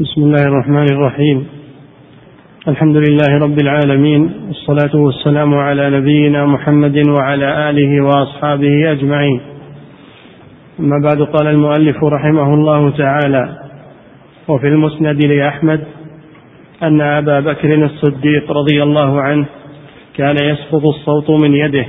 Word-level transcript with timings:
بسم 0.00 0.22
الله 0.22 0.42
الرحمن 0.42 0.86
الرحيم. 0.92 1.46
الحمد 2.68 2.96
لله 2.96 3.38
رب 3.38 3.60
العالمين 3.60 4.30
والصلاة 4.46 4.96
والسلام 4.96 5.54
على 5.54 5.90
نبينا 5.90 6.46
محمد 6.46 7.08
وعلى 7.08 7.70
آله 7.70 8.04
وأصحابه 8.04 8.92
أجمعين. 8.92 9.40
أما 10.80 10.98
بعد 11.04 11.22
قال 11.22 11.46
المؤلف 11.46 12.04
رحمه 12.04 12.54
الله 12.54 12.90
تعالى 12.90 13.58
وفي 14.48 14.66
المسند 14.66 15.24
لأحمد 15.24 15.80
أن 16.82 17.00
أبا 17.00 17.40
بكر 17.40 17.74
الصديق 17.74 18.52
رضي 18.52 18.82
الله 18.82 19.20
عنه 19.20 19.46
كان 20.16 20.36
يسقط 20.42 20.84
الصوت 20.84 21.30
من 21.30 21.54
يده 21.54 21.86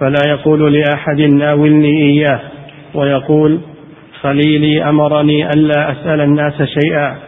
فلا 0.00 0.22
يقول 0.28 0.72
لأحد 0.72 1.20
ناولني 1.20 2.02
إياه 2.02 2.40
ويقول 2.94 3.58
خليلي 4.20 4.88
أمرني 4.88 5.50
ألا 5.50 5.92
أسأل 5.92 6.20
الناس 6.20 6.62
شيئا. 6.62 7.25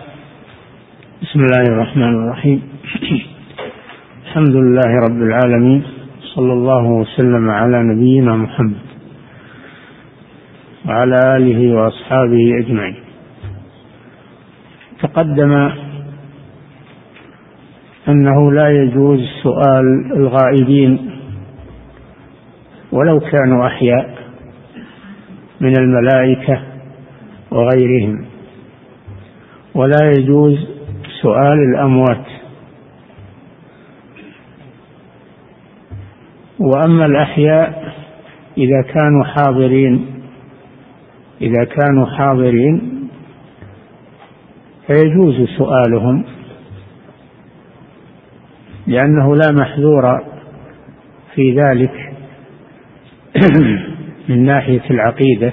بسم 1.23 1.41
الله 1.41 1.63
الرحمن 1.63 2.15
الرحيم. 2.15 2.63
الحمد 4.27 4.55
لله 4.57 4.91
رب 5.07 5.23
العالمين 5.23 5.83
صلى 6.35 6.53
الله 6.53 6.85
وسلم 6.87 7.51
على 7.51 7.83
نبينا 7.83 8.37
محمد 8.37 8.83
وعلى 10.87 11.17
آله 11.37 11.75
وأصحابه 11.75 12.59
أجمعين. 12.59 12.97
تقدم 15.03 15.71
أنه 18.09 18.53
لا 18.53 18.69
يجوز 18.83 19.21
سؤال 19.43 19.87
الغائبين 20.17 21.11
ولو 22.93 23.21
كانوا 23.21 23.67
أحياء 23.67 24.19
من 25.61 25.73
الملائكة 25.79 26.63
وغيرهم 27.51 28.25
ولا 29.75 30.13
يجوز 30.19 30.78
سؤال 31.23 31.59
الأموات. 31.75 32.27
وأما 36.59 37.07
الأحياء 37.07 37.95
إذا 38.59 38.83
كانوا 38.83 39.25
حاضرين 39.25 40.07
إذا 41.41 41.65
كانوا 41.65 42.07
حاضرين 42.07 43.09
فيجوز 44.87 45.49
سؤالهم 45.59 46.25
لأنه 48.87 49.37
لا 49.37 49.53
محذور 49.53 50.21
في 51.35 51.61
ذلك 51.61 51.93
من 54.29 54.45
ناحية 54.45 54.91
العقيدة 54.91 55.53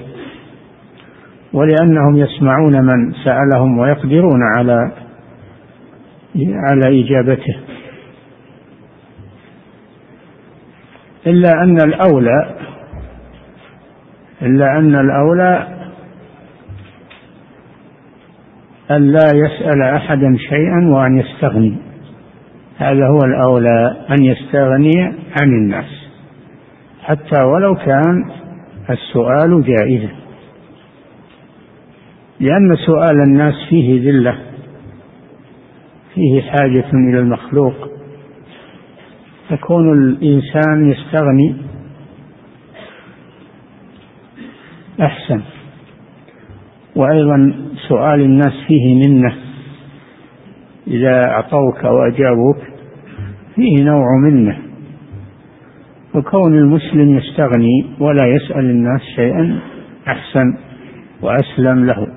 ولأنهم 1.52 2.16
يسمعون 2.16 2.82
من 2.82 3.12
سألهم 3.24 3.78
ويقدرون 3.78 4.40
على 4.56 5.05
على 6.44 7.00
إجابته. 7.00 7.56
إلا 11.26 11.62
أن 11.62 11.80
الأولى 11.80 12.54
إلا 14.42 14.78
أن 14.78 14.94
الأولى 14.94 15.68
أن 18.90 19.12
لا 19.12 19.30
يسأل 19.34 19.82
أحدا 19.82 20.36
شيئا 20.38 20.88
وأن 20.88 21.18
يستغني. 21.18 21.76
هذا 22.78 23.06
هو 23.06 23.18
الأولى 23.24 23.96
أن 24.10 24.24
يستغني 24.24 25.02
عن 25.40 25.48
الناس. 25.48 26.08
حتى 27.02 27.42
ولو 27.42 27.74
كان 27.74 28.30
السؤال 28.90 29.64
جائزا. 29.64 30.10
لأن 32.40 32.76
سؤال 32.86 33.20
الناس 33.20 33.54
فيه 33.70 34.10
ذلة. 34.10 34.45
فيه 36.16 36.42
حاجة 36.42 36.90
إلى 36.92 37.18
المخلوق. 37.18 37.90
فكون 39.48 39.92
الإنسان 39.92 40.90
يستغني 40.90 41.56
أحسن. 45.00 45.40
وأيضا 46.96 47.54
سؤال 47.88 48.20
الناس 48.20 48.52
فيه 48.68 49.08
منة. 49.08 49.34
إذا 50.86 51.22
أعطوك 51.28 51.84
وأجابوك 51.84 52.58
فيه 53.54 53.84
نوع 53.84 54.06
منة. 54.24 54.58
وكون 56.14 56.54
المسلم 56.54 57.16
يستغني 57.16 57.86
ولا 58.00 58.26
يسأل 58.26 58.70
الناس 58.70 59.00
شيئا 59.16 59.60
أحسن 60.08 60.56
وأسلم 61.22 61.84
له. 61.84 62.15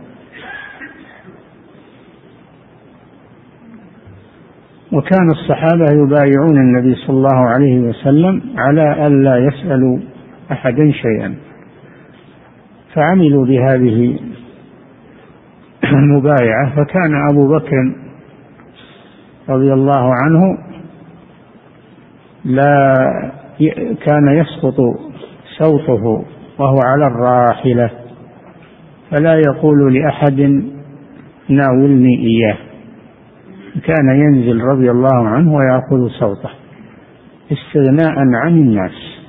وكان 4.91 5.29
الصحابة 5.31 5.85
يبايعون 5.91 6.57
النبي 6.57 6.95
صلى 6.95 7.17
الله 7.17 7.47
عليه 7.50 7.79
وسلم 7.79 8.41
على 8.57 9.07
ألا 9.07 9.38
يسألوا 9.38 10.00
أحدا 10.51 10.91
شيئا. 10.91 11.35
فعملوا 12.95 13.45
بهذه 13.45 14.19
المبايعة. 15.94 16.75
فكان 16.75 17.29
أبو 17.29 17.47
بكر 17.47 17.94
رضي 19.50 19.73
الله 19.73 20.13
عنه 20.23 20.57
لا 22.45 22.95
كان 24.06 24.27
يسقط 24.27 24.75
صوته 25.57 26.25
وهو 26.59 26.79
على 26.85 27.07
الراحلة 27.07 27.89
فلا 29.11 29.41
يقول 29.47 29.94
لأحد 29.94 30.63
ناولني 31.50 32.17
إياه. 32.19 32.57
كان 33.84 34.09
ينزل 34.09 34.62
رضي 34.62 34.91
الله 34.91 35.28
عنه 35.28 35.53
ويأخذ 35.56 36.09
صوته 36.19 36.50
استغناء 37.52 38.19
عن 38.44 38.53
الناس. 38.57 39.19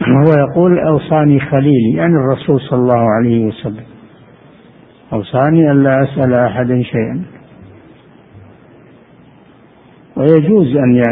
وهو 0.00 0.48
يقول 0.48 0.78
أوصاني 0.78 1.40
خليلي 1.40 1.92
يعني 1.94 2.14
الرسول 2.14 2.60
صلى 2.60 2.78
الله 2.78 3.10
عليه 3.18 3.46
وسلم. 3.46 3.84
أوصاني 5.12 5.70
ألا 5.70 6.02
أسأل 6.02 6.34
أحدا 6.34 6.82
شيئا. 6.82 7.22
ويجوز 10.16 10.76
أن 10.76 11.02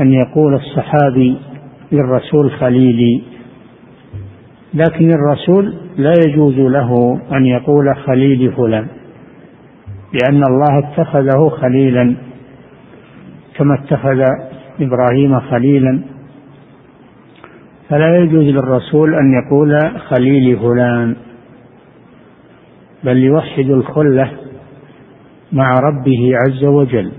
أن 0.00 0.12
يقول 0.12 0.54
الصحابي 0.54 1.38
للرسول 1.92 2.50
خليلي 2.50 3.22
لكن 4.74 5.10
الرسول 5.10 5.74
لا 5.96 6.12
يجوز 6.26 6.54
له 6.54 7.20
أن 7.32 7.46
يقول 7.46 7.96
خليل 7.96 8.52
فلان 8.52 8.86
لأن 10.12 10.42
الله 10.42 10.78
اتخذه 10.78 11.48
خليلا 11.48 12.16
كما 13.54 13.74
اتخذ 13.74 14.24
إبراهيم 14.80 15.40
خليلا. 15.40 16.00
فلا 17.88 18.16
يجوز 18.16 18.44
للرسول 18.44 19.14
أن 19.14 19.32
يقول 19.32 20.00
خليل 20.00 20.58
فلان 20.58 21.16
بل 23.04 23.16
يوحد 23.16 23.70
الخلة 23.70 24.30
مع 25.52 25.70
ربه 25.80 26.32
عز 26.46 26.64
وجل. 26.64 27.12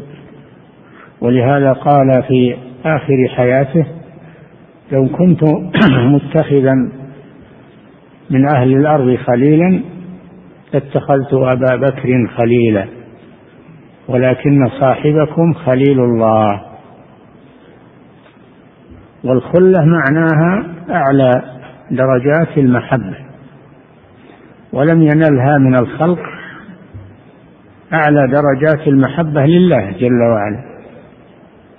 ولهذا 1.21 1.73
قال 1.73 2.23
في 2.27 2.55
آخر 2.85 3.27
حياته 3.35 3.85
لو 4.91 5.07
كنت 5.07 5.43
متخذا 6.13 6.98
من 8.29 8.49
أهل 8.55 8.77
الأرض 8.77 9.15
خليلا 9.15 9.81
لاتخذت 10.73 11.33
أبا 11.33 11.75
بكر 11.75 12.27
خليلا 12.37 12.85
ولكن 14.07 14.69
صاحبكم 14.79 15.53
خليل 15.53 15.99
الله. 15.99 16.61
والخلة 19.23 19.85
معناها 19.85 20.65
أعلى 20.89 21.31
درجات 21.91 22.57
المحبة 22.57 23.17
ولم 24.73 25.01
ينلها 25.01 25.57
من 25.57 25.75
الخلق 25.75 26.19
أعلى 27.93 28.27
درجات 28.27 28.87
المحبة 28.87 29.45
لله 29.45 29.91
جل 29.99 30.21
وعلا 30.21 30.63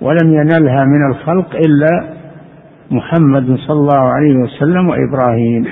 ولم 0.01 0.33
ينلها 0.33 0.85
من 0.85 1.11
الخلق 1.11 1.55
إلا 1.55 2.13
محمد 2.91 3.57
صلى 3.67 3.79
الله 3.79 3.99
عليه 3.99 4.35
وسلم 4.35 4.89
وإبراهيم. 4.89 5.65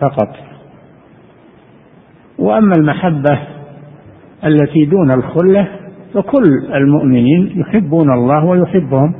فقط. 0.00 0.28
وأما 2.38 2.72
المحبة 2.78 3.38
التي 4.44 4.84
دون 4.84 5.10
الخلة 5.10 5.68
فكل 6.14 6.74
المؤمنين 6.74 7.60
يحبون 7.60 8.12
الله 8.12 8.44
ويحبهم. 8.44 9.14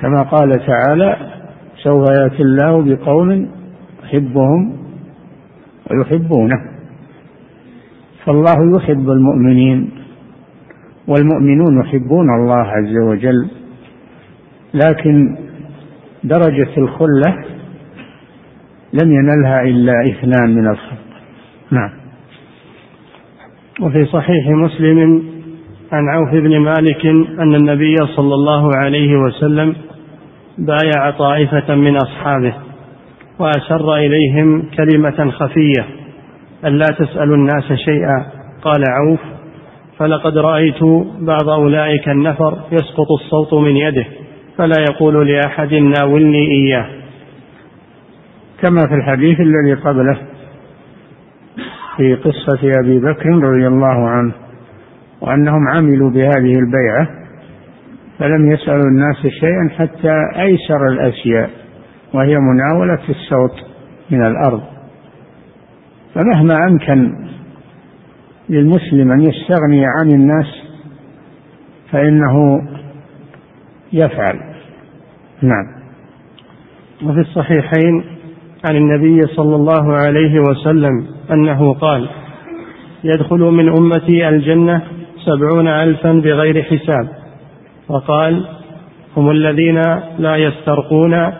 كما 0.00 0.22
قال 0.22 0.50
تعالى 0.66 1.16
سوف 1.82 2.08
يأتي 2.10 2.42
الله 2.42 2.82
بقوم 2.82 3.48
يحبهم 4.04 4.76
ويحبونه. 5.90 6.72
فالله 8.24 8.76
يحب 8.76 9.10
المؤمنين 9.10 9.90
والمؤمنون 11.08 11.80
يحبون 11.84 12.34
الله 12.34 12.66
عز 12.66 12.96
وجل. 13.08 13.50
لكن 14.74 15.36
درجة 16.24 16.76
الخلة 16.78 17.44
لم 18.92 19.12
ينلها 19.12 19.62
إلا 19.62 19.92
إثنان 20.06 20.54
من 20.54 20.70
الخلق 20.70 20.98
نعم. 21.70 21.90
وفي 23.80 24.04
صحيح 24.04 24.48
مسلم 24.48 25.22
عن 25.92 26.08
عوف 26.08 26.30
بن 26.30 26.58
مالك 26.58 27.06
أن 27.40 27.54
النبي 27.54 27.94
صلى 27.96 28.34
الله 28.34 28.70
عليه 28.76 29.16
وسلم 29.16 29.74
بايع 30.58 31.10
طائفة 31.10 31.74
من 31.74 31.96
أصحابه 31.96 32.54
وأسر 33.38 33.94
إليهم 33.94 34.62
كلمة 34.76 35.30
خفية 35.30 35.86
ألا 36.64 36.86
تسألوا 36.98 37.36
الناس 37.36 37.72
شيئا. 37.72 38.26
قال 38.62 38.84
عوف 38.88 39.20
فلقد 39.98 40.38
رأيت 40.38 40.82
بعض 41.20 41.48
أولئك 41.48 42.08
النفر 42.08 42.58
يسقط 42.72 43.10
الصوت 43.20 43.54
من 43.54 43.76
يده 43.76 44.04
فلا 44.58 44.84
يقول 44.90 45.28
لأحد 45.28 45.74
ناولني 45.74 46.50
إياه. 46.50 47.01
كما 48.62 48.86
في 48.88 48.94
الحديث 48.94 49.40
الذي 49.40 49.74
قبله 49.74 50.18
في 51.96 52.14
قصة 52.14 52.70
أبي 52.80 52.98
بكر 52.98 53.26
رضي 53.30 53.66
الله 53.66 54.08
عنه 54.08 54.32
وأنهم 55.20 55.68
عملوا 55.68 56.10
بهذه 56.10 56.58
البيعة 56.58 57.08
فلم 58.18 58.52
يسألوا 58.52 58.88
الناس 58.88 59.16
شيئا 59.16 59.68
حتى 59.78 60.40
أيسر 60.40 60.86
الأشياء 60.88 61.50
وهي 62.14 62.36
مناولة 62.38 62.98
الصوت 63.08 63.66
من 64.10 64.26
الأرض. 64.26 64.62
فمهما 66.14 66.66
أمكن 66.66 67.12
للمسلم 68.48 69.12
أن 69.12 69.20
يستغني 69.20 69.86
عن 69.86 70.10
الناس 70.10 70.46
فإنه 71.90 72.62
يفعل. 73.92 74.40
نعم. 75.42 75.66
وفي 77.04 77.20
الصحيحين 77.20 78.11
عن 78.64 78.76
النبي 78.76 79.26
صلى 79.26 79.56
الله 79.56 79.92
عليه 79.92 80.40
وسلم 80.40 81.06
أنه 81.32 81.74
قال 81.74 82.08
يدخل 83.04 83.38
من 83.38 83.68
أمتي 83.68 84.28
الجنة 84.28 84.82
سبعون 85.24 85.68
ألفا 85.68 86.12
بغير 86.12 86.62
حساب. 86.62 87.08
وقال 87.88 88.44
هم 89.16 89.30
الذين 89.30 89.80
لا 90.18 90.36
يسترقون 90.36 91.32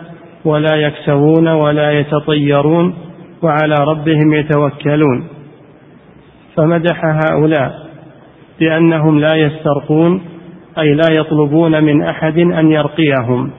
ولا 0.45 0.75
يكسوون 0.75 1.47
ولا 1.47 1.91
يتطيرون 1.91 2.93
وعلى 3.41 3.75
ربهم 3.79 4.33
يتوكلون. 4.33 5.27
فمدح 6.55 7.01
هؤلاء 7.05 7.73
بأنهم 8.59 9.19
لا 9.19 9.35
يسترقون 9.35 10.21
أي 10.79 10.93
لا 10.93 11.11
يطلبون 11.11 11.83
من 11.83 12.03
أحد 12.03 12.37
أن 12.37 12.71
يرقيهم. 12.71 13.51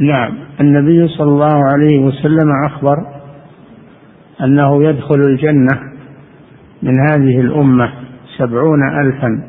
نعم. 0.00 0.38
النبي 0.60 1.08
صلى 1.08 1.28
الله 1.28 1.64
عليه 1.72 1.98
وسلم 1.98 2.50
أخبر 2.66 3.06
أنه 4.40 4.84
يدخل 4.84 5.20
الجنة 5.20 5.80
من 6.82 7.00
هذه 7.10 7.40
الأمة 7.40 7.92
سبعون 8.38 8.98
ألفا 9.00 9.44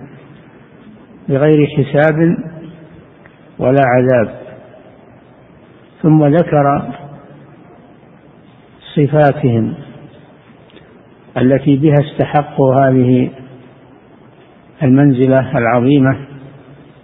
بغير 1.30 1.68
حساب 1.68 2.38
ولا 3.60 3.82
عذاب. 3.86 4.36
ثم 6.02 6.26
ذكر 6.26 6.94
صفاتهم 8.96 9.74
التي 11.38 11.78
بها 11.78 11.96
استحقوا 12.00 12.76
هذه 12.76 13.30
المنزلة 14.84 15.58
العظيمة 15.58 16.18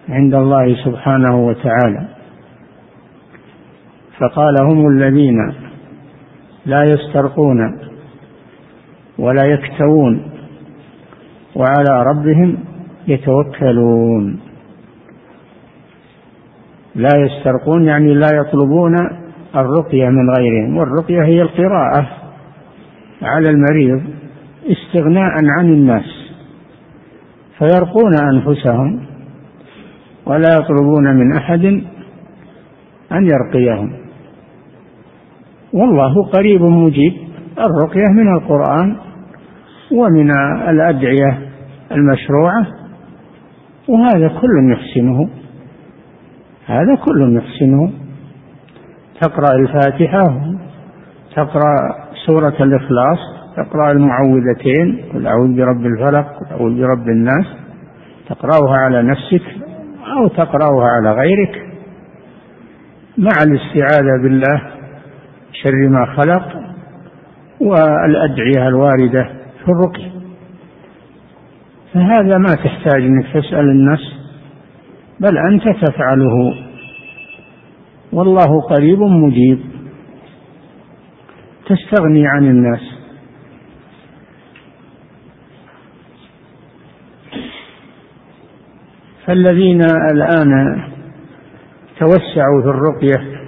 عند 0.10 0.36
الله 0.36 0.76
سبحانه 0.86 1.48
وتعالى. 1.48 2.21
فقال 4.22 4.56
هم 4.62 4.88
الذين 4.88 5.54
لا 6.66 6.84
يسترقون 6.84 7.80
ولا 9.20 9.46
يكتوون 9.46 10.32
وعلى 11.56 12.04
ربهم 12.04 12.58
يتوكلون. 13.08 14.40
لا 16.96 17.10
يسترقون 17.18 17.86
يعني 17.86 18.14
لا 18.14 18.28
يطلبون 18.34 18.96
الرقية 19.56 20.10
من 20.10 20.30
غيرهم 20.30 20.78
والرقية 20.78 21.24
هي 21.24 21.42
القراءة 21.42 22.08
على 23.22 23.50
المريض 23.50 24.02
استغناء 24.66 25.32
عن 25.58 25.66
الناس 25.66 26.06
فيرقون 27.58 28.14
أنفسهم 28.34 29.06
ولا 30.26 30.58
يطلبون 30.58 31.16
من 31.16 31.36
أحد 31.36 31.66
أن 33.12 33.26
يرقيهم. 33.26 34.01
والله 35.74 36.24
قريب 36.24 36.62
مجيب. 36.62 37.14
الرقية 37.60 38.08
من 38.12 38.34
القرآن 38.36 38.96
ومن 39.92 40.32
الأدعية 40.70 41.40
المشروعة 41.92 42.68
وهذا 43.88 44.28
كل 44.28 44.72
يحسنه. 44.74 45.30
هذا 46.66 46.96
كل 46.96 47.38
يحسنه. 47.38 47.92
تقرأ 49.22 49.56
الفاتحة 49.56 50.42
تقرأ 51.36 51.76
سورة 52.26 52.56
الإخلاص 52.64 53.20
تقرأ 53.58 53.92
المعوذتين 53.92 54.98
قل 55.14 55.28
أعوذ 55.28 55.56
برب 55.58 55.86
الفلق 55.86 56.28
قل 56.40 56.46
أعوذ 56.52 56.82
برب 56.82 57.08
الناس. 57.08 57.46
تقرأها 58.30 58.78
على 58.78 59.04
نفسك 59.04 59.44
أو 60.18 60.28
تقرأها 60.28 60.88
على 60.88 61.12
غيرك. 61.12 61.66
مع 63.18 63.32
الاستعاذة 63.44 64.22
بالله 64.24 64.81
شر 65.52 65.90
ما 65.90 66.06
خلق 66.06 66.62
والأدعية 67.60 68.68
الواردة 68.68 69.24
في 69.66 69.72
الرقية 69.72 70.12
فهذا 71.94 72.38
ما 72.38 72.56
تحتاج 72.56 73.02
إنك 73.04 73.26
تسأل 73.34 73.70
الناس 73.70 74.00
بل 75.20 75.38
أنت 75.38 75.64
تفعله. 75.86 76.54
والله 78.14 78.62
قريب 78.62 79.00
مجيب. 79.00 79.60
تستغني 81.66 82.28
عن 82.28 82.46
الناس. 82.46 82.82
فالذين 89.26 89.82
الآن 90.12 90.82
توسعوا 92.00 92.62
في 92.62 92.68
الرقية 92.68 93.41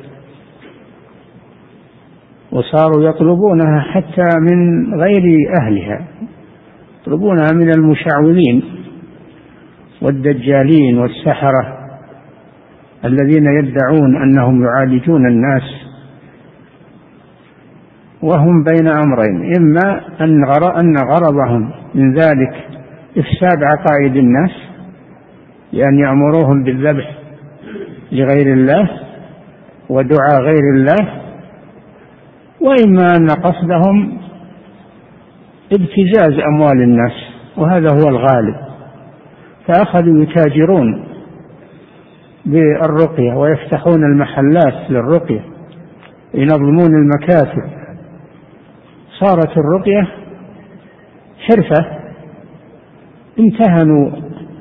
وصاروا 2.54 3.10
يطلبونها 3.10 3.80
حتى 3.82 4.40
من 4.40 4.94
غير 4.94 5.24
أهلها. 5.62 6.02
يطلبونها 7.02 7.48
من 7.54 7.70
المشعوذين 7.78 8.64
والدجالين 10.02 10.98
والسحرة 10.98 11.78
الذين 13.06 13.46
يدعون 13.46 14.22
أنهم 14.24 14.64
يعالجون 14.64 15.28
الناس. 15.28 15.64
وهم 18.22 18.64
بين 18.64 18.88
أمرين 18.88 19.56
إما 19.58 20.02
أن 20.22 20.44
أن 20.80 20.96
غرضهم 20.98 21.72
من 21.96 22.14
ذلك 22.14 22.54
إفساد 23.18 23.64
عقائد 23.64 24.16
الناس 24.16 24.52
بأن 25.74 26.00
يأمروهم 26.00 26.64
بالذبح 26.64 27.18
لغير 28.12 28.54
الله 28.54 28.90
ودعاء 29.90 30.42
غير 30.42 30.74
الله 30.76 31.23
وإما 32.64 33.16
أن 33.16 33.28
قصدهم 33.30 34.18
ابتزاز 35.72 36.40
أموال 36.48 36.82
الناس 36.82 37.12
وهذا 37.58 37.88
هو 37.94 38.10
الغالب. 38.10 38.56
فأخذوا 39.68 40.24
يتاجرون 40.24 41.06
بالرقية 42.46 43.34
ويفتحون 43.34 44.04
المحلات 44.04 44.90
للرقية 44.90 45.46
ينظمون 46.34 46.96
المكاتب. 46.96 47.64
صارت 49.20 49.58
الرقية 49.58 50.08
حرفة 51.48 51.86
امتهنوا 53.40 54.12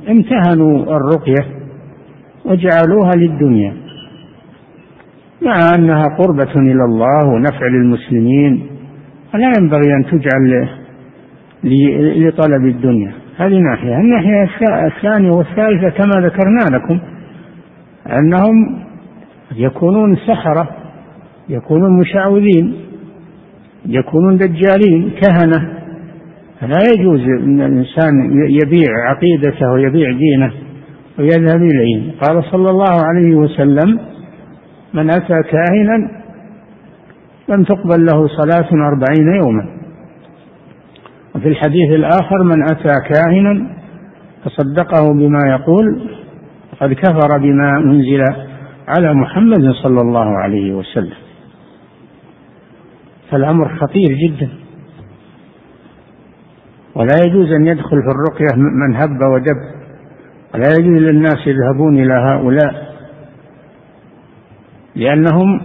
امتهنوا 0.09 0.97
الرقية 0.97 1.47
وجعلوها 2.45 3.11
للدنيا. 3.17 3.82
مع 5.45 5.75
أنها 5.79 6.05
قربة 6.19 6.53
إلى 6.57 6.85
الله 6.85 7.29
ونفع 7.29 7.67
للمسلمين 7.67 8.67
ولا 9.35 9.53
ينبغي 9.59 9.95
أن 9.95 10.05
تجعل 10.05 10.69
لطلب 12.27 12.67
الدنيا. 12.67 13.13
هذه 13.37 13.59
ناحية. 13.59 13.97
الناحية 13.97 14.49
الثانية 14.87 15.31
والثالثة 15.31 15.89
كما 15.89 16.27
ذكرنا 16.27 16.77
لكم 16.77 17.01
أنهم 18.07 18.83
يكونون 19.57 20.17
سحرة 20.17 20.69
يكونون 21.49 22.01
مشعوذين 22.01 22.75
يكونون 23.87 24.37
دجالين 24.37 25.11
كهنة. 25.11 25.83
لا 26.63 26.79
يجوز 26.95 27.21
أن 27.21 27.61
الإنسان 27.61 28.13
يبيع 28.33 28.89
عقيدته 29.09 29.73
ويبيع 29.73 30.11
دينه 30.13 30.53
ويذهب 31.19 31.63
إليه. 31.63 32.13
قال 32.21 32.45
صلى 32.45 32.71
الله 32.71 33.05
عليه 33.05 33.35
وسلم 33.37 33.99
من 34.95 35.11
أتى 35.11 35.43
كاهنا 35.51 36.11
لم 37.49 37.65
تقبل 37.65 38.07
له 38.07 38.29
صلاة 38.29 38.69
أربعين 38.73 39.35
يوما. 39.43 39.67
وفي 41.35 41.49
الحديث 41.49 41.91
الآخر 41.91 42.43
من 42.43 42.63
أتى 42.63 43.15
كاهنا 43.15 43.67
فصدقه 44.45 45.13
بما 45.13 45.41
يقول 45.49 46.11
فقد 46.71 46.93
كفر 46.93 47.39
بما 47.39 47.79
أنزل 47.79 48.25
على 48.89 49.15
محمد 49.15 49.73
صلى 49.83 50.01
الله 50.01 50.39
عليه 50.39 50.75
وسلم. 50.75 51.17
فالأمر 53.31 53.77
خطير 53.77 54.09
جدا. 54.27 54.49
ولا 56.95 57.15
يجوز 57.27 57.53
أن 57.53 57.67
يدخل 57.67 58.03
في 58.03 58.09
الرقية 58.09 58.57
من 58.57 58.97
هب 58.97 59.33
ودب 59.35 59.57
ولا 60.55 60.69
يجوز 60.79 61.03
للناس 61.03 61.47
يذهبون 61.47 61.99
إلى 61.99 62.15
هؤلاء. 62.15 62.92
لأنهم 64.97 65.61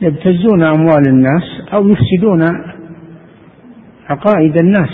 يبتزون 0.00 0.62
أموال 0.62 1.08
الناس 1.08 1.42
أو 1.74 1.88
يفسدون 1.88 2.42
عقائد 4.08 4.56
الناس. 4.56 4.90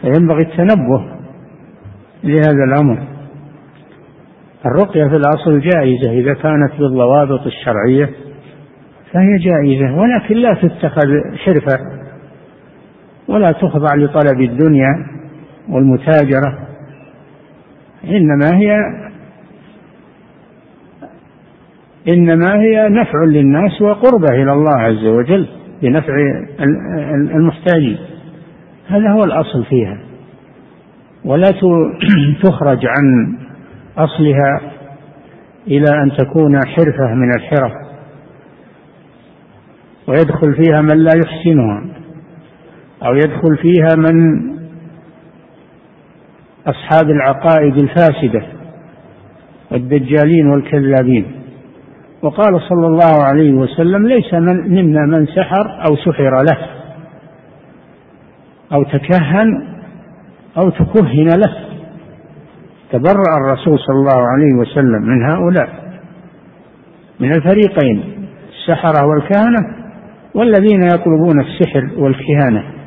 فينبغي 0.00 0.42
التنبه 0.42 1.18
لهذا 2.24 2.64
الأمر. 2.68 2.98
الرقية 4.66 5.04
في 5.08 5.16
الأصل 5.16 5.60
جائزة 5.60 6.10
إذا 6.10 6.34
كانت 6.34 6.72
بالضوابط 6.78 7.46
الشرعية 7.46 8.10
فهي 9.12 9.38
جائزة 9.38 9.94
ولكن 9.94 10.34
لا 10.34 10.54
تتخذ 10.54 11.08
حرفة 11.36 11.78
ولا 13.28 13.52
تخضع 13.52 13.94
لطلب 13.94 14.40
الدنيا 14.40 15.06
والمتاجرة. 15.68 16.67
إنما 18.04 18.56
هي 18.56 18.76
إنما 22.08 22.54
هي 22.54 22.88
نفع 22.88 23.24
للناس 23.24 23.82
وقربة 23.82 24.28
إلى 24.28 24.52
الله 24.52 24.78
عز 24.78 25.04
وجل 25.04 25.48
بنفع 25.82 26.12
المحتاجين. 27.34 27.98
هذا 28.88 29.10
هو 29.10 29.24
الأصل 29.24 29.64
فيها. 29.64 29.98
ولا 31.24 31.50
تخرج 32.44 32.86
عن 32.86 33.36
أصلها 33.98 34.60
إلى 35.66 36.02
أن 36.02 36.10
تكون 36.16 36.60
حرفة 36.66 37.14
من 37.14 37.34
الحرف 37.34 37.72
ويدخل 40.08 40.54
فيها 40.54 40.80
من 40.80 40.96
لا 40.96 41.12
يحسنها 41.16 41.84
أو 43.02 43.14
يدخل 43.14 43.56
فيها 43.62 43.96
من 43.96 44.57
أصحاب 46.68 47.10
العقائد 47.10 47.74
الفاسدة 47.82 48.42
والدجالين 49.72 50.46
والكذابين. 50.46 51.26
وقال 52.22 52.60
صلى 52.68 52.86
الله 52.86 53.24
عليه 53.24 53.52
وسلم 53.52 54.06
ليس 54.06 54.34
من 54.34 54.74
منا 54.74 55.06
من 55.06 55.26
سحر 55.26 55.84
أو 55.88 55.96
سحر 55.96 56.42
له 56.42 56.58
أو 58.72 58.82
تكهن 58.82 59.68
أو 60.58 60.70
تكهن 60.70 61.26
له. 61.26 61.56
تبرأ 62.92 63.36
الرسول 63.40 63.78
صلى 63.78 63.96
الله 63.96 64.22
عليه 64.28 64.54
وسلم 64.54 65.02
من 65.02 65.30
هؤلاء 65.30 65.68
من 67.20 67.30
الفريقين 67.34 68.28
السحرة 68.48 69.06
والكهنة 69.06 69.88
والذين 70.34 70.82
يطلبون 70.82 71.40
السحر 71.40 71.90
والكهانة. 71.96 72.77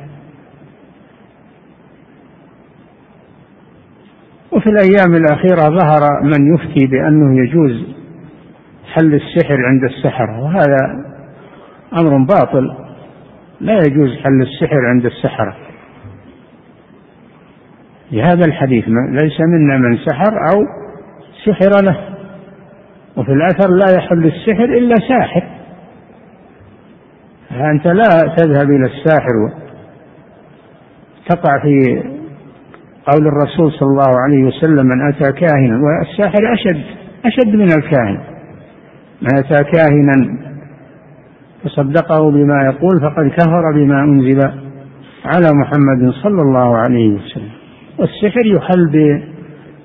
وفي 4.52 4.66
الأيام 4.66 5.14
الأخيرة 5.14 5.78
ظهر 5.78 6.00
من 6.22 6.54
يفتي 6.54 6.86
بأنه 6.86 7.42
يجوز 7.44 7.86
حل 8.92 9.14
السحر 9.14 9.56
عند 9.66 9.84
السحرة 9.84 10.40
وهذا 10.40 11.04
أمر 11.98 12.26
باطل. 12.26 12.76
لا 13.60 13.74
يجوز 13.74 14.16
حل 14.16 14.42
السحر 14.42 14.86
عند 14.86 15.06
السحرة 15.06 15.56
لهذا 18.12 18.44
الحديث 18.46 18.84
ليس 18.88 19.40
منا 19.40 19.76
من 19.76 19.98
سحر 19.98 20.32
أو 20.52 20.66
سحر 21.44 21.84
له. 21.84 21.96
وفي 23.16 23.32
الأثر 23.32 23.70
لا 23.70 23.96
يحل 23.96 24.26
السحر 24.26 24.64
إلا 24.64 24.94
ساحر. 25.08 25.42
فأنت 27.50 27.86
لا 27.86 28.34
تذهب 28.36 28.70
إلى 28.70 28.86
الساحر 28.86 29.52
تقع 31.28 31.62
في 31.62 32.02
قول 33.06 33.26
الرسول 33.26 33.72
صلى 33.72 33.88
الله 33.88 34.20
عليه 34.20 34.44
وسلم 34.44 34.86
من 34.86 35.08
أتى 35.08 35.32
كاهنا. 35.32 35.80
والساحر 35.82 36.52
أشد 36.52 36.82
أشد 37.24 37.56
من 37.56 37.64
الكاهن. 37.64 38.20
من 39.22 39.38
أتى 39.38 39.64
كاهنا 39.64 40.38
فصدقه 41.64 42.30
بما 42.30 42.64
يقول 42.64 43.00
فقد 43.00 43.28
كفر 43.28 43.72
بما 43.74 44.04
أنزل 44.04 44.40
على 45.24 45.46
محمد 45.54 46.12
صلى 46.12 46.42
الله 46.42 46.76
عليه 46.76 47.08
وسلم. 47.08 47.50
والسحر 47.98 48.46
يحل 48.46 49.22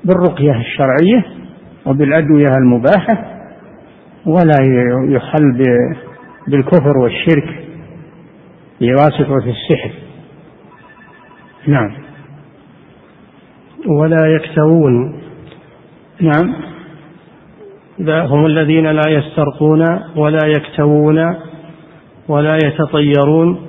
بالرقية 0.06 0.52
الشرعية 0.52 1.26
وبالأدوية 1.86 2.58
المباحة 2.58 3.26
ولا 4.26 4.58
يحل 5.10 5.64
بالكفر 6.48 6.98
والشرك 6.98 7.64
بواسطة 8.82 9.38
السحر. 9.38 9.92
نعم. 11.68 12.07
ولا 13.88 14.26
يكتوون. 14.26 15.14
نعم. 16.22 16.56
هم 18.32 18.46
الذين 18.46 18.88
لا 18.88 19.04
يسترقون 19.08 20.00
ولا 20.16 20.48
يكتوون 20.48 21.36
ولا 22.30 22.58
يتطيرون 22.66 23.60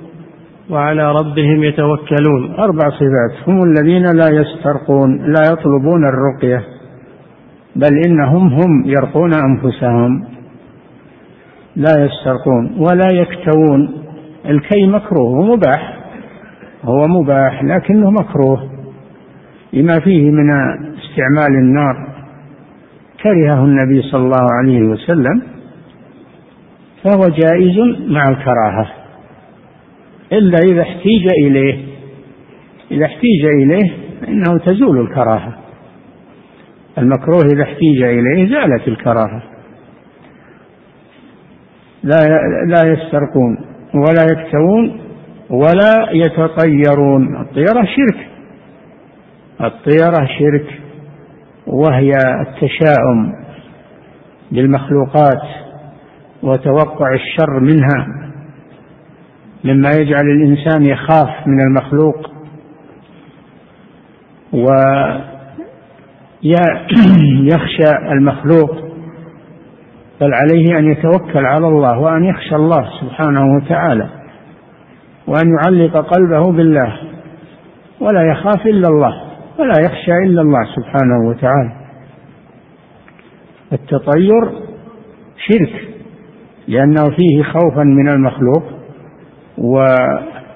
وعلى 0.69 1.11
ربهم 1.11 1.63
يتوكلون. 1.63 2.55
أربع 2.59 2.89
صفات. 2.89 3.47
هم 3.47 3.63
الذين 3.63 4.11
لا 4.11 4.29
يسترقون 4.29 5.17
لا 5.17 5.41
يطلبون 5.51 6.07
الرقية 6.07 6.63
بل 7.75 8.01
إنهم 8.07 8.53
هم 8.53 8.83
يرقون 8.85 9.33
أنفسهم. 9.33 10.23
لا 11.75 12.05
يسترقون 12.05 12.75
ولا 12.77 13.07
يكتوون. 13.13 14.03
الكي 14.45 14.87
مكروه 14.87 15.39
ومباح 15.39 15.99
هو 16.83 17.07
مباح 17.07 17.63
لكنه 17.63 18.11
مكروه. 18.11 18.78
لما 19.73 19.99
فيه 19.99 20.31
من 20.31 20.49
استعمال 20.97 21.59
النار 21.61 22.07
كرهه 23.23 23.65
النبي 23.65 24.01
صلى 24.01 24.21
الله 24.21 24.47
عليه 24.51 24.81
وسلم 24.81 25.41
فهو 27.03 27.27
جائز 27.27 27.77
مع 28.07 28.29
الكراهة. 28.29 28.87
إلا 30.31 30.57
إذا 30.71 30.81
احتيج 30.81 31.27
إليه 31.45 31.85
إذا 32.91 33.05
احتيج 33.05 33.45
إليه 33.45 33.93
فإنه 34.21 34.57
تزول 34.65 35.01
الكراهة. 35.01 35.57
المكروه 36.97 37.41
إذا 37.53 37.63
احتيج 37.63 38.01
إليه 38.03 38.49
زالت 38.49 38.87
الكراهة. 38.87 39.43
لا 42.03 42.15
لا 42.67 42.91
يسترقون 42.91 43.57
ولا 43.93 44.23
يكتوون 44.31 45.01
ولا 45.49 46.09
يتطيرون. 46.13 47.41
الطيرة 47.41 47.85
شرك. 47.85 48.28
الطيرة 49.61 50.27
شرك 50.39 50.79
وهي 51.67 52.11
التشاؤم 52.41 53.33
بالمخلوقات 54.51 55.41
وتوقع 56.43 57.13
الشر 57.13 57.59
منها 57.59 58.07
مما 59.63 59.89
يجعل 59.89 60.25
الإنسان 60.25 60.83
يخاف 60.83 61.47
من 61.47 61.61
المخلوق. 61.61 62.31
ويخشى 64.53 64.89
المخلوق 68.13 68.89
بل 70.21 70.33
عليه 70.33 70.79
أن 70.79 70.91
يتوكل 70.91 71.45
على 71.45 71.67
الله 71.67 71.99
وأن 71.99 72.23
يخشى 72.23 72.55
الله 72.55 72.89
سبحانه 73.01 73.55
وتعالى 73.55 74.09
وأن 75.27 75.47
يعلق 75.57 75.97
قلبه 75.97 76.51
بالله 76.51 76.97
ولا 77.99 78.31
يخاف 78.31 78.65
إلا 78.65 78.87
الله. 78.87 79.28
ولا 79.59 79.73
يخشى 79.81 80.11
إلا 80.11 80.41
الله 80.41 80.63
سبحانه 80.75 81.27
وتعالى. 81.27 81.71
التطير 83.73 84.51
شرك 85.37 85.89
لأنه 86.67 87.03
فيه 87.17 87.43
خوفا 87.43 87.83
من 87.83 88.09
المخلوق 88.09 88.63
وتوقعا 89.57 90.53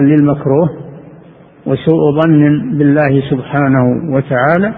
للمكروه 0.00 0.68
وسوء 1.66 2.20
ظن 2.20 2.78
بالله 2.78 3.22
سبحانه 3.30 4.14
وتعالى. 4.14 4.74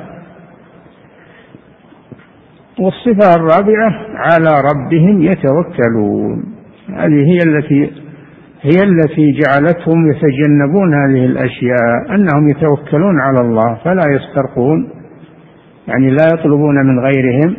والصفة 2.80 3.34
الرابعة 3.36 3.90
على 4.14 4.62
ربهم 4.70 5.22
يتوكلون. 5.22 6.54
هذه 6.88 7.24
هي 7.32 7.38
التي 7.46 8.07
هي 8.62 8.82
التي 8.82 9.32
جعلتهم 9.32 10.10
يتجنبون 10.10 10.94
هذه 10.94 11.24
الأشياء 11.24 12.14
أنهم 12.14 12.48
يتوكلون 12.48 13.20
على 13.20 13.40
الله 13.40 13.74
فلا 13.84 14.04
يسترقون 14.10 14.90
يعني 15.88 16.10
لا 16.10 16.26
يطلبون 16.34 16.86
من 16.86 16.98
غيرهم 17.00 17.56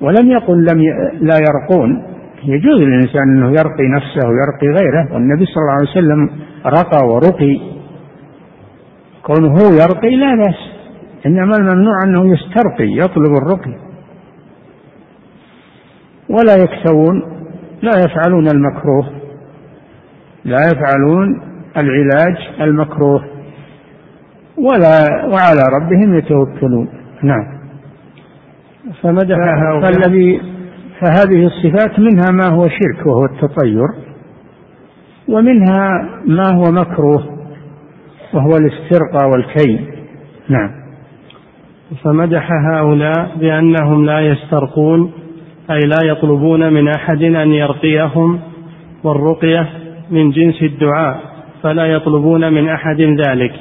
ولم 0.00 0.30
يقل 0.30 0.64
لم 0.72 0.80
ي... 0.80 0.86
لا 1.20 1.36
يرقون. 1.36 2.02
يجوز 2.44 2.80
للإنسان 2.80 3.22
أنه 3.22 3.50
يرقي 3.50 3.88
نفسه 3.96 4.28
ويرقي 4.28 4.80
غيره. 4.80 5.14
والنبي 5.14 5.44
صلى 5.44 5.62
الله 5.62 5.72
عليه 5.72 5.90
وسلم 5.90 6.30
رقى 6.66 7.06
ورقي. 7.08 7.60
كونه 9.22 9.48
هو 9.48 9.72
يرقي 9.72 10.16
لا 10.16 10.34
بأس 10.34 10.76
إنما 11.26 11.56
الممنوع 11.56 12.02
أنه 12.04 12.34
يسترقي 12.34 12.90
يطلب 12.98 13.32
الرقي. 13.36 13.74
ولا 16.30 16.54
يكتوون 16.62 17.22
لا 17.82 17.92
يفعلون 17.98 18.48
المكروه. 18.48 19.25
لا 20.46 20.58
يفعلون 20.58 21.40
العلاج 21.76 22.36
المكروه 22.60 23.24
ولا 24.58 25.24
وعلى 25.24 25.62
ربهم 25.76 26.18
يتوكلون. 26.18 26.88
نعم. 27.22 27.56
فمدح 29.02 29.36
فالذي 29.82 30.40
فهذه 31.00 31.46
الصفات 31.46 31.98
منها 31.98 32.30
ما 32.30 32.48
هو 32.48 32.62
شرك 32.68 33.06
وهو 33.06 33.24
التطير 33.24 33.88
ومنها 35.28 36.08
ما 36.26 36.54
هو 36.54 36.72
مكروه 36.72 37.24
وهو 38.34 38.50
الاسترقاء 38.56 39.30
والكي. 39.30 39.80
نعم. 40.48 40.70
فمدح 42.04 42.48
هؤلاء 42.72 43.36
بأنهم 43.36 44.06
لا 44.06 44.20
يسترقون 44.20 45.12
أي 45.70 45.80
لا 45.80 45.98
يطلبون 46.04 46.72
من 46.72 46.88
أحد 46.88 47.22
أن 47.22 47.52
يرقيهم 47.52 48.40
والرقية 49.04 49.85
من 50.10 50.30
جنس 50.30 50.62
الدعاء 50.62 51.20
فلا 51.62 51.86
يطلبون 51.86 52.52
من 52.52 52.68
أحد 52.68 53.00
ذلك. 53.00 53.54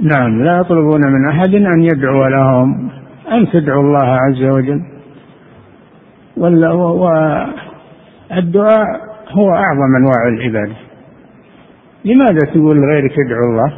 نعم 0.00 0.44
لا 0.44 0.58
يطلبون 0.58 1.00
من 1.00 1.28
أحد 1.28 1.54
أن 1.54 1.82
يدعو 1.82 2.28
لهم 2.28 2.90
أن 3.32 3.50
تدعو 3.50 3.80
الله 3.80 4.18
عز 4.24 4.42
وجل. 4.44 4.80
والدعاء 6.36 7.48
هو 9.30 9.50
أعظم 9.50 9.96
أنواع 9.96 10.28
العبادة. 10.28 10.74
لماذا 12.04 12.38
تقول 12.54 12.84
غيرك 12.92 13.12
ادعو 13.26 13.50
الله؟ 13.50 13.72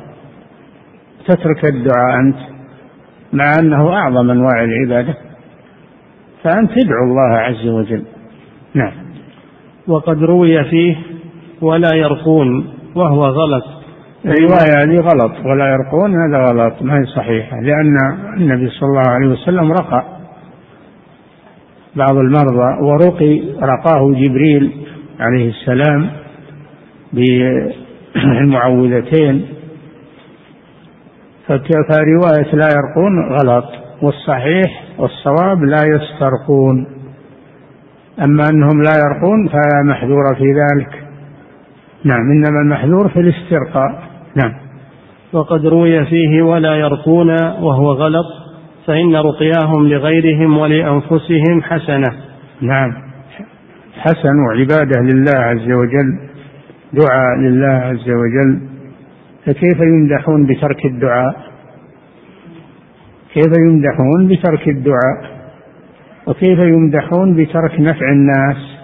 تترك 1.27 1.65
الدعاء 1.65 2.19
أنت 2.21 2.37
مع 3.33 3.53
أنه 3.61 3.93
أعظم 3.93 4.31
أنواع 4.31 4.65
العبادة. 4.65 5.15
فأنت 6.43 6.71
تدعو 6.71 7.05
الله 7.05 7.37
عز 7.37 7.67
وجل. 7.67 8.05
نعم. 8.75 8.93
وقد 9.87 10.23
روي 10.23 10.65
فيه 10.65 10.97
ولا 11.63 11.95
يرقون 11.95 12.69
وهو 12.95 13.25
غلط. 13.25 13.65
الرواية 14.25 14.83
هذه 14.83 15.01
غلط. 15.01 15.33
ولا 15.45 15.69
يرقون 15.69 16.15
هذا 16.15 16.39
غلط. 16.45 16.83
ما 16.83 16.99
هي 16.99 17.05
صحيحة. 17.05 17.61
لأن 17.61 17.97
النبي 18.37 18.69
صلى 18.69 18.89
الله 18.89 19.09
عليه 19.09 19.29
وسلم 19.29 19.73
رقى 19.73 20.05
بعض 21.97 22.17
المرضى 22.17 22.83
ورقي 22.83 23.43
رقاه 23.63 24.13
جبريل 24.13 24.73
عليه 25.21 25.51
السلام 25.51 26.11
بالمعوذتين. 27.13 29.47
فرواية 31.89 32.55
لا 32.55 32.69
يرقون 32.77 33.33
غلط. 33.33 33.65
والصحيح 34.03 34.85
والصواب 34.99 35.65
لا 35.65 35.85
يسترقون. 35.85 36.87
أما 38.21 38.45
أنهم 38.53 38.83
لا 38.83 38.93
يرقون 39.05 39.49
فلا 39.49 39.83
محذور 39.85 40.35
في 40.35 40.45
ذلك. 40.45 41.10
نعم 42.05 42.31
إنما 42.31 42.61
المحذور 42.63 43.09
في 43.09 43.21
الاسترقاء. 43.21 44.03
نعم. 44.37 44.53
وقد 45.33 45.67
روي 45.67 46.05
فيه 46.05 46.43
ولا 46.43 46.77
يرقون 46.77 47.31
وهو 47.43 47.93
غلط 47.93 48.27
فإن 48.87 49.17
رقياهم 49.17 49.89
لغيرهم 49.89 50.59
ولأنفسهم 50.59 51.63
حسنة. 51.63 52.09
نعم. 52.63 52.93
حسن 53.99 54.39
وعبادة 54.49 55.01
لله 55.01 55.39
عز 55.39 55.71
وجل 55.73 56.19
دعاء 56.93 57.39
لله 57.39 57.69
عز 57.69 58.11
وجل. 58.11 58.61
فكيف 59.47 59.81
يمدحون 59.81 60.47
بترك 60.47 60.87
الدعاء؟ 60.87 61.51
كيف 63.35 63.53
يمدحون 63.59 64.29
بترك 64.29 64.69
الدعاء؟ 64.69 65.41
وكيف 66.27 66.59
يمدحون 66.59 67.35
بترك 67.37 67.81
نفع 67.81 68.13
الناس؟ 68.13 68.80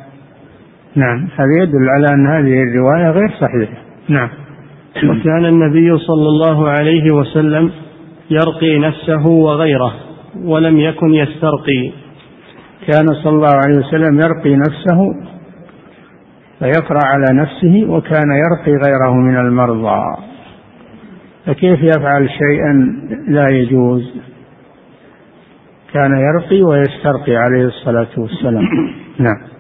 نعم. 0.96 1.28
هذا 1.37 1.62
يدل 1.62 1.88
على 1.88 2.06
أن 2.14 2.26
هذه 2.26 2.62
الرواية 2.62 3.11
غير 3.11 3.28
صحيحة. 3.40 3.82
نعم. 4.09 4.28
وكان 4.96 5.44
النبي 5.44 5.98
صلى 5.98 6.28
الله 6.28 6.68
عليه 6.68 7.11
وسلم 7.11 7.70
يرقي 8.30 8.78
نفسه 8.78 9.26
وغيره 9.26 9.94
ولم 10.44 10.78
يكن 10.78 11.14
يسترقي. 11.14 11.92
كان 12.87 13.06
صلى 13.06 13.32
الله 13.32 13.54
عليه 13.64 13.78
وسلم 13.78 14.20
يرقي 14.20 14.56
نفسه 14.56 15.14
فيقرا 16.59 17.00
على 17.04 17.40
نفسه 17.40 17.87
وكان 17.88 18.28
يرقي 18.30 18.72
غيره 18.87 19.14
من 19.14 19.37
المرضى. 19.37 20.02
فكيف 21.46 21.82
يفعل 21.82 22.28
شيئا 22.30 22.96
لا 23.28 23.46
يجوز؟ 23.50 24.14
كان 25.94 26.11
يرقي 26.18 26.62
ويسترقي 26.62 27.37
عليه 27.37 27.64
الصلاة 27.64 28.09
والسلام. 28.16 28.64
نعم. 29.18 29.56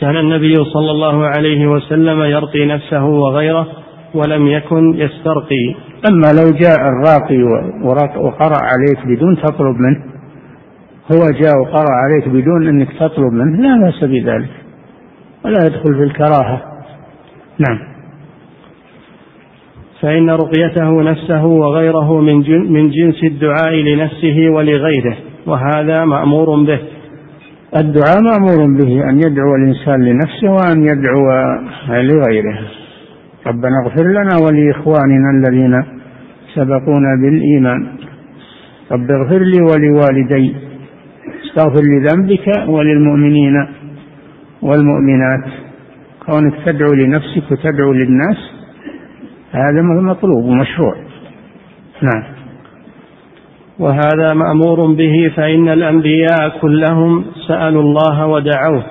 كان 0.00 0.16
النبي 0.16 0.54
صلى 0.54 0.90
الله 0.90 1.26
عليه 1.26 1.66
وسلم 1.66 2.22
يرقي 2.22 2.66
نفسه 2.66 3.04
وغيره 3.04 3.66
ولم 4.14 4.46
يكن 4.46 4.94
يسترقي. 4.94 5.74
أما 6.08 6.26
لو 6.26 6.50
جاء 6.50 6.78
الراقي 6.88 7.42
وقرأ 8.16 8.58
عليك 8.62 9.06
بدون 9.06 9.36
تطلب 9.36 9.76
منه 9.80 10.14
هو 11.12 11.30
جاء 11.30 11.60
وقرأ 11.60 11.92
عليك 12.04 12.28
بدون 12.28 12.68
أنك 12.68 12.92
تطلب 12.92 13.32
منه 13.32 13.62
لا 13.62 13.84
بأس 13.84 14.04
بذلك 14.04 14.50
ولا 15.44 15.66
يدخل 15.66 15.94
في 15.94 16.02
الكراهة. 16.02 16.62
نعم. 17.58 17.78
فإن 20.00 20.30
رقيته 20.30 21.02
نفسه 21.02 21.44
وغيره 21.44 22.20
من 22.20 22.36
من 22.72 22.90
جنس 22.90 23.24
الدعاء 23.24 23.74
لنفسه 23.74 24.50
ولغيره 24.50 25.16
وهذا 25.46 26.04
مأمور 26.04 26.64
به. 26.64 26.80
الدعاء 27.76 28.20
مأمور 28.22 28.78
به 28.78 29.10
أن 29.10 29.18
يدعو 29.18 29.54
الإنسان 29.54 30.02
لنفسه 30.04 30.50
وأن 30.50 30.82
يدعو 30.82 31.24
لغيره. 31.88 32.58
ربنا 33.46 33.74
اغفر 33.84 34.06
لنا 34.06 34.34
ولإخواننا 34.44 35.30
الذين 35.30 35.84
سبقونا 36.54 37.16
بالإيمان. 37.22 37.86
رب 38.92 39.10
اغفر 39.10 39.38
لي 39.38 39.60
ولوالدي. 39.62 40.56
استغفر 41.44 41.82
لذنبك 41.82 42.68
وللمؤمنين 42.68 43.66
والمؤمنات. 44.62 45.44
كونك 46.26 46.54
تدعو 46.66 46.92
لنفسك 46.92 47.52
وتدعو 47.52 47.92
للناس 47.92 48.36
هذا 49.52 49.82
مطلوب 49.82 50.44
ومشروع. 50.44 50.94
نعم. 52.02 52.33
وهذا 53.78 54.34
مأمور 54.34 54.94
به 54.94 55.32
فإن 55.36 55.68
الأنبياء 55.68 56.58
كلهم 56.60 57.24
سألوا 57.48 57.82
الله 57.82 58.26
ودعوه. 58.26 58.84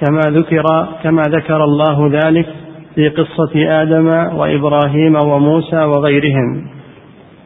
كما 0.00 0.20
ذكر 0.20 0.64
كما 1.02 1.22
ذكر 1.22 1.64
الله 1.64 2.08
ذلك 2.08 2.46
في 2.94 3.08
قصة 3.08 3.82
آدم 3.82 4.06
وإبراهيم 4.36 5.14
وموسى 5.14 5.76
وغيرهم. 5.76 6.66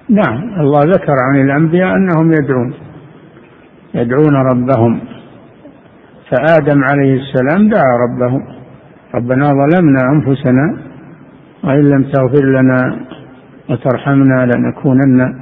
نعم 0.09 0.61
الله 0.61 0.81
ذكر 0.85 1.15
عن 1.29 1.41
الأنبياء 1.41 1.95
أنهم 1.97 2.33
يدعون 2.33 2.75
يدعون 3.95 4.35
ربهم. 4.35 5.01
فآدم 6.31 6.85
عليه 6.85 7.21
السلام 7.21 7.69
دعا 7.69 7.97
ربه. 8.07 8.41
ربنا 9.15 9.45
ظلمنا 9.45 10.01
أنفسنا 10.13 10.77
وإن 11.65 11.91
لم 11.91 12.03
تغفر 12.03 12.45
لنا 12.45 12.97
وترحمنا 13.71 14.47
لنكونن 14.55 15.40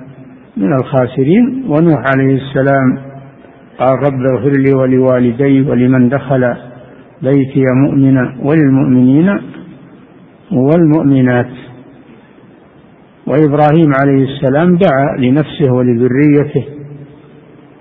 من 0.59 0.73
الخاسرين. 0.73 1.65
ونوح 1.69 2.03
عليه 2.15 2.35
السلام 2.35 2.99
قال 3.79 3.99
رب 4.07 4.21
اغفر 4.33 4.53
لي 4.65 4.75
ولوالدي 4.75 5.71
ولمن 5.71 6.09
دخل 6.09 6.55
بيتي 7.23 7.65
مؤمنا 7.85 8.35
وللمؤمنين 8.43 9.29
والمؤمنات. 10.53 11.53
وإبراهيم 13.27 13.91
عليه 14.01 14.25
السلام 14.25 14.77
دعا 14.77 15.17
لنفسه 15.19 15.73
ولذريته 15.73 16.65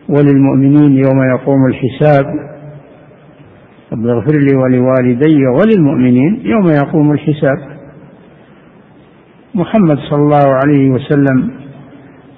وللمؤمنين 0.09 0.91
يوم 1.05 1.19
يقوم 1.33 1.65
الحساب. 1.65 2.25
رب 3.93 4.05
اغفر 4.07 4.35
لي 4.47 4.57
ولوالدي 4.57 5.47
وللمؤمنين 5.57 6.41
يوم 6.43 6.67
يقوم 6.67 7.11
الحساب. 7.11 7.59
محمد 9.55 9.97
صلى 10.09 10.21
الله 10.21 10.47
عليه 10.61 10.89
وسلم 10.89 11.66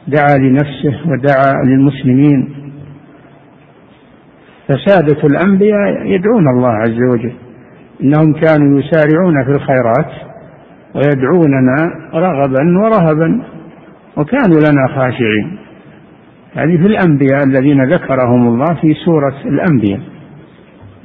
دعا 0.09 0.37
لنفسه 0.37 0.99
ودعا 1.05 1.63
للمسلمين. 1.65 2.49
فسادة 4.67 5.27
الأنبياء 5.27 6.05
يدعون 6.05 6.47
الله 6.47 6.69
عز 6.69 6.99
وجل. 7.11 7.33
إنهم 8.03 8.33
كانوا 8.33 8.79
يسارعون 8.79 9.43
في 9.45 9.51
الخيرات 9.51 10.11
ويدعوننا 10.95 11.77
رغبا 12.13 12.79
ورهبا 12.79 13.41
وكانوا 14.17 14.59
لنا 14.59 14.87
خاشعين. 14.95 15.57
هذه 16.55 16.77
في 16.77 16.87
الأنبياء 16.87 17.43
الذين 17.43 17.93
ذكرهم 17.93 18.47
الله 18.47 18.75
في 18.81 18.93
سورة 18.93 19.35
الأنبياء. 19.45 19.99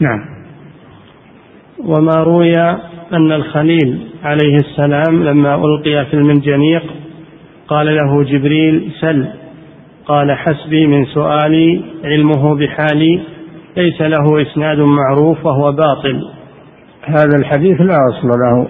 نعم. 0.00 0.24
وما 1.84 2.14
روي 2.14 2.58
أن 3.12 3.32
الخليل 3.32 4.00
عليه 4.24 4.56
السلام 4.56 5.22
لما 5.22 5.54
ألقي 5.54 6.06
في 6.06 6.14
المنجنيق 6.14 6.82
قال 7.68 7.86
له 7.86 8.24
جبريل 8.24 8.92
سل. 9.00 9.28
قال 10.06 10.32
حسبي 10.32 10.86
من 10.86 11.04
سؤالي 11.04 11.84
علمه 12.04 12.54
بحالي 12.54 13.22
ليس 13.76 14.00
له 14.00 14.42
إسناد 14.42 14.78
معروف 14.78 15.46
وهو 15.46 15.72
باطل. 15.72 16.30
هذا 17.04 17.38
الحديث 17.38 17.80
لا 17.80 17.96
أصل 18.08 18.28
له. 18.28 18.68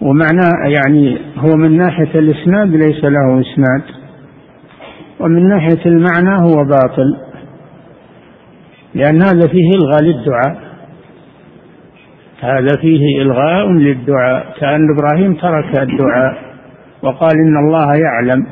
ومعناه 0.00 0.68
يعني 0.68 1.18
هو 1.36 1.56
من 1.56 1.76
ناحية 1.76 2.18
الإسناد 2.18 2.68
ليس 2.68 3.04
له 3.04 3.40
إسناد. 3.40 3.82
ومن 5.20 5.48
ناحية 5.48 5.86
المعنى 5.86 6.42
هو 6.42 6.64
باطل. 6.64 7.16
لأن 8.94 9.22
هذا 9.22 9.48
فيه 9.48 9.70
إلغاء 9.74 10.02
للدعاء. 10.02 10.70
هذا 12.40 12.80
فيه 12.80 13.22
إلغاء 13.22 13.68
للدعاء. 13.68 14.54
كأن 14.60 14.80
إبراهيم 14.98 15.34
ترك 15.34 15.80
الدعاء. 15.80 16.49
وقال 17.02 17.32
إن 17.38 17.56
الله 17.56 17.92
يعلم. 17.96 18.46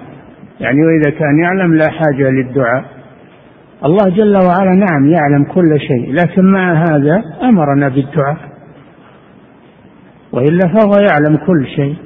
يعني 0.60 0.86
وإذا 0.86 1.10
كان 1.10 1.38
يعلم 1.38 1.74
لا 1.74 1.90
حاجة 1.90 2.30
للدعاء. 2.30 2.84
الله 3.84 4.08
جل 4.08 4.36
وعلا 4.36 4.70
نعم 4.70 5.08
يعلم 5.08 5.44
كل 5.44 5.80
شيء 5.80 6.12
لكن 6.12 6.44
مع 6.44 6.72
هذا 6.72 7.22
أمرنا 7.42 7.88
بالدعاء. 7.88 8.36
وإلا 10.32 10.68
فهو 10.68 10.92
يعلم 11.10 11.36
كل 11.46 11.66
شيء 11.66 11.96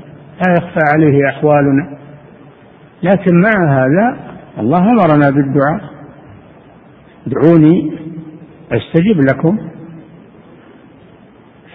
لا 0.46 0.52
يخفى 0.52 0.81
عليه 0.94 1.28
أحوالنا. 1.28 1.98
لكن 3.02 3.40
مع 3.40 3.74
هذا 3.74 4.16
الله 4.59 4.78
أمرنا 4.78 5.31
بالدعاء. 5.31 5.81
ادعوني 7.26 7.92
أستجب 8.72 9.20
لكم. 9.31 9.59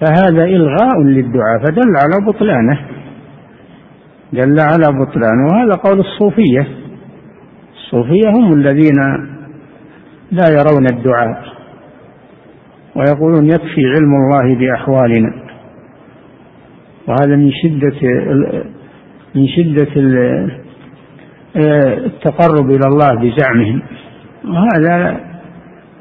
فهذا 0.01 0.43
إلغاء 0.43 1.01
للدعاء 1.01 1.59
فدل 1.59 1.93
على 1.97 2.25
بطلانه. 2.27 2.96
دل 4.33 4.59
على 4.59 4.99
بطلانه. 4.99 5.45
وهذا 5.51 5.75
قول 5.83 5.99
الصوفية. 5.99 6.67
الصوفية 7.75 8.29
هم 8.29 8.53
الذين 8.53 8.99
لا 10.31 10.45
يرون 10.49 10.85
الدعاء 10.91 11.43
ويقولون 12.95 13.45
يكفي 13.45 13.85
علم 13.95 14.13
الله 14.15 14.55
بأحوالنا. 14.59 15.33
وهذا 17.07 17.35
من 17.35 17.51
شدة 17.51 17.99
من 19.35 19.47
شدة 19.47 19.87
التقرب 22.05 22.71
إلى 22.71 22.87
الله 22.87 23.09
بزعمهم. 23.21 23.81
وهذا 24.45 25.19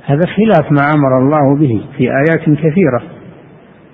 هذا 0.05 0.27
خلاف 0.37 0.73
ما 0.73 0.91
أمر 0.95 1.19
الله 1.19 1.57
به 1.57 1.85
في 1.97 2.03
آيات 2.03 2.45
كثيرة 2.45 3.03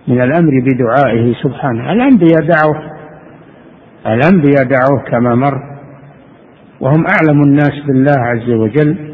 من 0.09 0.23
الأمر 0.23 0.51
بدعائه 0.61 1.35
سبحانه. 1.42 1.92
الأنبياء 1.92 2.40
دعوه 2.40 2.91
الأنبياء 4.06 4.64
دعوه 4.64 5.10
كما 5.10 5.34
مر 5.34 5.62
وهم 6.80 7.04
أعلم 7.06 7.42
الناس 7.42 7.72
بالله 7.86 8.18
عز 8.18 8.50
وجل 8.50 9.12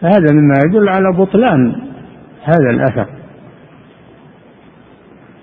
فهذا 0.00 0.32
مما 0.32 0.54
يدل 0.66 0.88
على 0.88 1.12
بطلان 1.12 1.72
هذا 2.44 2.70
الأثر. 2.70 3.06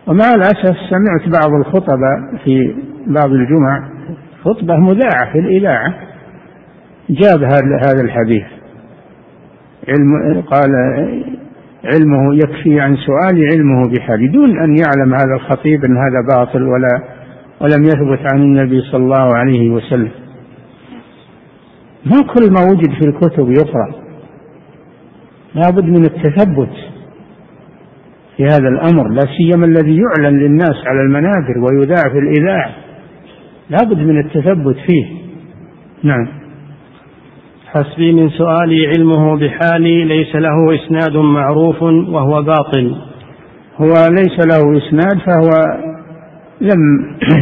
ومع 0.07 0.25
الأسف 0.35 0.75
سمعت 0.89 1.41
بعض 1.41 1.53
الخطباء 1.59 2.37
في 2.43 2.75
بعض 3.07 3.31
الجمع 3.31 3.89
خطبة 4.43 4.77
مذاعة 4.77 5.31
في 5.31 5.39
الإذاعة 5.39 5.93
جاب 7.09 7.43
هذا 7.43 8.01
الحديث. 8.03 8.45
علم 9.87 10.41
قال 10.41 10.71
علمه 11.83 12.35
يكفي 12.35 12.79
عن 12.79 12.95
سؤال 12.95 13.49
علمه 13.53 13.89
بحال 13.89 14.31
دون 14.31 14.59
أن 14.59 14.75
يعلم 14.77 15.13
هذا 15.13 15.35
الخطيب 15.35 15.85
أن 15.85 15.97
هذا 15.97 16.21
باطل 16.35 16.63
ولا 16.63 17.16
ولم 17.61 17.83
يثبت 17.83 18.33
عن 18.33 18.41
النبي 18.41 18.81
صلى 18.81 19.03
الله 19.03 19.35
عليه 19.35 19.69
وسلم. 19.69 20.11
ما 22.05 22.21
كل 22.21 22.51
ما 22.51 22.71
وجد 22.71 22.91
في 22.91 23.09
الكتب 23.09 23.49
يقرأ. 23.49 23.91
لابد 25.55 25.83
من 25.83 26.05
التثبت 26.05 26.73
في 28.37 28.43
هذا 28.43 28.67
الأمر 28.69 29.09
لا 29.09 29.21
سيما 29.37 29.65
الذي 29.65 29.97
يعلن 29.97 30.39
للناس 30.39 30.75
على 30.85 31.01
المنابر 31.01 31.57
ويذاع 31.57 32.11
في 32.11 32.19
الإذاعة. 32.19 32.71
لابد 33.69 33.97
من 33.97 34.19
التثبت 34.19 34.75
فيه. 34.75 35.05
نعم. 36.03 36.27
حسبي 37.67 38.13
من 38.13 38.29
سؤالي 38.29 38.87
علمه 38.87 39.37
بحالي 39.37 40.03
ليس 40.03 40.35
له 40.35 40.75
إسناد 40.75 41.17
معروف 41.17 41.81
وهو 41.83 42.41
باطل. 42.41 42.95
هو 43.77 43.93
ليس 44.11 44.47
له 44.47 44.77
إسناد 44.77 45.19
فهو 45.25 45.49
لم 46.61 46.79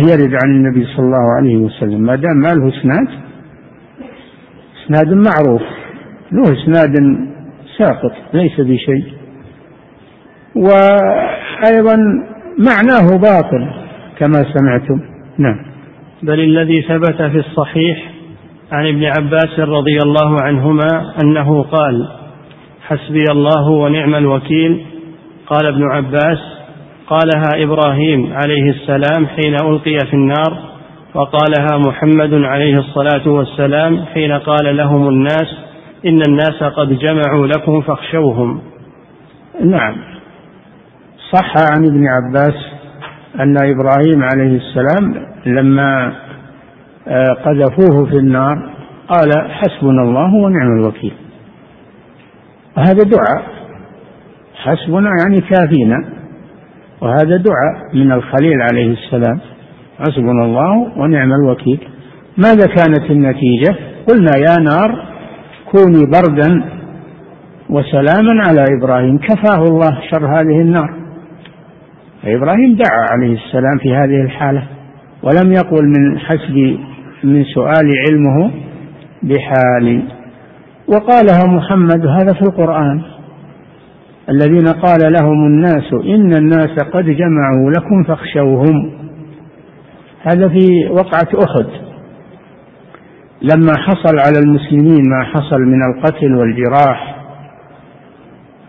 يرد 0.10 0.34
عن 0.44 0.52
النبي 0.52 0.86
صلى 0.86 1.06
الله 1.06 1.36
عليه 1.38 1.56
وسلم. 1.56 2.02
ما 2.02 2.16
دام 2.16 2.38
ما 2.38 2.54
له 2.54 2.68
إسناد 2.68 3.08
إسناد 4.84 5.14
معروف. 5.14 5.62
له 6.32 6.44
إسناد 6.44 6.96
ساقط 7.78 8.12
ليس 8.34 8.60
بشيء. 8.60 9.06
وأيضا 10.56 11.96
معناه 12.60 13.18
باطل 13.18 13.70
كما 14.18 14.46
سمعتم. 14.54 15.02
نعم. 15.38 15.66
بل 16.24 16.40
الذي 16.40 16.82
ثبت 16.82 17.22
في 17.22 17.38
الصحيح 17.38 18.12
عن 18.72 18.88
ابن 18.88 19.04
عباس 19.04 19.60
رضي 19.60 19.98
الله 20.04 20.42
عنهما 20.42 21.14
أنه 21.24 21.64
قال 21.64 22.08
حسبي 22.82 23.24
الله 23.32 23.70
ونعم 23.70 24.16
الوكيل. 24.16 24.86
قال 25.48 25.66
ابن 25.66 25.84
عباس 25.84 26.55
قالها 27.08 27.64
إبراهيم 27.64 28.34
عليه 28.34 28.70
السلام 28.72 29.28
حين 29.28 29.56
ألقي 29.56 29.98
في 30.10 30.14
النار 30.14 30.76
وقالها 31.14 31.78
محمد 31.88 32.34
عليه 32.34 32.80
الصلاة 32.80 33.28
والسلام 33.28 34.06
حين 34.06 34.32
قال 34.32 34.78
لهم 34.78 35.10
الناس 35.10 35.56
إن 36.06 36.22
الناس 36.28 36.64
قد 36.64 36.98
جمعوا 36.98 37.48
لكم 37.48 37.82
فاخشوهم. 37.82 38.62
نعم. 39.66 39.96
صح 41.34 41.54
عن 41.72 41.86
ابن 41.86 42.08
عباس 42.08 42.56
أن 43.40 43.56
إبراهيم 43.58 44.24
عليه 44.24 44.58
السلام 44.58 45.26
لما 45.46 46.14
آه، 47.08 47.34
قذفوه 47.46 48.06
في 48.06 48.16
النار 48.16 48.70
قال 49.08 49.52
حسبنا 49.52 50.02
الله 50.02 50.34
ونعم 50.36 50.80
الوكيل. 50.80 51.14
وهذا 52.78 53.04
دعاء. 53.04 53.48
حسبنا 54.56 55.10
يعني 55.24 55.42
كافينا. 55.42 56.15
وهذا 57.02 57.38
دعاء 57.38 57.96
من 57.96 58.12
الخليل 58.12 58.62
عليه 58.62 58.94
السلام. 58.94 59.40
حسبنا 60.00 60.46
الله 60.46 60.92
ونعم 60.98 61.34
الوكيل. 61.34 61.80
ماذا 62.38 62.68
كانت 62.68 63.12
النتيجة؟ 63.12 63.76
قلنا 64.10 64.32
يا 64.38 64.56
نار 64.60 65.06
كوني 65.72 66.06
بردا 66.06 66.64
وسلاما 67.70 68.44
على 68.48 68.66
إبراهيم 68.80 69.18
كفاه 69.18 69.64
الله 69.64 70.00
شر 70.12 70.26
هذه 70.26 70.62
النار. 70.62 70.94
إبراهيم 72.26 72.76
دعا 72.76 73.06
عليه 73.12 73.36
السلام 73.36 73.78
في 73.78 73.96
هذه 73.96 74.22
الحالة 74.22 74.64
ولم 75.24 75.52
يقل 75.52 75.86
من 75.98 76.20
حسب 76.20 76.78
من 77.24 77.44
سؤال 77.44 77.88
علمه 78.10 78.52
بحالي 79.24 80.02
وقالها 80.88 81.46
محمد 81.48 82.06
هذا 82.08 82.34
في 82.34 82.42
القرآن. 82.42 83.02
الذين 84.30 84.68
قال 84.68 85.14
لهم 85.14 85.46
الناس 85.46 85.94
إن 85.94 86.34
الناس 86.34 86.80
قد 86.94 87.06
جمعوا 87.06 87.72
لكم 87.72 88.04
فاخشوهم. 88.04 88.92
هذا 90.22 90.50
في 90.50 90.88
وقعة 90.90 91.44
أحد. 91.44 91.86
لما 93.42 93.74
حصل 93.78 94.20
على 94.20 94.40
المسلمين 94.40 95.04
ما 95.10 95.24
حصل 95.24 95.62
من 95.62 95.84
القتل 95.84 96.36
والجراح 96.36 97.16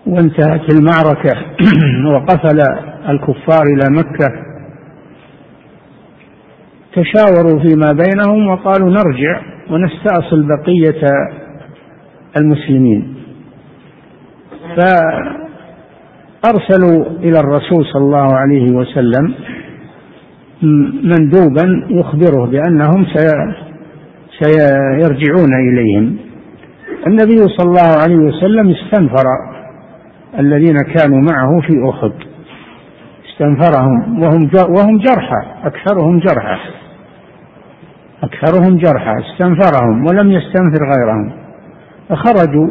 وانتهت 0.07 0.73
المعركة 0.73 1.39
وقفل 2.13 2.61
الكفار 3.09 3.63
إلى 3.63 3.91
مكة 3.91 4.47
تشاوروا 6.93 7.61
فيما 7.61 7.93
بينهم 7.93 8.49
وقالوا 8.49 8.91
نرجع 8.91 9.41
ونستأصل 9.71 10.49
بقية 10.49 11.01
المسلمين. 12.41 13.15
فأرسلوا 16.47 17.07
إلى 17.19 17.41
الرسول 17.41 17.85
صلى 17.93 18.03
الله 18.03 18.35
عليه 18.35 18.71
وسلم 18.71 19.35
مندوبا 21.03 21.87
يخبره 21.91 22.47
بأنهم 22.47 23.07
سيرجعون 24.41 25.55
إليهم. 25.55 26.17
النبي 27.07 27.37
صلى 27.37 27.67
الله 27.67 28.03
عليه 28.03 28.17
وسلم 28.17 28.71
استنفر 28.71 29.25
الذين 30.39 30.77
كانوا 30.95 31.21
معه 31.21 31.61
في 31.61 31.91
أحد. 31.91 32.13
استنفرهم 33.31 34.23
وهم 34.23 34.51
وهم 34.69 34.99
جرحى 34.99 35.43
أكثرهم 35.65 36.19
جرحى. 36.19 36.59
أكثرهم 38.23 38.77
جرحى. 38.77 39.15
استنفرهم 39.19 40.07
ولم 40.07 40.31
يستنفر 40.31 40.81
غيرهم. 40.97 41.33
فخرجوا 42.09 42.69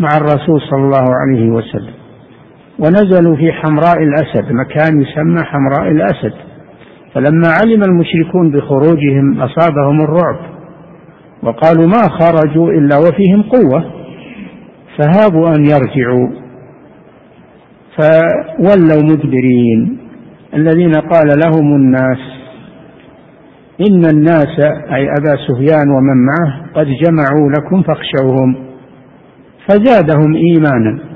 مع 0.00 0.08
الرسول 0.16 0.60
صلى 0.70 0.82
الله 0.84 1.06
عليه 1.14 1.50
وسلم. 1.50 2.03
ونزلوا 2.78 3.36
في 3.36 3.52
حمراء 3.52 4.02
الأسد 4.02 4.52
مكان 4.52 5.02
يسمى 5.02 5.44
حمراء 5.44 5.90
الأسد. 5.90 6.32
فلما 7.14 7.48
علم 7.62 7.82
المشركون 7.82 8.50
بخروجهم 8.50 9.40
أصابهم 9.40 10.00
الرعب 10.00 10.36
وقالوا 11.42 11.86
ما 11.86 12.08
خرجوا 12.08 12.70
إلا 12.70 12.96
وفيهم 12.96 13.42
قوة 13.42 13.90
فهابوا 14.98 15.48
أن 15.48 15.64
يرجعوا. 15.64 16.28
فولوا 17.98 19.02
مدبرين. 19.02 19.98
الذين 20.54 20.92
قال 20.94 21.26
لهم 21.26 21.76
الناس 21.76 22.18
إن 23.90 24.04
الناس 24.04 24.60
أي 24.94 25.08
أبا 25.18 25.36
سفيان 25.48 25.90
ومن 25.90 26.26
معه 26.26 26.66
قد 26.74 26.86
جمعوا 26.86 27.50
لكم 27.50 27.82
فاخشوهم 27.82 28.56
فزادهم 29.68 30.34
إيمانا. 30.34 31.13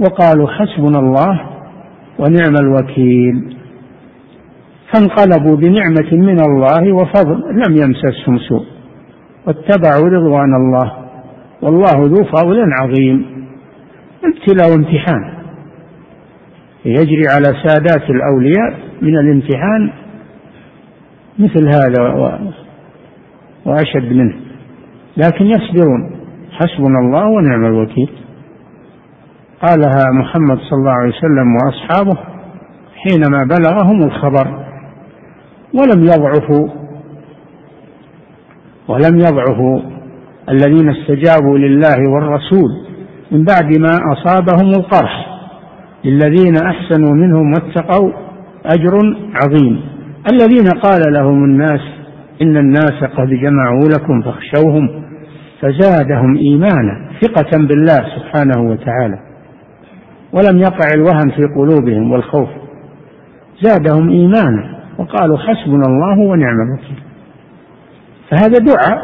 وقالوا 0.00 0.48
حسبنا 0.48 0.98
الله 0.98 1.40
ونعم 2.18 2.56
الوكيل. 2.60 3.56
فانقلبوا 4.94 5.56
بنعمة 5.56 6.12
من 6.12 6.40
الله 6.40 6.92
وفضل 6.92 7.38
لم 7.50 7.76
يمسسهم 7.82 8.38
سوء 8.38 8.66
واتبعوا 9.46 10.08
رضوان 10.08 10.54
الله. 10.54 10.92
والله 11.62 11.96
ذو 12.06 12.24
فضل 12.24 12.72
عظيم. 12.72 13.46
ابتلاء 14.24 14.70
وامتحان. 14.70 15.34
يجري 16.84 17.28
على 17.28 17.44
سادات 17.66 18.10
الأولياء 18.10 18.78
من 19.02 19.18
الامتحان 19.18 19.90
مثل 21.38 21.68
هذا 21.68 22.02
وأشد 23.66 24.12
منه. 24.12 24.34
لكن 25.16 25.44
يصبرون. 25.44 26.10
حسبنا 26.50 26.98
الله 26.98 27.26
ونعم 27.26 27.66
الوكيل. 27.66 28.10
قالها 29.62 30.04
محمد 30.12 30.58
صلى 30.58 30.78
الله 30.78 30.92
عليه 30.92 31.14
وسلم 31.16 31.56
وأصحابه 31.56 32.18
حينما 32.96 33.44
بلغهم 33.44 34.02
الخبر 34.02 34.64
ولم 35.74 36.02
يضعفوا 36.02 36.68
ولم 38.88 39.18
يضعفوا 39.18 39.80
الذين 40.48 40.90
استجابوا 40.90 41.58
لله 41.58 42.10
والرسول 42.10 42.70
من 43.32 43.44
بعد 43.44 43.78
ما 43.78 43.98
أصابهم 44.12 44.68
القرح 44.68 45.26
للذين 46.04 46.56
أحسنوا 46.56 47.14
منهم 47.14 47.52
واتقوا 47.52 48.12
أجر 48.66 48.98
عظيم. 49.34 49.80
الذين 50.32 50.68
قال 50.82 51.12
لهم 51.12 51.44
الناس 51.44 51.80
إن 52.42 52.56
الناس 52.56 53.04
قد 53.16 53.28
جمعوا 53.28 53.88
لكم 53.88 54.22
فاخشوهم 54.22 55.04
فزادهم 55.60 56.36
إيمانا 56.36 57.10
ثقة 57.22 57.58
بالله 57.58 58.00
سبحانه 58.16 58.70
وتعالى. 58.70 59.27
ولم 60.32 60.58
يقع 60.58 60.88
الوهن 60.94 61.30
في 61.30 61.42
قلوبهم 61.56 62.12
والخوف. 62.12 62.48
زادهم 63.60 64.10
إيمانا 64.10 64.78
وقالوا 64.98 65.38
حسبنا 65.38 65.86
الله 65.86 66.18
ونعم 66.18 66.56
الوكيل. 66.60 67.02
فهذا 68.30 68.58
دعاء. 68.58 68.98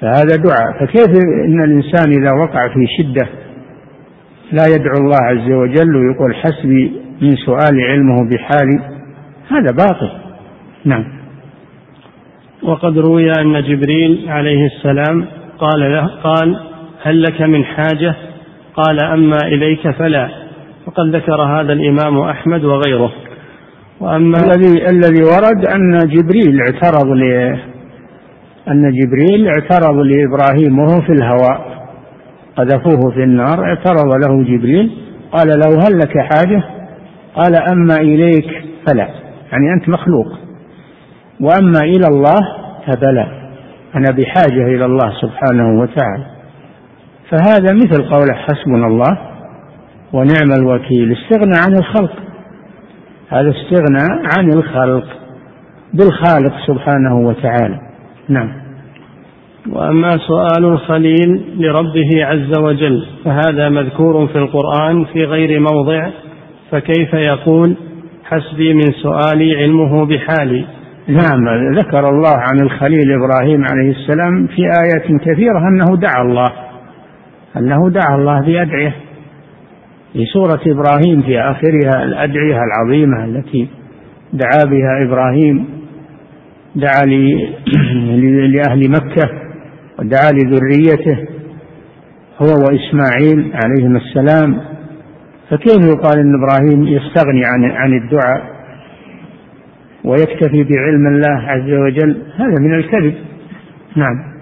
فهذا 0.00 0.36
دعاء. 0.36 0.80
فكيف 0.80 1.08
إن 1.46 1.64
الإنسان 1.64 2.12
إذا 2.12 2.32
وقع 2.32 2.68
في 2.68 2.86
شدة 2.98 3.28
لا 4.52 4.66
يدعو 4.74 4.94
الله 5.00 5.18
عز 5.22 5.52
وجل 5.52 5.96
ويقول 5.96 6.34
حسبي 6.34 6.92
من 7.22 7.36
سؤال 7.36 7.80
علمه 7.80 8.28
بحالي؟ 8.30 8.80
هذا 9.50 9.72
باطل. 9.72 10.10
نعم. 10.84 11.04
وقد 12.62 12.98
روي 12.98 13.32
أن 13.32 13.62
جبريل 13.62 14.24
عليه 14.28 14.66
السلام 14.66 15.26
قال 15.58 15.80
له 15.80 16.06
قال 16.06 16.60
هل 17.02 17.22
لك 17.22 17.42
من 17.42 17.64
حاجة؟ 17.64 18.14
قال 18.78 19.02
أما 19.04 19.38
إليك 19.44 19.90
فلا 19.90 20.28
وقد 20.86 21.16
ذكر 21.16 21.42
هذا 21.42 21.72
الإمام 21.72 22.18
أحمد 22.18 22.64
وغيره. 22.64 23.12
وأما 24.00 24.36
الذي 24.44 24.90
الذي 24.90 25.22
ورد 25.22 25.68
أن 25.68 25.98
جبريل 25.98 26.60
اعترض 26.60 27.06
ل 27.06 27.22
أن 28.68 28.92
جبريل 28.92 29.46
اعترض 29.46 29.96
لابراهيم 29.96 30.78
وهو 30.78 31.00
في 31.00 31.12
الهواء 31.12 31.88
قذفوه 32.56 33.10
في 33.14 33.22
النار 33.22 33.64
اعترض 33.64 34.10
له 34.26 34.42
جبريل 34.42 34.90
قال 35.32 35.48
له 35.48 35.78
هل 35.88 35.98
لك 35.98 36.18
حاجة؟ 36.18 36.62
قال 37.34 37.56
أما 37.72 37.94
إليك 37.94 38.64
فلا. 38.86 39.08
يعني 39.52 39.72
أنت 39.74 39.88
مخلوق. 39.88 40.26
وأما 41.40 41.80
إلى 41.80 42.06
الله 42.08 42.38
فبلى. 42.86 43.26
أنا 43.94 44.16
بحاجة 44.18 44.66
إلى 44.74 44.84
الله 44.84 45.12
سبحانه 45.20 45.80
وتعالى. 45.80 46.37
فهذا 47.30 47.74
مثل 47.74 48.08
قول 48.08 48.26
حسبنا 48.34 48.86
الله 48.86 49.18
ونعم 50.12 50.52
الوكيل 50.58 51.12
استغنى 51.12 51.56
عن 51.64 51.72
الخلق. 51.78 52.12
هذا 53.28 53.50
استغنى 53.50 54.22
عن 54.38 54.52
الخلق 54.52 55.04
بالخالق 55.94 56.52
سبحانه 56.66 57.18
وتعالى. 57.18 57.80
نعم. 58.28 58.52
وأما 59.72 60.18
سؤال 60.18 60.64
الخليل 60.64 61.42
لربه 61.58 62.24
عز 62.24 62.58
وجل 62.58 63.06
فهذا 63.24 63.68
مذكور 63.68 64.26
في 64.26 64.38
القرآن 64.38 65.04
في 65.04 65.24
غير 65.24 65.60
موضع؟ 65.60 66.10
فكيف 66.70 67.14
يقول 67.14 67.76
حسبي 68.24 68.74
من 68.74 68.92
سؤالي 69.02 69.56
علمه 69.56 70.06
بحالي؟ 70.06 70.64
نعم 71.08 71.74
ذكر 71.74 72.08
الله 72.08 72.34
عن 72.50 72.60
الخليل 72.60 73.12
إبراهيم 73.12 73.64
عليه 73.64 73.90
السلام 73.90 74.46
في 74.46 74.62
آيات 74.62 75.22
كثيرة 75.22 75.58
أنه 75.58 75.96
دعا 75.96 76.22
الله. 76.22 76.67
أنه 77.56 77.90
دعا 77.90 78.16
الله 78.16 78.40
بادعيه 78.40 78.94
في 80.12 80.24
سورة 80.24 80.60
إبراهيم 80.66 81.22
في 81.22 81.40
آخرها 81.40 82.04
الأدعية 82.04 82.60
العظيمة 82.62 83.24
التي 83.24 83.68
دعا 84.32 84.64
بها 84.64 85.04
إبراهيم 85.04 85.64
دعا 86.74 87.04
لأهل 88.54 88.90
مكة 88.90 89.30
ودعا 89.98 90.30
لذريته 90.32 91.18
هو 92.42 92.46
وإسماعيل 92.46 93.52
عليهما 93.64 93.98
السلام. 93.98 94.60
فكيف 95.50 95.78
يقال 95.78 96.18
أن 96.18 96.34
إبراهيم 96.34 96.86
يستغني 96.86 97.44
عن 97.44 97.64
عن 97.64 97.92
الدعاء 97.92 98.58
ويكتفي 100.04 100.64
بعلم 100.64 101.06
الله 101.06 101.38
عز 101.50 101.70
وجل؟ 101.72 102.22
هذا 102.36 102.54
من 102.60 102.74
الكذب. 102.74 103.14
نعم. 103.96 104.37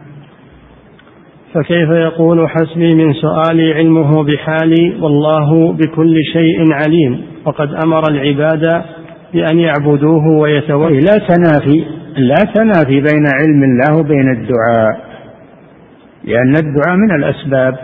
فكيف 1.56 1.90
يقول 1.90 2.48
حسبي 2.48 2.94
من 2.94 3.12
سؤالي 3.12 3.74
علمه 3.74 4.24
بحالي 4.24 4.96
والله 5.00 5.72
بكل 5.72 6.14
شيء 6.32 6.72
عليم 6.72 7.20
وقد 7.44 7.68
أمر 7.84 8.02
العباد 8.10 8.82
بأن 9.32 9.58
يعبدوه 9.58 10.26
ويتوكلوا. 10.40 11.00
لا 11.00 11.18
تنافي 11.28 11.84
لا 12.16 12.52
تنافي 12.54 13.00
بين 13.00 13.24
علم 13.40 13.62
الله 13.64 14.00
وبين 14.00 14.30
الدعاء 14.30 15.00
لأن 16.24 16.56
الدعاء 16.56 16.96
من 16.96 17.14
الأسباب. 17.14 17.76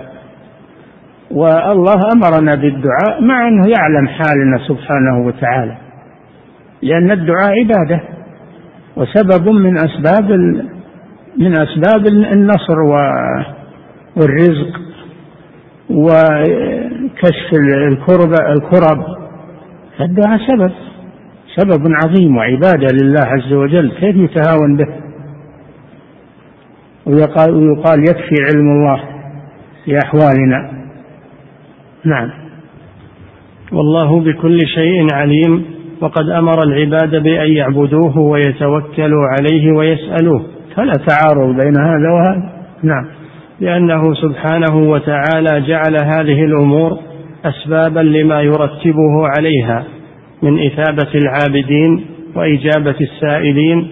والله 1.31 2.01
أمرنا 2.15 2.55
بالدعاء 2.55 3.23
مع 3.23 3.49
أنه 3.49 3.67
يعلم 3.79 4.09
حالنا 4.09 4.59
سبحانه 4.69 5.27
وتعالى 5.27 5.77
لأن 6.83 7.11
الدعاء 7.11 7.51
عبادة. 7.59 8.01
وسبب 8.97 9.49
من 9.49 9.77
أسباب 9.77 10.31
من 11.39 11.53
أسباب 11.53 12.07
النصر 12.07 12.77
والرزق 14.17 14.81
وكشف 15.91 17.53
الكرب 17.89 18.33
الكرب. 18.33 19.05
فالدعاء 19.99 20.39
سبب 20.49 20.73
سبب 21.57 21.83
عظيم 22.05 22.37
وعبادة 22.37 22.87
لله 23.03 23.21
عز 23.21 23.53
وجل. 23.53 23.93
كيف 24.01 24.17
يتهاون 24.17 24.77
به؟ 24.77 24.87
ويقال, 27.07 27.55
ويقال 27.55 28.01
يكفي 28.01 28.35
علم 28.43 28.71
الله 28.71 29.01
في 29.85 29.99
أحوالنا 30.05 30.73
نعم. 32.05 32.31
والله 33.73 34.21
بكل 34.21 34.59
شيء 34.75 35.07
عليم. 35.13 35.65
وقد 36.01 36.29
أمر 36.29 36.63
العباد 36.63 37.23
بأن 37.23 37.53
يعبدوه 37.53 38.19
ويتوكلوا 38.19 39.27
عليه 39.29 39.73
ويسألوه. 39.73 40.43
فلا 40.77 40.93
تعارض 40.93 41.57
بين 41.57 41.81
هذا 41.81 42.11
وهذا. 42.11 42.53
نعم. 42.83 43.22
لأنه 43.63 44.15
سبحانه 44.15 44.91
وتعالى 44.91 45.61
جعل 45.61 45.97
هذه 46.05 46.45
الأمور 46.45 46.99
أسبابا 47.45 48.01
لما 48.01 48.41
يرتبه 48.41 49.29
عليها 49.37 49.85
من 50.43 50.67
إثابة 50.67 51.11
العابدين 51.15 52.05
وإجابة 52.37 52.97
السائلين 53.01 53.89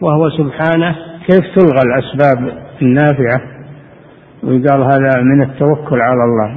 وهو 0.00 0.30
سبحانه 0.30 0.96
كيف 1.26 1.44
تلغى 1.56 1.80
الأسباب 1.86 2.52
النافعة؟ 2.82 3.40
ويقال 4.42 4.82
هذا 4.82 5.22
من 5.22 5.42
التوكل 5.42 6.00
على 6.00 6.24
الله. 6.24 6.56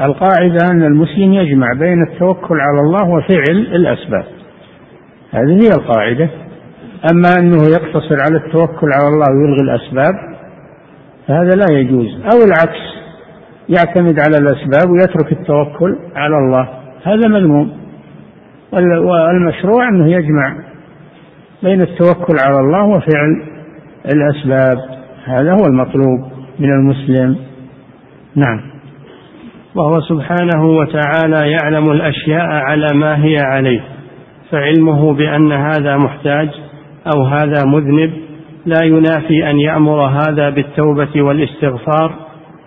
القاعدة 0.00 0.58
أن 0.72 0.82
المسلم 0.82 1.32
يجمع 1.32 1.66
بين 1.78 2.02
التوكل 2.02 2.56
على 2.60 2.80
الله 2.80 3.08
وفعل 3.08 3.56
الأسباب. 3.56 4.24
هذه 5.30 5.62
هي 5.62 5.68
القاعدة. 5.68 6.28
أما 7.12 7.32
أنه 7.38 7.62
يقتصر 7.62 8.16
على 8.20 8.36
التوكل 8.46 8.92
على 8.92 9.08
الله 9.08 9.26
ويلغي 9.36 9.62
الأسباب 9.62 10.29
فهذا 11.28 11.50
لا 11.56 11.78
يجوز. 11.78 12.06
أو 12.06 12.44
العكس 12.44 12.80
يعتمد 13.68 14.20
على 14.20 14.36
الأسباب 14.38 14.90
ويترك 14.90 15.32
التوكل 15.32 15.98
على 16.16 16.36
الله. 16.38 16.68
هذا 17.02 17.28
مذموم. 17.28 17.72
والمشروع 18.72 19.88
أنه 19.88 20.12
يجمع 20.12 20.56
بين 21.62 21.82
التوكل 21.82 22.34
على 22.46 22.60
الله 22.60 22.84
وفعل 22.84 23.42
الأسباب. 24.14 24.78
هذا 25.24 25.52
هو 25.52 25.66
المطلوب 25.66 26.32
من 26.58 26.70
المسلم. 26.70 27.36
نعم. 28.36 28.70
وهو 29.74 30.00
سبحانه 30.00 30.66
وتعالى 30.66 31.50
يعلم 31.50 31.90
الأشياء 31.90 32.46
على 32.46 32.86
ما 32.94 33.24
هي 33.24 33.38
عليه 33.38 33.80
فعلمه 34.50 35.14
بأن 35.14 35.52
هذا 35.52 35.96
محتاج 35.96 36.48
أو 37.14 37.22
هذا 37.22 37.64
مذنب 37.66 38.12
لا 38.66 38.84
ينافي 38.84 39.50
أن 39.50 39.58
يأمر 39.58 40.06
هذا 40.06 40.50
بالتوبة 40.50 41.22
والإستغفار 41.22 42.14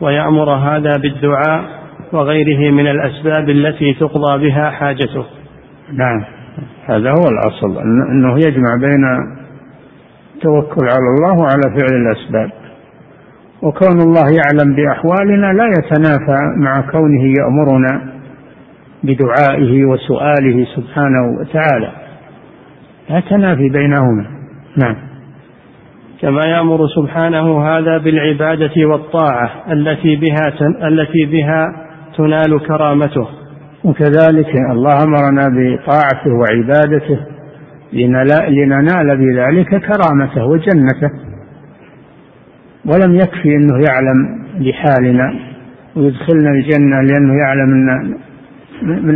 ويأمر 0.02 0.50
هذا 0.50 0.92
بالدعاء 1.02 1.64
وغيره 2.14 2.72
من 2.72 2.88
الأسباب 2.88 3.50
التي 3.50 3.94
تقضى 3.94 4.48
بها 4.48 4.70
حاجته. 4.70 5.26
نعم. 5.94 6.24
هذا 6.86 7.10
هو 7.10 7.28
الأصل 7.30 7.82
أنه 8.12 8.34
يجمع 8.36 8.76
بين 8.82 9.06
التوكل 10.36 10.86
على 10.86 11.08
الله 11.18 11.40
وعلى 11.40 11.64
فعل 11.64 12.02
الأسباب. 12.02 12.52
وكون 13.62 14.02
الله 14.02 14.26
يعلم 14.26 14.76
بأحوالنا 14.76 15.54
لا 15.54 15.66
يتنافى 15.66 16.40
مع 16.58 16.82
كونه 16.92 17.34
يأمرنا 17.40 18.14
بدعائه 19.04 19.86
وسؤاله 19.86 20.66
سبحانه 20.76 21.40
وتعالى. 21.40 21.92
لا 23.10 23.20
تنافي 23.20 23.70
بينهما. 23.70 24.26
نعم. 24.78 25.13
كما 26.24 26.42
يأمر 26.46 26.88
سبحانه 26.88 27.68
هذا 27.68 27.98
بالعبادة 27.98 28.86
والطاعة 28.86 29.52
التي 29.72 30.16
بها 30.16 30.54
التي 30.88 31.26
بها 31.26 31.76
تنال 32.18 32.68
كرامته. 32.68 33.28
وكذلك 33.84 34.56
الله 34.72 35.04
أمرنا 35.04 35.46
بطاعته 35.58 36.32
وعبادته 36.34 37.20
لننال 38.50 39.18
بذلك 39.18 39.70
كرامته 39.70 40.46
وجنته. 40.46 41.10
ولم 42.86 43.16
يكفي 43.16 43.50
إنه 43.56 43.84
يعلم 43.90 44.46
بحالنا 44.60 45.34
ويدخلنا 45.96 46.52
الجنة 46.52 47.02
لأنه 47.02 47.34
يعلم 47.46 47.74
إن 47.74 48.16
من 48.84 49.16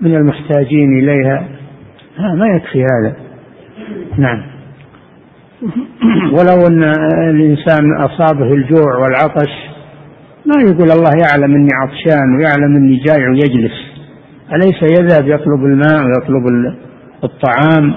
من 0.00 0.14
المحتاجين 0.16 0.98
إليها. 0.98 1.44
ما 2.18 2.46
يكفي 2.46 2.82
هذا. 2.82 3.16
نعم. 4.18 4.57
ولو 6.32 6.66
أن 6.66 6.82
الإنسان 7.30 7.96
أصابه 7.96 8.54
الجوع 8.54 8.98
والعطش 9.02 9.50
ما 10.46 10.62
يقول 10.62 10.90
الله 10.90 11.10
يعلم 11.24 11.54
أني 11.54 11.68
عطشان 11.82 12.36
ويعلم 12.36 12.76
أني 12.76 12.96
جائع 13.06 13.28
ويجلس. 13.30 13.72
أليس 14.52 14.82
يذهب 14.82 15.28
يطلب 15.28 15.64
الماء 15.64 16.04
ويطلب 16.06 16.74
الطعام؟ 17.24 17.94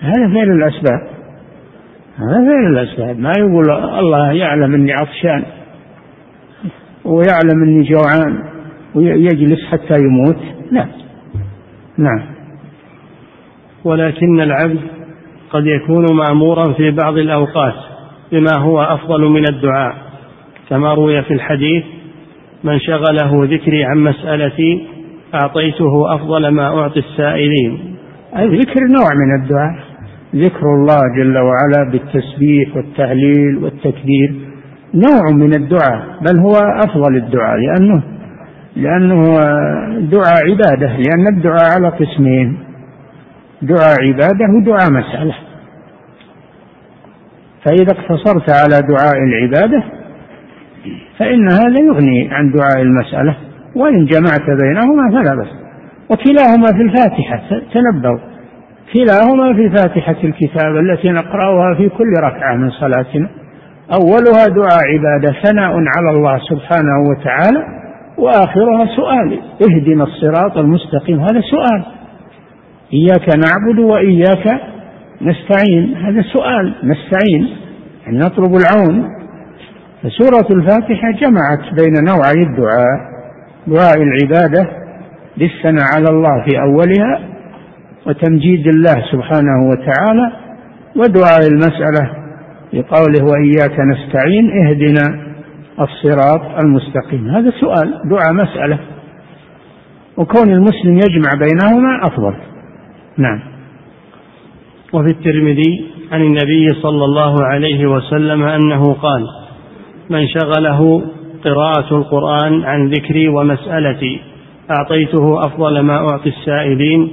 هذا 0.00 0.34
فعل 0.34 0.50
الأسباب. 0.50 1.00
هذا 2.16 2.46
فعل 2.46 2.66
الأسباب. 2.72 3.18
ما 3.18 3.32
يقول 3.38 3.70
الله 3.98 4.32
يعلم 4.32 4.74
أني 4.74 4.92
عطشان 4.92 5.42
ويعلم 7.04 7.62
أني 7.62 7.82
جوعان 7.82 8.42
ويجلس 8.94 9.66
حتى 9.70 9.94
يموت. 9.98 10.38
لا 10.70 10.86
نعم. 11.98 12.22
ولكن 13.84 14.40
العبد 14.40 14.80
قد 15.50 15.66
يكون 15.66 16.04
مأمورا 16.16 16.72
في 16.72 16.90
بعض 16.90 17.16
الأوقات 17.16 17.74
بما 18.32 18.58
هو 18.58 18.82
أفضل 18.82 19.20
من 19.28 19.44
الدعاء. 19.48 19.94
كما 20.68 20.94
روي 20.94 21.22
في 21.22 21.34
الحديث 21.34 21.84
من 22.64 22.80
شغله 22.80 23.44
ذكري 23.44 23.84
عن 23.84 23.98
مسألتي 23.98 24.86
أعطيته 25.34 26.14
أفضل 26.14 26.48
ما 26.48 26.66
أعطي 26.66 26.98
السائلين. 26.98 27.96
الذكر 28.38 28.80
نوع 28.80 29.08
من 29.14 29.42
الدعاء؟ 29.42 29.74
ذكر 30.34 30.66
الله 30.66 31.00
جل 31.18 31.38
وعلا 31.38 31.90
بالتسبيح 31.92 32.76
والتهليل 32.76 33.56
والتكبير. 33.62 34.34
نوع 34.94 35.32
من 35.32 35.54
الدعاء 35.54 36.04
بل 36.20 36.38
هو 36.38 36.52
أفضل 36.84 37.16
الدعاء 37.16 37.56
لأنه 37.58 38.02
لأنه 38.76 39.22
دعاء 40.00 40.50
عبادة 40.50 40.96
لأن 40.96 41.26
الدعاء 41.36 41.64
على 41.76 41.88
قسمين. 41.88 42.58
دعاء 43.62 44.00
عبادة 44.02 44.46
ودعاء 44.56 44.90
مسألة. 44.90 45.34
فإذا 47.64 47.92
اقتصرت 47.92 48.50
على 48.50 48.86
دعاء 48.88 49.18
العبادة 49.28 49.84
فإن 51.18 51.50
هذا 51.50 51.80
يغني 51.80 52.28
عن 52.32 52.52
دعاء 52.52 52.82
المسألة. 52.82 53.36
وإن 53.76 54.04
جمعت 54.04 54.46
بينهما 54.62 55.10
فلا 55.10 55.34
بس 55.42 55.48
وكلاهما 56.10 56.66
في 56.76 56.82
الفاتحة 56.82 57.60
تنبأوا 57.72 58.18
كلاهما 58.92 59.54
في 59.54 59.70
فاتحة 59.70 60.16
الكتاب 60.24 60.76
التي 60.76 61.10
نقرأها 61.10 61.74
في 61.74 61.88
كل 61.88 62.12
ركعة 62.22 62.56
من 62.56 62.70
صلاتنا. 62.70 63.28
أولها 63.92 64.46
دعاء 64.46 64.80
عبادة 64.92 65.40
ثناء 65.42 65.72
على 65.96 66.10
الله 66.10 66.38
سبحانه 66.38 67.08
وتعالى. 67.10 67.80
وآخرها 68.18 68.86
سؤال 68.96 69.40
اهدنا 69.62 70.04
الصراط 70.04 70.58
المستقيم. 70.58 71.20
هذا 71.20 71.40
سؤال. 71.40 71.99
إياك 72.94 73.28
نعبد 73.28 73.78
وإياك 73.78 74.60
نستعين. 75.22 75.96
هذا 75.96 76.22
سؤال 76.22 76.74
نستعين. 76.84 77.48
يعني 78.06 78.18
نطلب 78.18 78.52
العون. 78.56 79.04
فسورة 80.02 80.58
الفاتحة 80.58 81.10
جمعت 81.10 81.82
بين 81.82 81.92
نوعي 82.08 82.42
الدعاء 82.42 83.10
دعاء 83.66 84.02
العبادة 84.02 84.70
بالثناء 85.36 85.84
على 85.94 86.08
الله 86.10 86.44
في 86.48 86.60
أولها 86.60 87.20
وتمجيد 88.06 88.66
الله 88.66 88.94
سبحانه 89.12 89.68
وتعالى 89.68 90.32
ودعاء 90.96 91.46
المسألة 91.52 92.10
بقوله 92.72 93.24
وإياك 93.24 93.80
نستعين 93.80 94.50
اهدنا 94.50 95.30
الصراط 95.80 96.58
المستقيم. 96.58 97.28
هذا 97.28 97.50
سؤال 97.60 98.00
دعاء 98.10 98.32
مسألة. 98.32 98.78
وكون 100.16 100.52
المسلم 100.52 100.94
يجمع 100.94 101.30
بينهما 101.38 102.06
أفضل. 102.06 102.34
نعم. 103.18 103.40
وفي 104.92 105.10
الترمذي 105.10 105.86
عن 106.12 106.20
النبي 106.20 106.68
صلى 106.82 107.04
الله 107.04 107.44
عليه 107.44 107.86
وسلم 107.86 108.42
أنه 108.42 108.92
قال 108.92 109.26
من 110.10 110.28
شغله 110.28 111.02
قراءة 111.44 111.96
القرآن 111.96 112.64
عن 112.64 112.88
ذكري 112.88 113.28
ومسألتي 113.28 114.20
أعطيته 114.78 115.46
أفضل 115.46 115.80
ما 115.80 115.96
أعطي 115.96 116.28
السائلين. 116.28 117.10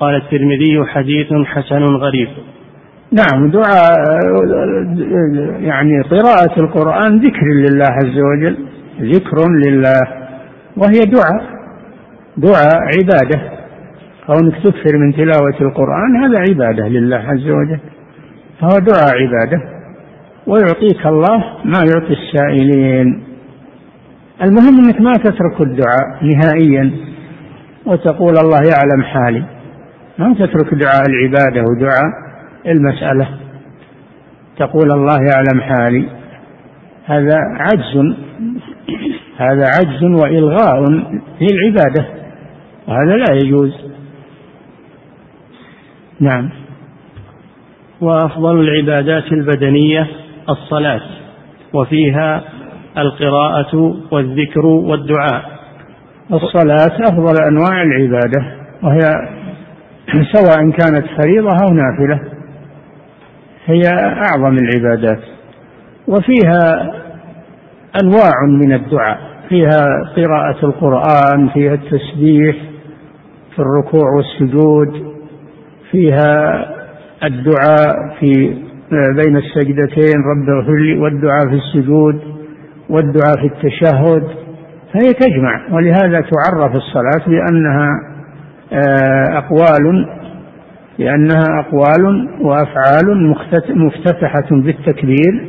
قال 0.00 0.14
الترمذي 0.14 0.84
حديث 0.86 1.32
حسن 1.44 1.82
غريب. 1.82 2.28
نعم 3.12 3.50
دعاء 3.50 3.94
يعني 5.60 6.02
قراءة 6.02 6.60
القرآن 6.60 7.18
ذكر 7.18 7.46
لله 7.46 7.86
عز 7.86 8.18
وجل 8.18 8.56
ذكر 9.00 9.36
لله 9.66 10.00
وهي 10.76 11.04
دعاء 11.04 11.56
دعاء 12.36 12.78
عبادة. 12.96 13.55
كونك 14.26 14.54
تكثر 14.54 14.98
من 14.98 15.12
تلاوة 15.12 15.56
القرآن 15.60 16.16
هذا 16.16 16.38
عبادة 16.38 16.88
لله 16.88 17.16
عز 17.16 17.50
وجل. 17.50 17.78
فهو 18.60 18.78
دعاء 18.78 19.14
عبادة. 19.22 19.62
ويعطيك 20.46 21.06
الله 21.06 21.38
ما 21.64 21.78
يعطي 21.78 22.12
السائلين. 22.12 23.22
المهم 24.42 24.84
إنك 24.84 25.00
ما 25.00 25.12
تترك 25.12 25.60
الدعاء 25.60 26.22
نهائيا. 26.22 26.90
وتقول 27.86 28.34
الله 28.38 28.58
يعلم 28.58 29.02
حالي. 29.02 29.44
ما 30.18 30.34
تترك 30.34 30.74
دعاء 30.74 31.02
العبادة 31.08 31.64
ودعاء 31.70 32.12
المسألة. 32.66 33.28
تقول 34.58 34.92
الله 34.92 35.16
يعلم 35.16 35.60
حالي. 35.60 36.08
هذا 37.04 37.36
عجز. 37.38 38.16
هذا 39.36 39.64
عجز 39.78 40.02
وإلغاء 40.22 40.80
للعباده 41.40 42.06
وهذا 42.88 43.16
لا 43.16 43.34
يجوز. 43.34 43.95
نعم. 46.20 46.50
وأفضل 48.00 48.60
العبادات 48.60 49.32
البدنية 49.32 50.08
الصلاة 50.48 51.00
وفيها 51.72 52.44
القراءة 52.98 53.96
والذكر 54.12 54.66
والدعاء. 54.66 55.56
الصلاة 56.32 57.08
أفضل 57.08 57.44
أنواع 57.48 57.82
العبادة 57.82 58.56
وهي 58.82 59.00
سواء 60.32 60.70
كانت 60.70 61.06
فريضة 61.22 61.50
أو 61.50 61.72
نافلة 61.72 62.20
هي 63.66 63.82
أعظم 64.30 64.56
العبادات. 64.58 65.20
وفيها 66.08 66.92
أنواع 68.02 68.46
من 68.60 68.72
الدعاء 68.72 69.18
فيها 69.48 69.86
قراءة 70.16 70.66
القرآن 70.66 71.48
فيها 71.48 71.74
التسبيح 71.74 72.56
في 73.54 73.58
الركوع 73.58 74.10
والسجود 74.16 75.15
فيها 75.92 76.64
الدعاء 77.24 78.14
في 78.20 78.56
بين 78.90 79.36
السجدتين 79.36 80.20
رب 80.22 80.48
اغفر 80.48 80.74
لي 80.76 80.98
والدعاء 80.98 81.48
في 81.48 81.54
السجود 81.54 82.20
والدعاء 82.90 83.36
في 83.40 83.46
التشهد 83.46 84.22
فهي 84.92 85.12
تجمع. 85.12 85.60
ولهذا 85.70 86.20
تعرف 86.20 86.74
الصلاة 86.74 87.26
بأنها 87.26 87.90
آه، 88.72 89.38
أقوال 89.38 90.06
لأنها 90.98 91.60
أقوال 91.60 92.28
وأفعال 92.40 93.34
مفتتحة 93.74 94.48
بالتكبير 94.50 95.46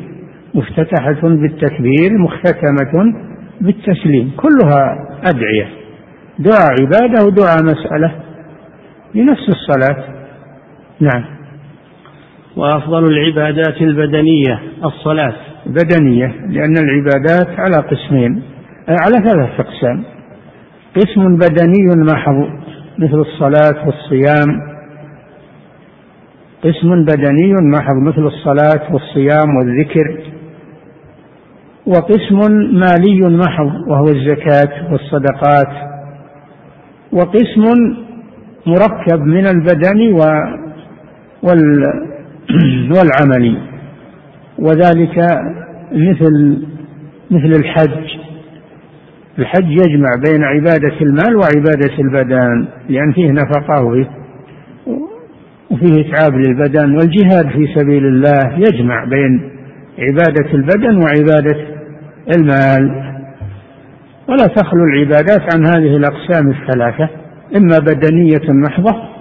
مفتتحة 0.55 1.21
بالتكبير 1.21 2.17
مختتمة 2.17 3.13
بالتسليم. 3.61 4.31
كلها 4.37 4.97
أدعية. 5.29 5.67
دعاء 6.39 6.71
عبادة 6.81 7.25
ودعاء 7.25 7.63
مسألة. 7.63 8.11
لنفس 9.15 9.49
الصلاة. 9.49 10.16
نعم. 10.99 11.25
وأفضل 12.55 13.05
العبادات 13.05 13.81
البدنية 13.81 14.61
الصلاة. 14.83 15.33
بدنية 15.65 16.25
لأن 16.25 16.77
العبادات 16.77 17.59
على 17.59 17.77
قسمين 17.77 18.41
على 18.89 19.23
ثلاثة 19.23 19.59
أقسام. 19.59 20.03
قسم 20.95 21.35
بدني 21.35 22.11
محض 22.13 22.49
مثل 22.97 23.19
الصلاة 23.19 23.85
والصيام. 23.85 24.77
قسم 26.63 27.05
بدني 27.05 27.53
محض 27.53 27.95
مثل 27.95 28.27
الصلاة 28.27 28.93
والصيام 28.93 29.55
والذكر. 29.57 30.21
وقسم 31.85 32.39
مالي 32.73 33.37
محض 33.37 33.87
وهو 33.87 34.05
الزكاة 34.05 34.91
والصدقات. 34.91 35.87
وقسم 37.11 37.63
مركب 38.65 39.19
من 39.21 39.47
البدن 39.47 40.13
و 40.13 40.19
والعمل. 42.97 43.57
وذلك 44.59 45.17
مثل 45.91 46.63
مثل 47.31 47.59
الحج. 47.59 48.17
الحج 49.39 49.71
يجمع 49.71 50.09
بين 50.29 50.43
عبادة 50.43 51.01
المال 51.01 51.35
وعبادة 51.35 51.93
البدن 51.99 52.67
لأن 52.89 53.11
فيه 53.11 53.31
نفقة 53.31 53.83
وفيه 53.83 54.07
وفيه 55.71 56.01
إتعاب 56.01 56.33
للبدن. 56.33 56.95
والجهاد 56.95 57.49
في 57.49 57.67
سبيل 57.75 58.05
الله 58.05 58.57
يجمع 58.57 59.03
بين 59.03 59.51
عبادة 59.99 60.53
البدن 60.53 60.97
وعبادة 60.97 61.67
المال. 62.37 63.07
ولا 64.29 64.47
تخلو 64.47 64.83
العبادات 64.83 65.55
عن 65.55 65.65
هذه 65.65 65.97
الأقسام 65.97 66.49
الثلاثة. 66.49 67.09
إما 67.55 67.79
بدنية 67.79 68.51
محضة 68.51 69.16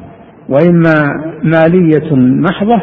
وإما 0.48 0.94
مالية 1.42 2.14
محضة 2.14 2.82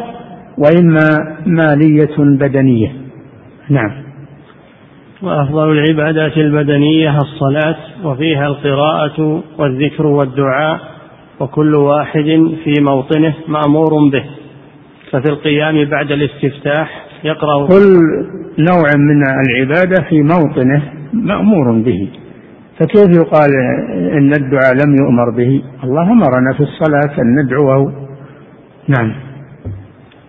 وإما 0.58 1.36
مالية 1.46 2.16
بدنية. 2.18 2.92
نعم. 3.70 3.90
وأفضل 5.22 5.70
العبادات 5.72 6.36
البدنية 6.36 7.18
الصلاة 7.18 7.76
وفيها 8.04 8.46
القراءة 8.46 9.42
والذكر 9.58 10.06
والدعاء 10.06 10.80
وكل 11.40 11.74
واحد 11.74 12.54
في 12.64 12.72
موطنه 12.80 13.34
مأمور 13.48 14.10
به. 14.12 14.24
ففي 15.10 15.28
القيام 15.28 15.84
بعد 15.84 16.12
الاستفتاح 16.12 17.04
يقرأ 17.24 17.66
كل 17.66 17.98
نوع 18.58 18.90
من 18.96 19.22
العبادة 19.46 20.02
في 20.08 20.22
موطنه 20.22 20.82
مأمور 21.12 21.72
به. 21.72 22.08
فكيف 22.78 23.16
يقال 23.16 23.50
إن 24.12 24.32
الدعاء 24.32 24.74
لم 24.74 24.96
يؤمر 25.02 25.30
به؟ 25.30 25.62
الله 25.84 26.12
أمرنا 26.12 26.52
في 26.56 26.60
الصلاة 26.60 27.22
أن 27.22 27.44
ندعوه. 27.44 27.92
نعم. 28.88 29.12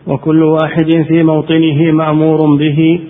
وكل 0.08 0.44
واحد 0.44 1.04
في 1.08 1.24
موطنه 1.24 1.92
مأمور 1.92 2.58
به 2.58 3.02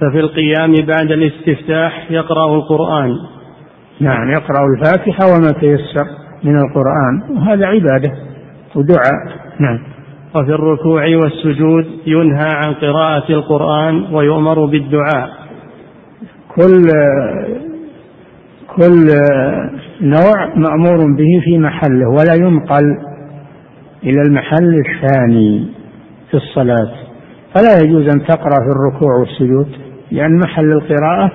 ففي 0.00 0.20
القيام 0.20 0.72
بعد 0.72 1.10
الاستفتاح 1.12 2.10
يقرأ 2.10 2.54
القرآن. 2.54 3.10
نعم 4.00 4.30
يقرأ 4.30 4.66
الفاتحة 4.66 5.26
وما 5.34 5.52
تيسر 5.60 6.06
من 6.44 6.56
القرآن 6.56 7.36
وهذا 7.36 7.66
عبادة 7.66 8.12
ودعاء. 8.74 9.40
نعم. 9.60 9.78
وفي 10.34 10.50
الركوع 10.50 11.02
والسجود 11.16 11.86
ينهى 12.06 12.48
عن 12.54 12.74
قراءة 12.74 13.32
القرآن 13.32 14.14
ويؤمر 14.14 14.64
بالدعاء. 14.64 15.30
كل 16.56 16.82
كل 18.76 19.06
نوع 20.00 20.54
مأمور 20.56 20.96
به 21.16 21.40
في 21.44 21.58
محله 21.58 22.08
ولا 22.08 22.34
ينقل 22.34 22.98
إلى 24.04 24.22
المحل 24.22 24.82
الثاني 24.86 25.68
في 26.30 26.36
الصلاة. 26.36 26.92
فلا 27.54 27.84
يجوز 27.84 28.08
أن 28.14 28.26
تقرأ 28.26 28.54
في 28.64 28.70
الركوع 28.70 29.18
والسجود 29.20 29.68
لأن 30.10 30.38
محل 30.38 30.72
القراءة 30.72 31.32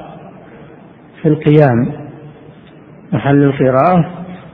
في 1.21 1.27
القيام 1.27 1.91
محل 3.13 3.43
القراءة 3.43 4.09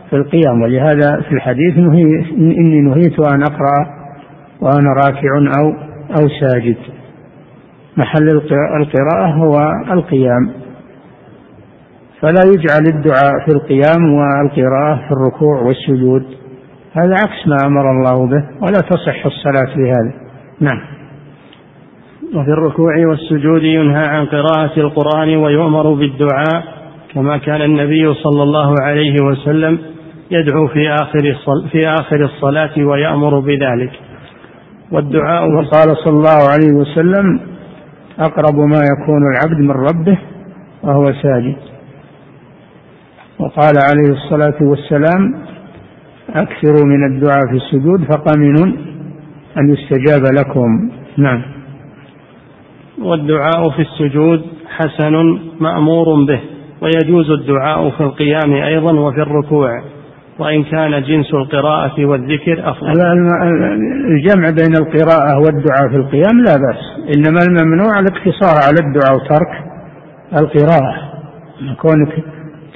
في 0.09 0.15
القيام. 0.15 0.61
ولهذا 0.61 1.21
في 1.21 1.31
الحديث 1.35 1.77
نهي 1.77 2.03
إني 2.37 2.81
نهيت 2.81 3.19
أن 3.19 3.41
أقرأ 3.43 4.01
وأنا 4.61 4.93
راكع 4.93 5.59
أو 5.59 5.69
أو 6.19 6.29
ساجد. 6.41 6.77
محل 7.97 8.29
القراءة 8.79 9.27
هو 9.35 9.59
القيام. 9.93 10.51
فلا 12.21 12.41
يجعل 12.45 12.85
الدعاء 12.95 13.45
في 13.45 13.55
القيام 13.55 14.13
والقراءة 14.13 14.95
في 15.07 15.11
الركوع 15.11 15.61
والسجود. 15.61 16.23
هذا 16.93 17.13
عكس 17.13 17.47
ما 17.47 17.55
أمر 17.65 17.91
الله 17.91 18.27
به 18.27 18.43
ولا 18.61 18.79
تصح 18.89 19.25
الصلاة 19.25 19.75
بهذا. 19.75 20.13
نعم. 20.59 20.81
وفي 22.35 22.49
الركوع 22.49 23.07
والسجود 23.07 23.63
ينهى 23.63 24.05
عن 24.05 24.25
قراءة 24.25 24.79
القرآن 24.79 25.35
ويؤمر 25.37 25.93
بالدعاء 25.93 26.63
كما 27.13 27.37
كان 27.37 27.61
النبي 27.61 28.13
صلى 28.13 28.43
الله 28.43 28.75
عليه 28.81 29.15
وسلم 29.23 29.79
يدعو 30.31 30.67
في 30.67 30.89
آخر 30.89 31.37
في 31.71 31.87
آخر 31.87 32.25
الصلاة 32.25 32.85
ويأمر 32.85 33.39
بذلك. 33.39 33.91
والدعاء 34.91 35.49
وقال 35.51 35.97
صلى 36.05 36.13
الله 36.13 36.49
عليه 36.49 36.73
وسلم 36.73 37.39
أقرب 38.19 38.55
ما 38.55 38.81
يكون 38.93 39.21
العبد 39.31 39.59
من 39.59 39.71
ربه 39.71 40.17
وهو 40.83 41.05
ساجد. 41.05 41.70
وقال 43.41 43.73
عليه 43.89 44.13
الصلاة 44.13 44.57
والسلام 44.61 45.35
أكثروا 46.29 46.85
من 46.85 47.03
الدعاء 47.05 47.41
في 47.49 47.55
السجود 47.55 48.03
فقمن 48.03 48.57
أن 49.57 49.73
يستجاب 49.73 50.21
لكم. 50.39 50.91
نعم. 51.17 51.41
والدعاء 53.01 53.69
في 53.69 53.81
السجود 53.81 54.41
حسن 54.69 55.39
مأمور 55.59 56.25
به 56.27 56.39
ويجوز 56.81 57.29
الدعاء 57.29 57.89
في 57.89 58.01
القيام 58.01 58.53
أيضا 58.53 58.99
وفي 58.99 59.21
الركوع 59.21 59.83
وإن 60.39 60.63
كان 60.63 61.03
جنس 61.03 61.33
القراءة 61.33 62.05
والذكر 62.05 62.69
أفضل. 62.69 62.89
الجمع 64.11 64.49
بين 64.49 64.75
القراءة 64.75 65.37
والدعاء 65.37 65.89
في 65.89 65.95
القيام 65.95 66.37
لا 66.47 66.55
بأس 66.57 67.15
إنما 67.15 67.39
الممنوع 67.49 67.99
الاقتصار 67.99 68.55
على 68.67 68.87
الدعاء 68.87 69.15
وترك 69.15 69.51
القراءة. 70.37 70.95
كونك 71.81 72.23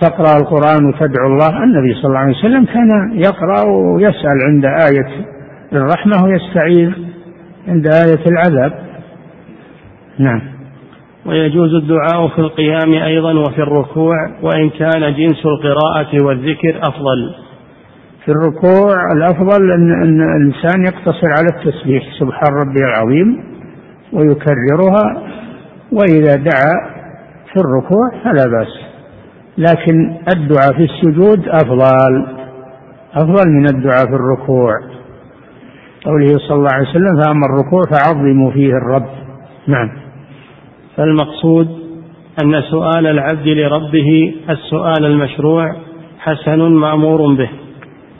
تقرأ 0.01 0.37
القرآن 0.37 0.85
وتدعو 0.85 1.27
الله. 1.27 1.63
النبي 1.63 1.93
صلى 1.93 2.05
الله 2.05 2.19
عليه 2.19 2.37
وسلم 2.37 2.65
كان 2.65 3.11
يقرأ 3.13 3.61
ويسأل 3.61 4.37
عند 4.47 4.65
آية 4.65 5.25
الرحمة 5.73 6.23
ويستعيذ 6.23 6.91
عند 7.67 7.87
آية 7.87 8.23
العذاب. 8.27 8.73
نعم. 10.19 10.41
ويجوز 11.25 11.73
الدعاء 11.73 12.27
في 12.27 12.39
القيام 12.39 12.93
أيضا 12.93 13.33
وفي 13.33 13.61
الركوع 13.61 14.15
وإن 14.41 14.69
كان 14.69 15.13
جنس 15.13 15.45
القراءة 15.45 16.23
والذكر 16.23 16.79
أفضل. 16.79 17.35
في 18.25 18.31
الركوع 18.31 19.11
الأفضل 19.15 19.71
أن, 19.71 19.91
أن 20.03 20.21
الإنسان 20.21 20.85
يقتصر 20.85 21.27
على 21.37 21.47
التسبيح 21.57 22.03
سبحان 22.19 22.53
ربي 22.53 22.79
العظيم 22.79 23.43
ويكررها 24.13 25.23
وإذا 25.91 26.35
دعا 26.35 26.73
في 27.53 27.59
الركوع 27.59 28.23
فلا 28.23 28.51
بأس. 28.51 28.94
لكن 29.57 30.17
الدعاء 30.35 30.73
في 30.77 30.83
السجود 30.83 31.49
أفضل 31.49 32.25
أفضل 33.13 33.49
من 33.49 33.65
الدعاء 33.65 34.05
في 34.05 34.15
الركوع. 34.15 34.71
قوله 36.05 36.37
صلى 36.37 36.57
الله 36.57 36.69
عليه 36.73 36.89
وسلم 36.89 37.21
فأما 37.21 37.45
الركوع 37.45 37.81
فعظموا 37.91 38.51
فيه 38.51 38.69
الرب. 38.69 39.05
نعم. 39.67 39.91
فالمقصود 40.97 41.67
أن 42.43 42.61
سؤال 42.71 43.07
العبد 43.07 43.47
لربه 43.47 44.33
السؤال 44.49 45.05
المشروع 45.05 45.75
حسن 46.19 46.59
مأمور 46.59 47.33
به. 47.33 47.49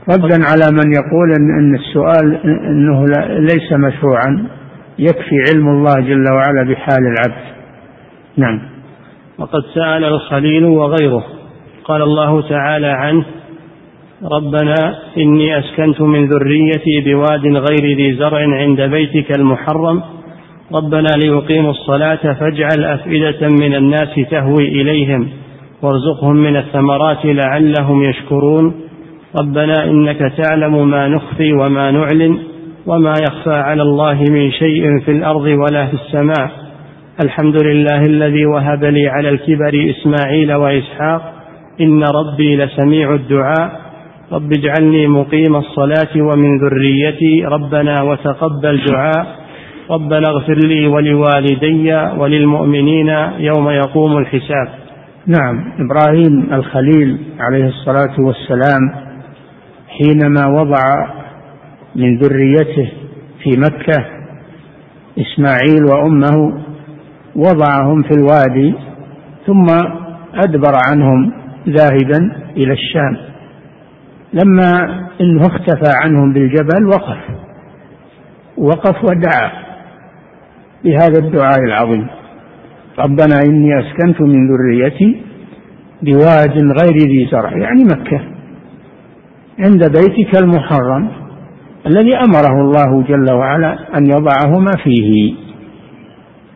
ردا 0.10 0.46
على 0.46 0.72
من 0.72 0.92
يقول 0.92 1.34
ان 1.40 1.58
إن 1.60 1.76
السؤال 1.76 2.38
إنه 2.46 3.06
ليس 3.40 3.74
مشروعا 3.74 4.48
يكفي 5.00 5.36
علم 5.50 5.68
الله 5.68 5.94
جل 5.94 6.26
وعلا 6.32 6.72
بحال 6.72 7.00
العبد. 7.00 7.44
نعم. 8.38 8.75
وقد 9.40 9.62
سأل 9.74 10.04
الخليل 10.04 10.66
وغيره. 10.66 11.24
قال 11.84 12.02
الله 12.02 12.42
تعالى 12.42 12.88
عنه 12.88 13.26
ربنا 14.24 14.76
إني 15.18 15.60
أسكنت 15.60 16.02
من 16.02 16.28
ذريتي 16.28 17.02
بواد 17.06 17.46
غير 17.46 17.98
ذي 17.98 18.14
زرع 18.14 18.40
عند 18.40 18.82
بيتك 18.82 19.38
المحرم. 19.40 20.02
ربنا 20.74 21.08
ليقيموا 21.18 21.72
الصلاة 21.72 22.34
فاجعل 22.34 22.84
أفئدة 22.84 23.48
من 23.62 23.76
الناس 23.76 24.16
تهوي 24.32 24.68
إليهم 24.68 25.28
وارزقهم 25.82 26.36
من 26.36 26.58
الثمرات 26.58 27.26
لعلهم 27.26 28.04
يشكرون. 28.04 28.74
ربنا 29.40 29.84
إنك 29.84 30.34
تعلم 30.38 30.90
ما 30.90 31.08
نخفي 31.08 31.54
وما 31.54 31.92
نعلن 31.92 32.40
وما 32.88 33.14
يخفى 33.30 33.54
على 33.54 33.82
الله 33.82 34.24
من 34.30 34.52
شيء 34.52 35.00
في 35.06 35.12
الأرض 35.12 35.46
ولا 35.46 35.88
في 35.88 35.94
السماء. 35.94 36.65
الحمد 37.24 37.64
لله 37.64 38.06
الذي 38.06 38.46
وهب 38.46 38.84
لي 38.84 39.08
على 39.08 39.30
الكبر 39.30 39.94
إسماعيل 39.96 40.54
وإسحاق 40.54 41.34
إن 41.82 42.04
ربي 42.04 42.56
لسميع 42.56 43.14
الدعاء. 43.14 43.82
رب 44.32 44.52
اجعلني 44.54 45.08
مقيم 45.08 45.56
الصلاة 45.56 46.14
ومن 46.16 46.58
ذريتي 46.60 47.46
ربنا 47.46 48.02
وتقبل 48.02 48.84
دعاء. 48.92 49.26
ربنا 49.92 50.24
اغفر 50.30 50.58
لي 50.68 50.88
ولوالدي 50.88 51.94
وللمؤمنين 52.18 53.10
يوم 53.38 53.70
يقوم 53.70 54.18
الحساب. 54.18 54.68
نعم 55.28 55.72
إبراهيم 55.80 56.54
الخليل 56.54 57.18
عليه 57.40 57.66
الصلاة 57.68 58.20
والسلام 58.20 58.82
حينما 59.88 60.48
وضع 60.62 60.84
من 61.96 62.18
ذريته 62.18 62.90
في 63.44 63.50
مكة 63.58 64.06
إسماعيل 65.20 65.84
وأمه 65.94 66.66
وضعهم 67.36 68.04
في 68.04 68.12
الوادي 68.12 68.74
ثم 69.48 69.66
أدبر 70.34 70.74
عنهم 70.90 71.32
ذاهبا 71.70 72.36
إلى 72.58 72.74
الشام. 72.74 73.18
لما 74.34 75.00
إنه 75.22 75.42
اختفى 75.42 75.92
عنهم 76.04 76.34
بالجبل 76.34 76.88
وقف 76.88 77.18
وقف 78.58 79.04
ودعا 79.04 79.52
بهذا 80.84 81.20
الدعاء 81.20 81.60
العظيم. 81.64 82.08
ربنا 83.00 83.40
إني 83.48 83.80
أسكنت 83.80 84.22
من 84.22 84.48
ذريتي 84.50 85.22
بواد 86.02 86.58
غير 86.58 86.98
ذي 86.98 87.28
زرع 87.32 87.52
يعني 87.52 87.84
مكة 87.84 88.22
عند 89.60 89.84
بيتك 89.84 90.44
المحرم 90.44 91.10
الذي 91.88 92.16
أمره 92.16 92.62
الله 92.62 93.04
جل 93.04 93.34
وعلا 93.34 93.98
أن 93.98 94.06
يضعهما 94.06 94.72
فيه. 94.84 95.45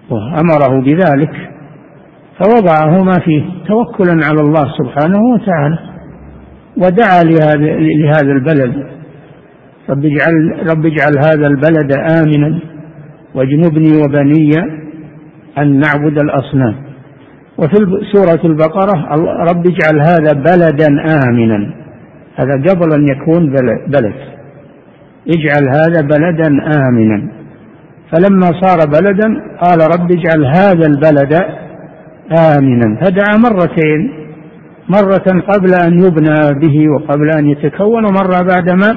وأمره 0.09 0.81
بذلك 0.81 1.31
فوضعهما 2.39 3.11
فيه 3.25 3.43
توكلا 3.67 4.25
على 4.25 4.41
الله 4.41 4.65
سبحانه 4.77 5.19
وتعالى 5.33 5.79
ودعا 6.77 7.23
لهذا 7.23 8.31
البلد. 8.31 8.73
رب 9.89 10.05
اجعل 10.05 10.33
رب 10.71 10.85
اجعل 10.85 11.17
هذا 11.17 11.47
البلد 11.47 11.93
آمنا 11.97 12.59
واجنبني 13.35 13.97
وبني 14.01 14.51
أن 15.57 15.79
نعبد 15.79 16.19
الأصنام. 16.21 16.75
وفي 17.57 17.75
سورة 18.13 18.41
البقرة 18.45 18.93
رب 19.51 19.63
اجعل 19.67 19.99
هذا 19.99 20.33
بلدا 20.33 20.87
آمنا. 21.27 21.73
هذا 22.35 22.53
قبل 22.53 22.93
أن 22.93 23.05
يكون 23.15 23.53
بلد. 23.87 24.13
اجعل 25.27 25.69
هذا 25.69 26.01
بلدا 26.01 26.47
آمنا. 26.87 27.38
فلما 28.11 28.45
صار 28.61 28.77
بلدا 28.87 29.27
قال 29.61 29.79
رب 29.81 30.11
اجعل 30.11 30.45
هذا 30.45 30.87
البلد 30.87 31.33
آمنا. 32.55 32.99
فدعا 33.01 33.37
مرتين 33.37 34.19
مرة 34.89 35.41
قبل 35.41 35.73
أن 35.87 35.93
يبنى 35.99 36.59
به 36.59 36.89
وقبل 36.89 37.29
أن 37.39 37.49
يتكون 37.49 38.05
ومرة 38.05 38.41
بعدما 38.41 38.87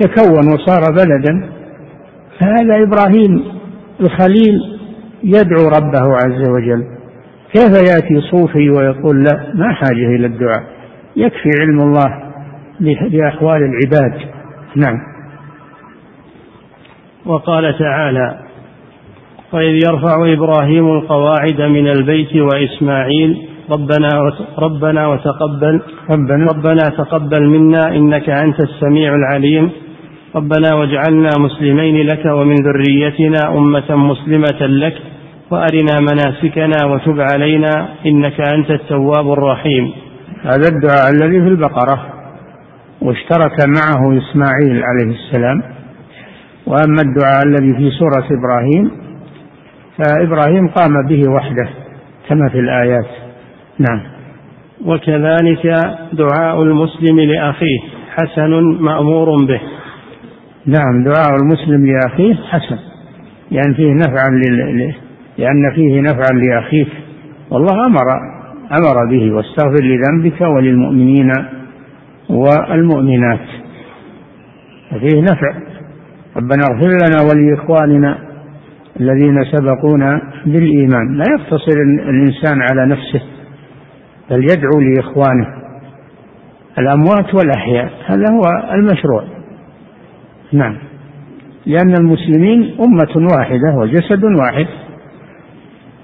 تكون 0.00 0.52
وصار 0.54 0.82
بلدا. 0.92 1.50
فهذا 2.40 2.82
إبراهيم 2.82 3.44
الخليل 4.00 4.60
يدعو 5.24 5.68
ربه 5.68 6.16
عز 6.16 6.48
وجل. 6.48 6.84
كيف 7.52 7.92
يأتي 7.92 8.20
صوفي 8.30 8.70
ويقول 8.70 9.22
لا 9.22 9.52
ما 9.54 9.72
حاجة 9.72 10.16
إلى 10.16 10.26
الدعاء؟ 10.26 10.62
يكفي 11.16 11.50
علم 11.60 11.80
الله 11.80 12.22
بأحوال 13.10 13.62
العباد. 13.62 14.20
نعم. 14.76 14.98
وقال 17.26 17.78
تعالى 17.78 18.49
واذ 19.52 19.74
يرفع 19.86 20.32
إبراهيم 20.32 20.92
القواعد 20.92 21.60
من 21.60 21.88
البيت 21.88 22.36
وإسماعيل 22.36 23.38
ربنا 23.70 24.08
ربنا 24.58 25.06
وتقبل 25.06 25.80
ربنا, 26.10 26.46
ربنا 26.52 26.82
تقبل 26.98 27.48
منا 27.48 27.88
إنك 27.88 28.30
أنت 28.30 28.60
السميع 28.60 29.14
العليم. 29.14 29.70
ربنا 30.36 30.74
واجعلنا 30.74 31.30
مسلمين 31.38 32.06
لك 32.06 32.26
ومن 32.26 32.54
ذريتنا 32.54 33.58
أمة 33.58 33.96
مسلمة 33.96 34.60
لك 34.66 34.96
وأرنا 35.50 36.00
مناسكنا 36.00 36.86
وتب 36.86 37.20
علينا 37.20 37.88
إنك 38.06 38.40
أنت 38.48 38.70
التواب 38.70 39.32
الرحيم. 39.32 39.92
هذا 40.42 40.68
الدعاء 40.68 41.10
الذي 41.14 41.40
في 41.40 41.48
البقرة 41.48 42.06
واشترك 43.02 43.56
معه 43.66 44.18
إسماعيل 44.18 44.82
عليه 44.84 45.14
السلام 45.14 45.62
وأما 46.66 47.02
الدعاء 47.02 47.42
الذي 47.46 47.74
في 47.74 47.90
سورة 47.98 48.26
إبراهيم 48.38 49.09
فابراهيم 50.00 50.68
قام 50.68 51.06
به 51.08 51.30
وحده 51.30 51.68
كما 52.28 52.48
في 52.48 52.58
الآيات. 52.58 53.06
نعم. 53.78 54.02
وكذلك 54.84 55.66
دعاء 56.12 56.62
المسلم 56.62 57.20
لأخيه 57.20 57.80
حسن 58.16 58.50
مأمور 58.80 59.44
به. 59.44 59.60
نعم 60.66 61.04
دعاء 61.04 61.36
المسلم 61.42 61.86
لأخيه 61.86 62.34
حسن. 62.34 62.78
يعني 63.50 63.74
فيه 63.74 63.92
نفعا 63.92 64.28
لأن 65.38 65.72
فيه 65.74 66.00
نفعا 66.00 66.32
لأخيك. 66.32 66.88
والله 67.50 67.86
أمر 67.86 68.06
أمر 68.72 69.10
به 69.10 69.32
واستغفر 69.32 69.84
لذنبك 69.84 70.40
وللمؤمنين 70.40 71.32
والمؤمنات. 72.30 73.46
وفيه 74.92 75.20
نفع. 75.20 75.54
ربنا 76.36 76.62
اغفر 76.70 76.88
لنا 76.88 77.22
ولإخواننا 77.22 78.29
الذين 79.00 79.44
سبقونا 79.44 80.20
بالإيمان. 80.46 81.16
لا 81.16 81.24
يقتصر 81.38 81.76
الإنسان 82.08 82.62
على 82.70 82.86
نفسه 82.86 83.20
بل 84.30 84.42
يدعو 84.42 84.80
لإخوانه. 84.80 85.46
الأموات 86.78 87.34
والأحياء 87.34 87.90
هذا 88.06 88.24
هو 88.32 88.74
المشروع. 88.74 89.24
نعم. 90.52 90.76
لأن 91.66 91.94
المسلمين 91.94 92.76
أمة 92.80 93.28
واحدة 93.36 93.74
وجسد 93.76 94.24
واحد. 94.24 94.66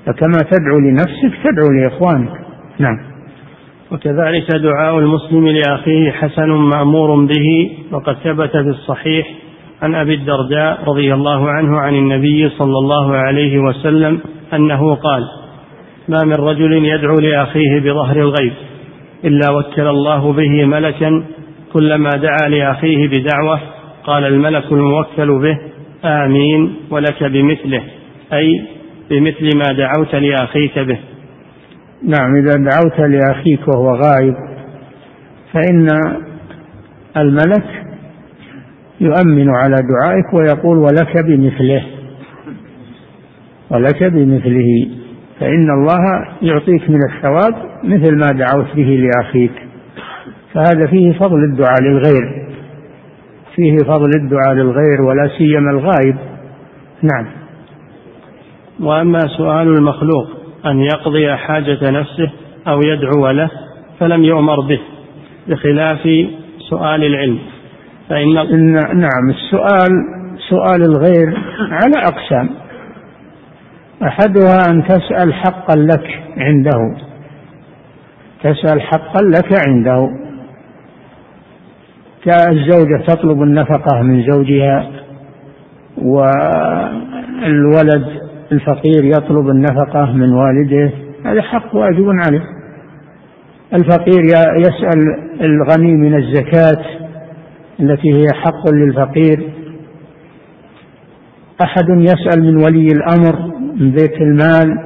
فكما 0.06 0.38
تدعو 0.50 0.78
لنفسك 0.78 1.32
تدعو 1.44 1.72
لإخوانك. 1.72 2.30
نعم. 2.78 2.98
وكذلك 3.92 4.54
دعاء 4.54 4.98
المسلم 4.98 5.48
لأخيه 5.48 6.10
حسن 6.10 6.48
مأمور 6.48 7.24
به 7.24 7.70
وقد 7.92 8.16
ثبت 8.24 8.50
في 8.50 8.68
الصحيح 8.68 9.26
عن 9.82 9.94
أبي 9.94 10.14
الدرداء 10.14 10.84
رضي 10.88 11.14
الله 11.14 11.50
عنه 11.50 11.78
عن 11.78 11.94
النبي 11.94 12.48
صلى 12.48 12.78
الله 12.78 13.16
عليه 13.16 13.58
وسلم 13.58 14.20
أنه 14.54 14.94
قال 14.94 15.22
ما 16.08 16.18
من 16.24 16.34
رجل 16.34 16.72
يدعو 16.72 17.14
لأخيه 17.14 17.80
بظهر 17.80 18.16
الغيب 18.16 18.52
إلا 19.24 19.50
وكل 19.50 19.86
الله 19.86 20.32
به 20.32 20.64
ملكا 20.64 21.24
كلما 21.72 22.10
دعا 22.10 22.48
لأخيه 22.48 23.08
بدعوة 23.08 23.60
قال 24.04 24.24
الملك 24.24 24.72
الموكل 24.72 25.38
به 25.38 25.58
آمين 26.04 26.76
ولك 26.90 27.24
بمثله 27.24 27.82
أي 28.32 28.62
بمثل 29.10 29.50
ما 29.56 29.72
دعوت 29.72 30.14
لأخيك 30.14 30.78
به. 30.78 30.98
نعم 32.02 32.36
إذا 32.36 32.52
دعوت 32.56 33.00
لأخيك 33.00 33.68
وهو 33.68 33.94
غائب 33.94 34.34
فإن 35.52 35.88
الملك 37.16 37.85
يؤمن 39.00 39.50
على 39.50 39.74
دعائك 39.74 40.34
ويقول 40.34 40.78
ولك 40.78 41.24
بمثله. 41.24 41.82
ولك 43.70 44.04
بمثله. 44.04 44.88
فإن 45.40 45.70
الله 45.70 46.26
يعطيك 46.42 46.90
من 46.90 47.00
الثواب 47.12 47.54
مثل 47.84 48.16
ما 48.16 48.26
دعوت 48.26 48.66
به 48.76 49.08
لأخيك. 49.08 49.52
فهذا 50.52 50.86
فيه 50.86 51.12
فضل 51.12 51.44
الدعاء 51.44 51.82
للغير. 51.82 52.46
فيه 53.56 53.76
فضل 53.76 54.10
الدعاء 54.16 54.54
للغير 54.54 55.02
ولا 55.02 55.30
سيما 55.38 55.70
الغائب. 55.70 56.16
نعم. 57.02 57.26
وأما 58.80 59.20
سؤال 59.36 59.68
المخلوق 59.68 60.26
أن 60.66 60.80
يقضي 60.80 61.36
حاجة 61.36 61.90
نفسه 61.90 62.30
أو 62.68 62.80
يدعو 62.82 63.30
له 63.30 63.50
فلم 63.98 64.24
يؤمر 64.24 64.60
به 64.60 64.80
بخلاف 65.48 66.00
سؤال 66.70 67.04
العلم. 67.04 67.38
فإن 68.08 68.38
إن 68.38 68.72
نعم 68.74 69.30
السؤال 69.30 69.90
سؤال 70.50 70.82
الغير 70.82 71.38
على 71.70 71.96
أقسام. 72.04 72.48
أحدها 74.02 74.58
أن 74.70 74.84
تسأل 74.84 75.34
حقا 75.34 75.76
لك 75.76 76.22
عنده. 76.36 76.96
تسأل 78.42 78.82
حقا 78.82 79.22
لك 79.22 79.68
عنده. 79.68 80.10
الزوجة 82.50 83.02
تطلب 83.06 83.42
النفقة 83.42 84.02
من 84.02 84.30
زوجها 84.30 84.90
والولد 85.98 86.46
الفقير 88.52 89.04
يطلب 89.04 89.48
النفقة 89.48 90.12
من 90.12 90.32
والده 90.32 90.90
هذا 91.24 91.42
حق 91.42 91.74
واجب 91.74 92.10
عليه. 92.26 92.42
الفقير 93.74 94.24
يسأل 94.56 95.18
الغني 95.40 95.96
من 95.96 96.14
الزكاة 96.14 97.05
التي 97.80 98.12
هي 98.12 98.26
حق 98.34 98.70
للفقير. 98.72 99.50
أحد 101.62 101.88
يسأل 101.88 102.42
من 102.42 102.56
ولي 102.64 102.86
الأمر 102.86 103.56
من 103.74 103.90
بيت 103.90 104.20
المال 104.20 104.78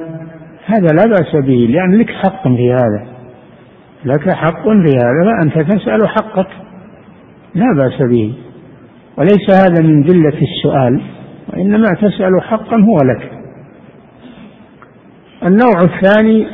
هذا 0.65 0.87
لا 0.95 1.05
بأس 1.05 1.35
به 1.35 1.67
لأن 1.69 1.97
لك 1.97 2.09
حق 2.09 2.47
في 2.47 2.73
هذا. 2.73 3.05
لك 4.05 4.29
حق 4.29 4.63
في 4.63 4.97
هذا 4.97 5.31
فأنت 5.31 5.71
تسأل 5.71 6.09
حقك. 6.09 6.47
لا 7.55 7.65
بأس 7.77 8.01
به. 8.01 8.33
وليس 9.17 9.49
هذا 9.49 9.81
من 9.83 10.03
ذلة 10.03 10.41
السؤال 10.41 11.01
وإنما 11.53 11.87
تسأل 12.01 12.41
حقا 12.41 12.75
هو 12.75 12.97
لك. 13.05 13.31
النوع 15.43 15.81
الثاني 15.81 16.47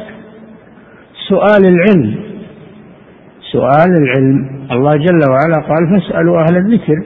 سؤال 1.29 1.65
العلم. 1.65 2.26
سؤال 3.51 3.91
العلم. 3.97 4.67
الله 4.71 4.95
جل 4.95 5.19
وعلا 5.29 5.67
قال 5.67 5.89
فاسألوا 5.89 6.39
أهل 6.39 6.57
الذكر 6.57 7.03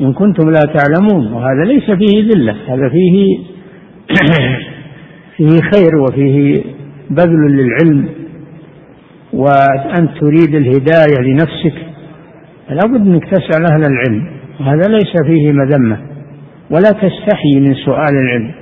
إن 0.00 0.12
كنتم 0.12 0.50
لا 0.50 0.60
تعلمون. 0.60 1.32
وهذا 1.32 1.64
ليس 1.64 1.90
فيه 1.90 2.30
ذلة 2.30 2.56
هذا 2.68 2.88
فيه 2.88 3.38
فيه 5.36 5.60
خير 5.72 5.96
وفيه 5.96 6.62
بذل 7.10 7.56
للعلم. 7.56 8.08
وأن 9.32 10.08
تريد 10.20 10.54
الهداية 10.54 11.20
لنفسك 11.20 11.74
فلا 12.68 12.80
بد 12.86 13.06
أنك 13.06 13.24
تسأل 13.24 13.66
أهل 13.72 13.82
العلم. 13.92 14.26
وهذا 14.60 14.88
ليس 14.88 15.22
فيه 15.26 15.52
مذمة. 15.52 15.98
ولا 16.70 16.90
تستحي 16.90 17.60
من 17.60 17.74
سؤال 17.74 18.16
العلم. 18.16 18.54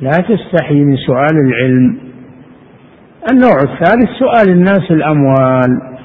لا 0.00 0.10
تستحي 0.10 0.84
من 0.84 0.96
سؤال 0.96 1.36
العلم. 1.46 2.08
النوع 3.32 3.56
الثالث 3.62 4.10
سؤال 4.18 4.48
الناس 4.48 4.90
الأموال 4.90 5.98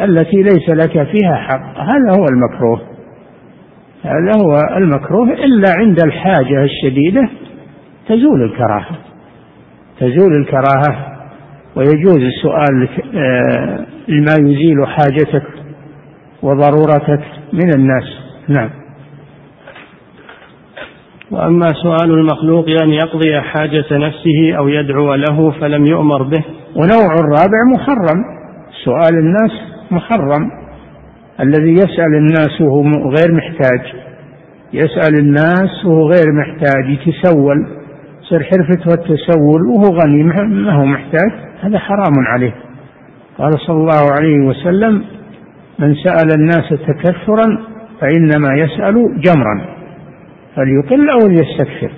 التي 0.00 0.36
ليس 0.36 0.68
لك 0.68 0.92
فيها 0.92 1.36
حق. 1.36 1.78
هذا 1.78 2.18
هو 2.18 2.24
المكروه. 2.32 2.80
هذا 4.04 4.42
هو 4.44 4.56
المكروه. 4.76 5.32
إلا 5.32 5.74
عند 5.78 6.00
الحاجة 6.04 6.64
الشديدة 6.64 7.28
تزول 8.08 8.42
الكراهة. 8.42 8.98
تزول 10.00 10.36
الكراهة 10.40 11.16
ويجوز 11.76 12.18
السؤال 12.18 12.88
آه، 13.14 13.86
ما 14.08 14.34
يزيل 14.40 14.86
حاجتك 14.86 15.46
وضرورتك 16.42 17.24
من 17.52 17.74
الناس. 17.74 18.04
نعم. 18.48 18.79
وأما 21.30 21.72
سؤال 21.72 22.10
المخلوق 22.10 22.66
أن 22.82 22.90
يقضي 22.90 23.40
حاجة 23.40 23.84
نفسه 23.92 24.56
أو 24.58 24.68
يدعو 24.68 25.14
له 25.14 25.50
فلم 25.50 25.86
يؤمر 25.86 26.22
به. 26.22 26.44
ونوع 26.76 27.14
الرابع 27.14 27.60
محرم. 27.74 28.24
سؤال 28.84 29.14
الناس 29.18 29.50
محرم. 29.90 30.50
الذي 31.40 31.72
يسأل 31.72 32.14
الناس 32.14 32.60
وهو 32.60 32.82
غير 32.82 33.32
محتاج. 33.32 33.80
يسأل 34.72 35.18
الناس 35.18 35.84
وهو 35.84 36.08
غير 36.08 36.24
محتاج 36.32 36.90
يتسول. 36.90 37.66
يصير 38.22 38.42
حرفته 38.42 38.94
التسول 38.94 39.66
وهو 39.66 39.96
غني 39.96 40.22
ما 40.22 40.72
هو 40.72 40.84
محتاج 40.84 41.30
هذا 41.60 41.78
حرام 41.78 42.26
عليه. 42.26 42.54
قال 43.38 43.52
صلى 43.66 43.76
الله 43.76 44.12
عليه 44.12 44.46
وسلم 44.46 45.04
من 45.78 45.94
سأل 45.94 46.32
الناس 46.34 46.68
تكثرا 46.68 47.58
فإنما 48.00 48.54
يسأل 48.54 49.20
جمرا. 49.20 49.79
فليقل 50.56 51.10
أو 51.10 51.28
ليستكثر. 51.28 51.90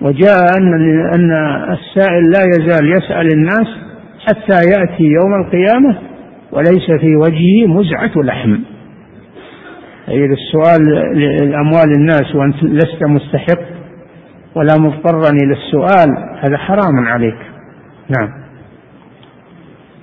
وجاء 0.00 0.58
أن 0.58 0.74
أن 1.14 1.32
السائل 1.72 2.30
لا 2.30 2.40
يزال 2.48 2.92
يسأل 2.92 3.32
الناس 3.32 3.66
حتى 4.26 4.70
يأتي 4.70 5.04
يوم 5.04 5.34
القيامة 5.44 5.98
وليس 6.52 7.00
في 7.00 7.16
وجهه 7.16 7.66
مزعة 7.66 8.12
لحم. 8.24 8.56
أي 10.08 10.24
السؤال 10.24 10.80
لأموال 11.50 11.92
الناس 11.98 12.34
وأنت 12.34 12.64
لست 12.64 13.04
مستحق 13.04 13.60
ولا 14.54 14.74
مضطرا 14.78 15.30
إلى 15.44 15.52
السؤال 15.52 16.08
هذا 16.40 16.56
حرام 16.56 17.06
عليك. 17.06 17.38
نعم. 18.18 18.28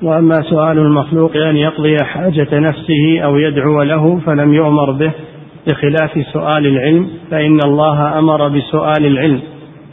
وأما 0.01 0.41
سؤال 0.49 0.77
المخلوق 0.77 1.35
أن 1.35 1.55
يقضي 1.55 1.95
حاجة 2.03 2.59
نفسه 2.59 3.19
أو 3.23 3.37
يدعو 3.37 3.83
له 3.83 4.19
فلم 4.19 4.53
يؤمر 4.53 4.91
به 4.91 5.11
بخلاف 5.67 6.11
سؤال 6.33 6.65
العلم 6.65 7.09
فإن 7.31 7.59
الله 7.65 8.19
أمر 8.19 8.47
بسؤال 8.47 9.05
العلم. 9.05 9.41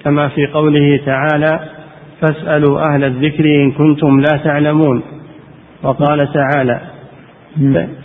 كما 0.04 0.28
في 0.28 0.46
قوله 0.46 1.00
تعالى 1.06 1.60
فاسألوا 2.20 2.80
أهل 2.80 3.04
الذكر 3.04 3.44
إن 3.44 3.72
كنتم 3.72 4.20
لا 4.20 4.38
تعلمون. 4.44 5.02
وقال 5.82 6.28
تعالى 6.32 6.80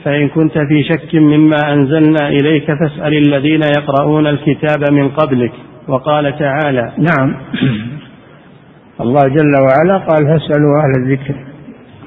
فإن 0.04 0.28
كنت 0.28 0.58
في 0.58 0.84
شك 0.84 1.16
مما 1.16 1.74
أنزلنا 1.74 2.30
إليك 2.30 2.66
فاسأل 2.66 3.14
الذين 3.28 3.62
يقرؤون 3.78 4.28
الكتاب 4.28 4.92
من 4.92 5.10
قبلك. 5.10 5.52
وقال 5.88 6.40
تعالى 6.40 6.92
نعم. 6.98 7.36
الله 9.02 9.22
جل 9.22 9.54
وعلا 9.62 9.98
قال 9.98 10.28
فاسألوا 10.28 10.74
أهل 10.82 11.04
الذكر 11.04 11.36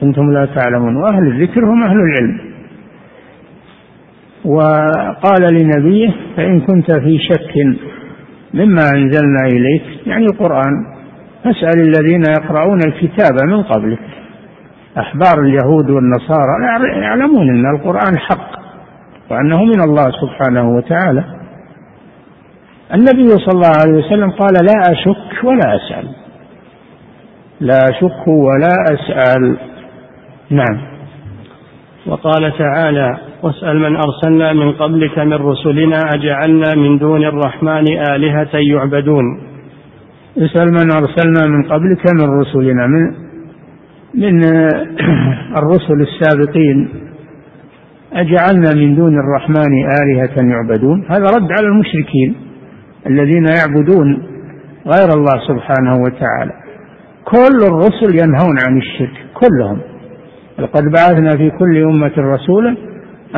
كنتم 0.00 0.32
لا 0.32 0.44
تعلمون. 0.44 0.96
وأهل 0.96 1.26
الذكر 1.26 1.64
هم 1.64 1.82
أهل 1.82 1.96
العلم. 1.96 2.51
وقال 4.45 5.43
لنبيه 5.53 6.11
فإن 6.36 6.61
كنت 6.61 6.93
في 6.93 7.18
شك 7.18 7.55
مما 8.55 8.82
أنزلنا 8.95 9.47
إليك 9.53 10.07
يعني 10.07 10.24
القرآن 10.24 10.86
فاسأل 11.45 11.80
الذين 11.80 12.22
يقرؤون 12.38 12.78
الكتاب 12.86 13.49
من 13.49 13.62
قبلك. 13.62 13.99
أحبار 14.99 15.40
اليهود 15.40 15.90
والنصارى 15.90 16.62
يعلمون 17.03 17.49
أن 17.49 17.74
القرآن 17.76 18.18
حق 18.18 18.51
وأنه 19.30 19.64
من 19.64 19.80
الله 19.80 20.05
سبحانه 20.11 20.76
وتعالى. 20.76 21.24
النبي 22.95 23.28
صلى 23.28 23.55
الله 23.55 23.72
عليه 23.86 24.07
وسلم 24.07 24.30
قال 24.30 24.55
لا 24.64 24.93
أشك 24.93 25.45
ولا 25.45 25.76
أسأل. 25.76 26.09
لا 27.61 27.78
أشك 27.90 28.28
ولا 28.28 28.74
أسأل. 28.93 29.57
نعم. 30.51 30.91
وقال 32.07 32.53
تعالى 32.59 33.16
واسأل 33.42 33.78
من 33.78 33.96
أرسلنا 33.96 34.53
من 34.53 34.72
قبلك 34.72 35.18
من 35.18 35.32
رسلنا 35.32 35.98
أجعلنا 36.14 36.74
من 36.74 36.98
دون 36.98 37.24
الرحمن 37.24 37.88
آلهة 38.11 38.48
يعبدون. 38.55 39.24
اسأل 40.38 40.70
من 40.70 40.90
أرسلنا 40.92 41.46
من 41.46 41.62
قبلك 41.62 42.03
من 42.14 42.40
رسلنا 42.40 42.86
من 42.86 43.14
من 44.14 44.44
الرسل 45.59 46.00
السابقين 46.00 46.88
أجعلنا 48.12 48.74
من 48.74 48.96
دون 48.96 49.18
الرحمن 49.18 49.72
آلهة 50.03 50.50
يعبدون. 50.50 51.05
هذا 51.09 51.24
رد 51.24 51.53
على 51.59 51.66
المشركين 51.66 52.34
الذين 53.07 53.44
يعبدون 53.44 54.22
غير 54.86 55.09
الله 55.14 55.38
سبحانه 55.48 56.03
وتعالى. 56.03 56.53
كل 57.24 57.66
الرسل 57.66 58.14
ينهون 58.22 58.57
عن 58.66 58.78
الشرك 58.78 59.26
كلهم. 59.34 59.91
لقد 60.59 60.82
بعثنا 60.82 61.30
في 61.30 61.50
كل 61.50 61.82
أمة 61.82 62.12
رسولا 62.18 62.76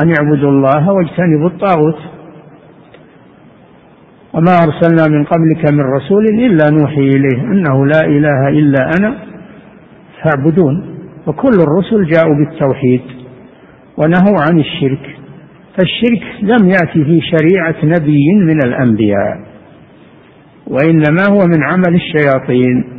أن 0.03 0.09
يعبدوا 0.19 0.49
الله 0.49 0.91
واجتنبوا 0.91 1.47
الطاغوت. 1.47 1.99
وما 4.33 4.51
أرسلنا 4.63 5.17
من 5.17 5.23
قبلك 5.23 5.73
من 5.73 5.79
رسول 5.81 6.25
إلا 6.25 6.69
نوحي 6.69 7.01
إليه 7.01 7.41
أنه 7.41 7.85
لا 7.85 8.01
إله 8.05 8.49
إلا 8.49 8.89
أنا 8.99 9.15
فاعبدون. 10.23 10.95
وكل 11.27 11.49
الرسل 11.49 12.05
جاءوا 12.11 12.35
بالتوحيد 12.35 13.01
ونهوا 13.97 14.41
عن 14.49 14.59
الشرك 14.59 15.15
فالشرك 15.77 16.23
لم 16.41 16.69
يأتي 16.69 17.03
في 17.05 17.21
شريعة 17.21 17.75
نبي 17.83 18.33
من 18.35 18.59
الأنبياء 18.65 19.39
وإنما 20.67 21.23
هو 21.29 21.39
من 21.39 21.63
عمل 21.63 21.95
الشياطين. 21.95 22.94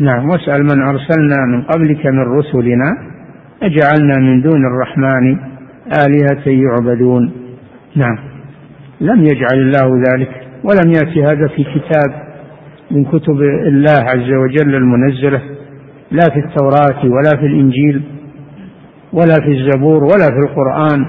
نعم 0.00 0.30
واسأل 0.30 0.62
من 0.62 0.82
أرسلنا 0.82 1.46
من 1.46 1.62
قبلك 1.62 2.06
من 2.06 2.38
رسلنا. 2.38 2.98
أجعلنا 3.62 4.18
من 4.18 4.42
دون 4.42 4.66
الرحمن 4.66 5.38
آلهة 6.06 6.42
يعبدون. 6.46 7.32
نعم. 7.96 8.18
لم 9.00 9.24
يجعل 9.24 9.58
الله 9.58 10.02
ذلك 10.10 10.30
ولم 10.64 10.92
يأتي 10.92 11.22
هذا 11.22 11.48
في 11.48 11.64
كتاب 11.64 12.14
من 12.90 13.04
كتب 13.04 13.40
الله 13.42 14.00
عز 14.00 14.32
وجل 14.32 14.74
المنزلة. 14.74 15.40
لا 16.10 16.28
في 16.32 16.38
التوراة 16.38 17.04
ولا 17.04 17.40
في 17.40 17.46
الإنجيل 17.46 18.02
ولا 19.12 19.34
في 19.44 19.52
الزبور 19.52 20.04
ولا 20.04 20.26
في 20.26 20.38
القرآن. 20.48 21.06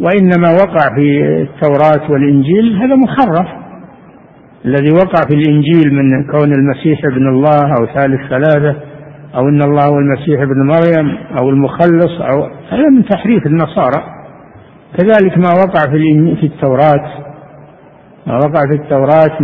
وإنما 0.00 0.50
وقع 0.50 0.94
في 0.94 1.20
التوراة 1.42 2.10
والإنجيل 2.10 2.76
هذا 2.76 2.96
محرف 2.96 3.65
الذي 4.66 4.92
وقع 4.92 5.20
في 5.28 5.34
الإنجيل 5.34 5.94
من 5.94 6.24
كون 6.24 6.52
المسيح 6.52 7.04
ابن 7.04 7.28
الله 7.28 7.74
أو 7.78 7.86
ثالث 7.86 8.20
ثلاثة 8.30 8.76
أو 9.34 9.48
إن 9.48 9.62
الله 9.62 9.84
هو 9.84 9.98
المسيح 9.98 10.40
ابن 10.40 10.66
مريم 10.66 11.16
أو 11.38 11.48
المخلص 11.48 12.20
أو 12.20 12.42
هذا 12.70 12.88
من 12.90 13.04
تحريف 13.04 13.46
النصارى. 13.46 14.04
كذلك 14.98 15.38
ما 15.38 15.52
وقع 15.52 15.92
في 15.92 16.36
في 16.40 16.46
التوراة. 16.46 17.24
ما 18.26 18.34
وقع 18.34 18.60
في 18.68 18.74
التوراة 18.74 19.40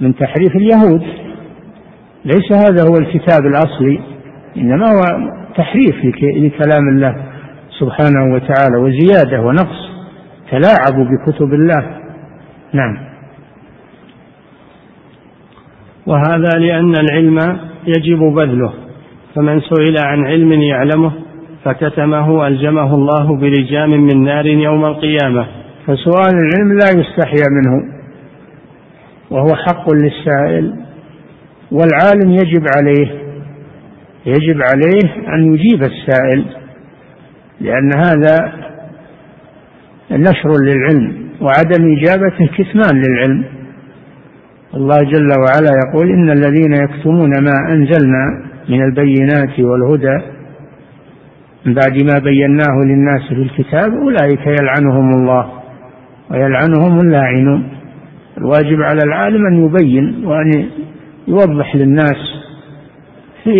من 0.00 0.14
تحريف 0.14 0.56
اليهود. 0.56 1.02
ليس 2.24 2.52
هذا 2.52 2.88
هو 2.90 2.96
الكتاب 2.96 3.46
الأصلي 3.46 4.00
إنما 4.56 4.86
هو 4.86 5.02
تحريف 5.56 5.96
لكلام 6.36 6.88
الله 6.88 7.16
سبحانه 7.80 8.34
وتعالى 8.34 8.76
وزيادة 8.76 9.40
ونقص 9.40 9.90
تلاعبوا 10.50 11.04
بكتب 11.04 11.54
الله. 11.54 11.98
نعم. 12.72 13.11
وهذا 16.06 16.58
لأن 16.58 16.92
العلم 16.96 17.58
يجب 17.86 18.18
بذله 18.18 18.72
فمن 19.34 19.60
سئل 19.60 19.98
عن 19.98 20.26
علم 20.26 20.52
يعلمه 20.52 21.12
فكتمه 21.64 22.46
ألجمه 22.46 22.94
الله 22.94 23.36
بلجام 23.36 23.90
من 23.90 24.24
نار 24.24 24.46
يوم 24.46 24.84
القيامة. 24.84 25.46
فسؤال 25.86 26.32
العلم 26.34 26.72
لا 26.72 27.00
يستحيا 27.00 27.46
منه 27.50 27.94
وهو 29.30 29.56
حق 29.56 29.86
للسائل 29.94 30.74
والعالم 31.70 32.30
يجب 32.30 32.64
عليه 32.76 33.22
يجب 34.26 34.62
عليه 34.62 35.28
أن 35.34 35.54
يجيب 35.54 35.82
السائل 35.82 36.44
لأن 37.60 37.90
هذا 37.96 38.52
نشر 40.10 40.50
للعلم 40.60 41.28
وعدم 41.40 41.96
إجابته 41.96 42.46
كتمان 42.46 43.02
للعلم. 43.02 43.44
الله 44.74 44.98
جل 45.02 45.30
وعلا 45.38 45.70
يقول 45.86 46.10
إن 46.10 46.30
الذين 46.30 46.72
يكتمون 46.72 47.30
ما 47.44 47.72
أنزلنا 47.72 48.44
من 48.68 48.82
البينات 48.82 49.60
والهدى 49.60 50.20
من 51.66 51.74
بعد 51.74 52.02
ما 52.02 52.18
بيناه 52.18 52.84
للناس 52.84 53.22
في 53.28 53.42
الكتاب 53.42 53.92
أولئك 53.92 54.46
يلعنهم 54.46 55.14
الله 55.14 55.46
ويلعنهم 56.30 57.00
اللاعنون 57.00 57.68
الواجب 58.38 58.82
على 58.82 59.00
العالم 59.06 59.46
أن 59.46 59.64
يبين 59.64 60.24
وأن 60.24 60.66
يوضح 61.28 61.76
للناس 61.76 62.42
في 63.44 63.54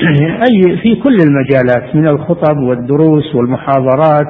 أي 0.48 0.76
في 0.82 0.94
كل 0.94 1.16
المجالات 1.16 1.96
من 1.96 2.08
الخطب 2.08 2.58
والدروس 2.58 3.34
والمحاضرات 3.34 4.26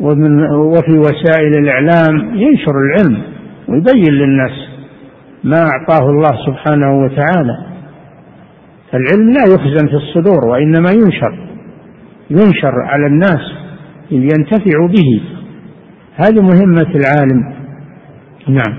ومن 0.00 0.44
وفي 0.50 0.98
وسائل 0.98 1.58
الإعلام 1.58 2.34
ينشر 2.34 2.72
العلم 2.78 3.22
ويبين 3.68 4.12
للناس. 4.12 4.73
ما 5.44 5.56
أعطاه 5.56 6.10
الله 6.10 6.46
سبحانه 6.46 7.02
وتعالى. 7.02 7.56
العلم 8.94 9.30
لا 9.30 9.42
يخزن 9.54 9.86
في 9.88 9.94
الصدور 9.94 10.46
وإنما 10.48 10.90
ينشر 10.90 11.38
ينشر 12.30 12.74
على 12.80 13.06
الناس 13.06 13.40
لينتفعوا 14.10 14.88
به. 14.88 15.22
هذه 16.16 16.40
مهمة 16.40 16.94
العالم. 16.94 17.54
نعم. 18.48 18.78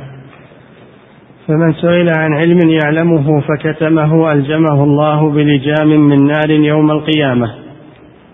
فمن 1.48 1.74
سئل 1.74 2.08
عن 2.20 2.34
علم 2.34 2.60
يعلمه 2.84 3.42
فكتمه 3.42 4.32
ألجمه 4.32 4.84
الله 4.84 5.30
بلجام 5.30 5.88
من 5.88 6.28
نار 6.28 6.50
يوم 6.50 6.92
القيامة. 6.92 7.48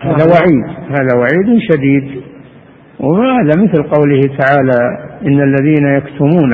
هذا 0.02 0.26
وعيد 0.26 0.78
هذا 0.90 1.18
وعيد 1.18 1.60
شديد. 1.72 2.22
وهذا 3.00 3.62
مثل 3.64 3.84
قوله 3.84 4.20
تعالى 4.20 4.80
إن 5.26 5.42
الذين 5.42 5.88
يكتمون 5.98 6.54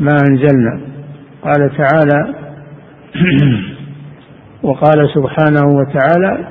ما 0.00 0.16
أنزلنا. 0.30 0.80
قال 1.42 1.70
تعالى 1.76 2.34
وقال 4.66 5.08
سبحانه 5.14 5.76
وتعالى 5.76 6.46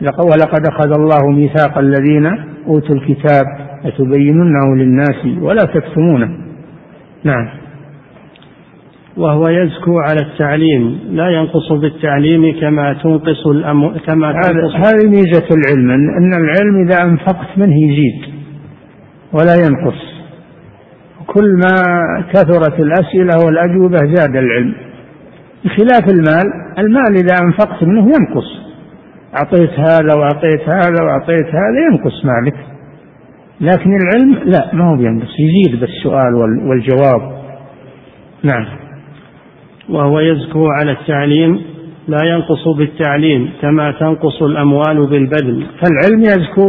ولقد 0.00 0.66
أخذ 0.68 0.92
الله 0.98 1.30
ميثاق 1.30 1.78
الذين 1.78 2.26
أوتوا 2.66 2.94
الكتاب 2.94 3.44
لتبيننه 3.84 4.76
للناس 4.76 5.26
ولا 5.40 5.64
تكتمونه. 5.64 6.28
نعم. 7.24 7.48
وهو 9.16 9.48
يزكو 9.48 9.98
على 9.98 10.20
التعليم 10.20 10.98
لا 11.10 11.28
ينقص 11.28 11.72
بالتعليم 11.72 12.60
كما 12.60 12.92
تنقص 12.92 13.46
الأمو... 13.46 13.94
كما 14.06 14.32
تنقص 14.32 14.74
هذه 14.74 15.08
ميزة 15.08 15.46
العلم 15.50 15.90
أن 15.90 16.32
العلم 16.34 16.86
إذا 16.86 17.02
أنفقت 17.02 17.58
منه 17.58 17.74
يزيد 17.74 18.34
ولا 19.32 19.54
ينقص. 19.54 20.17
كل 21.38 21.56
ما 21.56 21.74
كثرت 22.32 22.80
الأسئلة 22.80 23.46
والأجوبة 23.46 23.98
زاد 23.98 24.36
العلم. 24.36 24.74
بخلاف 25.64 26.08
المال 26.08 26.44
المال 26.78 27.14
إذا 27.14 27.36
أنفقت 27.44 27.82
منه 27.82 28.06
ينقص. 28.06 28.68
أعطيت 29.36 29.70
هذا 29.70 30.14
وأعطيت 30.14 30.68
هذا 30.68 31.04
وأعطيت 31.04 31.46
هذا 31.46 31.78
ينقص 31.90 32.24
مالك. 32.24 32.54
لكن 33.60 33.90
العلم 33.96 34.50
لا 34.50 34.70
ما 34.72 34.90
هو 34.90 34.96
بينقص 34.96 35.30
يزيد 35.40 35.80
بالسؤال 35.80 36.34
والجواب. 36.34 37.38
نعم. 38.42 38.66
وهو 39.88 40.20
يزكو 40.20 40.66
على 40.66 40.92
التعليم 40.92 41.60
لا 42.08 42.18
ينقص 42.24 42.68
بالتعليم 42.78 43.50
كما 43.62 43.92
تنقص 44.00 44.42
الأموال 44.42 45.06
بالبذل 45.06 45.66
فالعلم 45.80 46.22
يزكو 46.22 46.62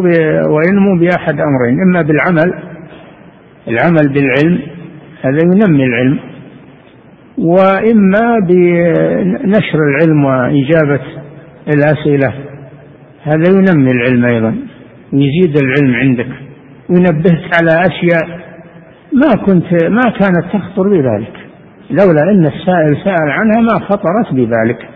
وينمو 0.53 0.99
بأحد 0.99 1.35
أمرين 1.39 1.77
إما 1.87 2.01
بالعمل 2.01 2.68
العمل 3.67 4.13
بالعلم 4.13 4.61
هذا 5.21 5.39
ينمي 5.43 5.83
العلم. 5.83 6.19
وإما 7.37 8.39
بنشر 8.47 9.79
العلم 9.89 10.25
وإجابة 10.25 11.01
الأسئلة 11.67 12.33
هذا 13.23 13.43
ينمي 13.49 13.91
العلم 13.91 14.25
أيضا 14.25 14.55
ويزيد 15.13 15.57
العلم 15.57 15.95
عندك. 15.95 16.27
وينبهك 16.89 17.49
على 17.61 17.85
أشياء 17.87 18.39
ما 19.13 19.45
كنت 19.45 19.83
ما 19.83 20.01
كانت 20.01 20.45
تخطر 20.53 20.87
ببالك 20.87 21.33
لولا 21.89 22.21
أن 22.31 22.45
السائل 22.45 22.97
سأل 23.03 23.29
عنها 23.31 23.61
ما 23.61 23.85
خطرت 23.85 24.33
ببالك 24.33 24.89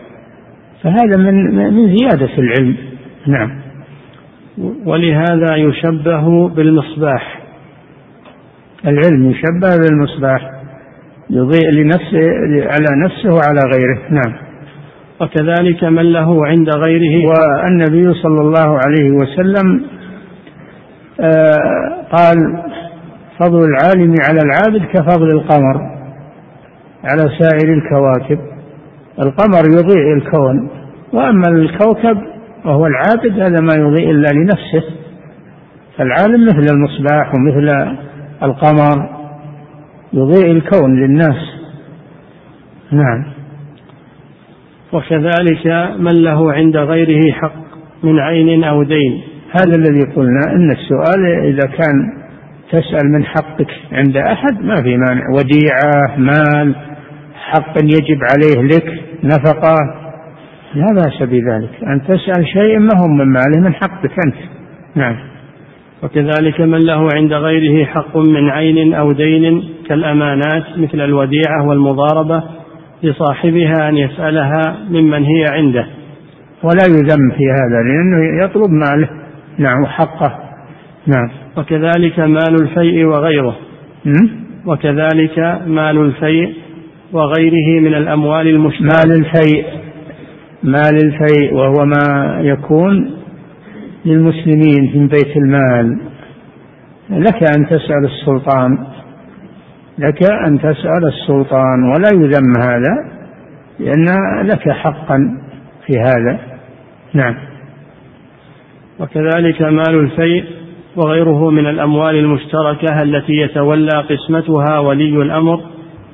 فهذا 0.84 1.18
من 1.18 1.56
من 1.56 1.98
زيادة 1.98 2.30
العلم. 2.38 2.76
نعم. 3.28 3.52
ولهذا 4.86 5.56
يشبه 5.56 6.50
بالمصباح. 6.50 7.43
العلم 8.88 9.32
يشبه 9.32 9.78
بالمصباح 9.78 10.52
يضيء 11.30 11.70
لنفسه 11.72 12.30
على 12.72 12.88
نفسه 13.06 13.34
وعلى 13.34 13.60
غيره. 13.76 14.00
نعم. 14.10 14.34
وكذلك 15.22 15.84
من 15.84 16.14
له 16.14 16.48
عند 16.48 16.70
غيره. 16.70 17.28
والنبي 17.28 18.14
صلى 18.14 18.42
الله 18.42 18.80
عليه 18.86 19.12
وسلم 19.12 19.86
آه، 21.20 22.06
قال 22.12 22.64
فضل 23.40 23.64
العالم 23.64 24.16
على 24.30 24.40
العابد 24.46 24.86
كفضل 24.86 25.28
القمر 25.28 25.82
على 27.04 27.30
سائر 27.40 27.74
الكواكب. 27.74 28.40
القمر 29.20 29.66
يضيء 29.66 30.14
الكون 30.14 30.70
وأما 31.14 31.48
الكوكب 31.48 32.18
وهو 32.66 32.86
العابد 32.86 33.40
هذا 33.40 33.62
ما 33.62 33.74
يضيء 33.76 34.12
إلا 34.12 34.28
لنفسه. 34.34 34.84
فالعالم 35.98 36.46
مثل 36.46 36.76
المصباح 36.76 37.32
ومثل 37.36 37.96
القمر 38.44 39.10
يضيء 40.14 40.52
الكون 40.52 40.96
للناس. 40.96 41.54
نعم. 42.92 43.26
وكذلك 44.94 45.68
من 46.00 46.24
له 46.24 46.54
عند 46.54 46.78
غيره 46.78 47.32
حق 47.32 47.64
من 48.04 48.20
عين 48.20 48.64
أو 48.64 48.84
دين. 48.84 49.22
هذا 49.52 49.76
الذي 49.78 50.14
قلنا 50.16 50.42
إن 50.52 50.72
السؤال 50.72 51.26
إذا 51.44 51.68
كان 51.78 52.14
تسأل 52.72 53.12
من 53.12 53.26
حقك 53.26 53.72
عند 53.92 54.18
أحد 54.18 54.62
ما 54.62 54.76
في 54.76 54.98
مانع. 54.98 55.24
وديعة 55.30 56.18
مال 56.18 56.76
حق 57.36 57.78
يجب 57.84 58.20
عليه 58.32 58.68
لك 58.68 59.04
نفقة. 59.24 59.76
لا 60.74 60.94
بأس 60.94 61.30
بذلك. 61.30 61.84
أن 61.84 62.02
تسأل 62.02 62.48
شيء 62.48 62.80
ما 62.80 62.92
هم 63.06 63.18
من 63.18 63.26
ماله 63.26 63.60
من 63.60 63.74
حقك 63.74 64.12
أنت. 64.26 64.36
نعم. 64.96 65.33
وكذلك 66.04 66.62
من 66.62 66.80
له 66.80 67.08
عند 67.16 67.34
غيره 67.34 67.86
حق 67.86 68.18
من 68.18 68.50
عين 68.50 68.94
أو 68.94 69.12
دين 69.12 69.64
كالأمانات 69.88 70.64
مثل 70.78 71.02
الوديعة 71.02 71.68
والمضاربة 71.68 72.44
لصاحبها 73.04 73.90
أن 73.90 73.98
يسألها 73.98 74.62
ممن 74.90 75.24
هي 75.24 75.46
عنده. 75.52 75.88
ولا 76.64 76.84
يذم 76.88 77.32
في 77.38 77.44
هذا 77.50 77.80
لأنه 77.84 78.44
يطلب 78.44 78.70
ماله. 78.70 79.10
نعم 79.58 79.86
حقه. 79.86 80.40
نعم. 81.08 81.30
وكذلك 81.58 82.20
مال 82.20 82.56
الفيء 82.62 83.06
وغيره. 83.06 83.56
وكذلك 84.66 85.40
مال 85.68 85.98
الفيء 85.98 86.54
وغيره 87.14 87.82
من 87.82 87.94
الأموال 87.94 88.48
المشتركة. 88.48 88.86
مال 88.86 89.12
الفيء 89.12 89.66
مال 90.64 90.96
الفيء 91.04 91.54
وهو 91.54 91.86
ما 91.86 92.40
يكون 92.42 93.23
للمسلمين 94.06 94.92
في 94.92 95.00
بيت 95.00 95.38
المال. 95.38 96.00
لك 97.10 97.44
أن 97.58 97.68
تسأل 97.68 98.06
السلطان 98.06 98.78
لك 99.98 100.32
أن 100.48 100.60
تسأل 100.60 101.08
السلطان 101.08 101.84
ولا 101.84 102.10
يذم 102.14 102.54
هذا 102.62 103.14
لأن 103.80 104.06
لك 104.48 104.70
حقا 104.70 105.18
في 105.86 106.00
هذا. 106.00 106.40
نعم. 107.14 107.36
وكذلك 109.00 109.62
مال 109.62 110.00
الفيء 110.00 110.46
وغيره 110.96 111.50
من 111.50 111.68
الأموال 111.68 112.16
المشتركة 112.16 113.02
التي 113.02 113.34
يتولى 113.34 114.04
قسمتها 114.10 114.80
ولي 114.80 115.22
الأمر 115.22 115.62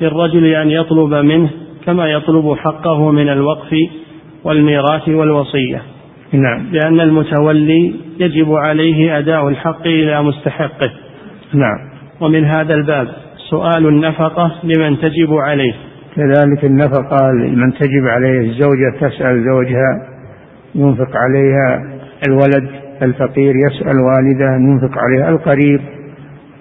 للرجل 0.01 0.45
أن 0.45 0.71
يطلب 0.71 1.13
منه 1.13 1.49
كما 1.85 2.05
يطلب 2.05 2.55
حقه 2.57 3.11
من 3.11 3.29
الوقف 3.29 3.75
والميراث 4.43 5.09
والوصية. 5.09 5.81
نعم. 6.33 6.65
لأن 6.71 6.99
المتولي 6.99 7.95
يجب 8.19 8.53
عليه 8.53 9.17
أداء 9.17 9.47
الحق 9.47 9.87
إلى 9.87 10.23
مستحقه. 10.23 10.91
نعم. 11.53 11.79
ومن 12.21 12.45
هذا 12.45 12.73
الباب 12.73 13.07
سؤال 13.49 13.87
النفقة 13.87 14.51
لمن 14.63 14.97
تجب 14.97 15.33
عليه. 15.33 15.73
كذلك 16.15 16.65
النفقة 16.65 17.31
لمن 17.31 17.73
تجب 17.73 18.07
عليه 18.07 18.39
الزوجة 18.39 18.93
تسأل 18.99 19.43
زوجها 19.43 20.07
ينفق 20.75 21.17
عليها 21.17 21.99
الولد 22.27 22.69
الفقير 23.01 23.53
يسأل 23.55 23.99
والده 23.99 24.55
أن 24.55 24.71
ينفق 24.71 24.97
عليه 24.97 25.29
القريب 25.29 25.81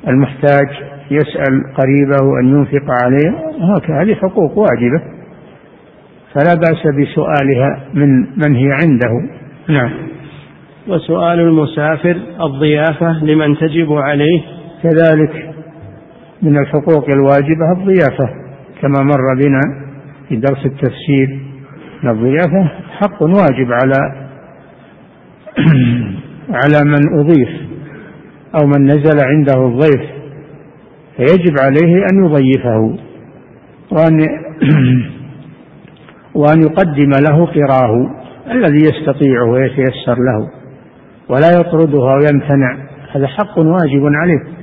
المحتاج 0.09 0.69
يسأل 1.11 1.63
قريبه 1.75 2.41
أن 2.41 2.47
ينفق 2.47 2.93
عليه. 3.05 3.31
هكذا 3.77 4.03
هذه 4.03 4.15
حقوق 4.15 4.59
واجبة. 4.59 5.03
فلا 6.35 6.55
بأس 6.55 6.95
بسؤالها 6.95 7.81
من 7.95 8.21
من 8.21 8.55
هي 8.57 8.73
عنده. 8.73 9.38
نعم. 9.69 9.91
وسؤال 10.89 11.41
المسافر 11.41 12.21
الضيافة 12.45 13.25
لمن 13.25 13.57
تجب 13.57 13.93
عليه. 13.93 14.43
كذلك 14.83 15.55
من 16.43 16.59
الحقوق 16.59 17.11
الواجبة 17.11 17.73
الضيافة 17.73 18.29
كما 18.81 19.03
مر 19.03 19.35
بنا 19.43 19.61
في 20.29 20.37
درس 20.37 20.67
التفسير. 20.67 21.41
الضيافة 22.05 22.71
حق 22.91 23.23
واجب 23.23 23.73
على 23.73 24.29
على 26.63 26.85
من 26.85 27.19
أضيف 27.21 27.49
أو 28.61 28.67
من 28.67 28.87
نزل 28.87 29.21
عنده 29.21 29.67
الضيف 29.67 30.03
فيجب 31.17 31.57
عليه 31.61 32.07
أن 32.13 32.25
يضيفه 32.25 32.97
وأن 33.91 34.21
وأن 36.35 36.63
يقدم 36.63 37.11
له 37.11 37.47
قراه. 37.47 38.18
الذي 38.51 38.79
يستطيعه 38.85 39.51
ويتيسر 39.51 40.19
له 40.19 40.51
ولا 41.29 41.61
يطرده 41.61 41.99
أو 41.99 42.19
يمتنع 42.33 42.77
هذا 43.13 43.27
حق 43.27 43.59
واجب 43.59 44.03
عليه. 44.05 44.59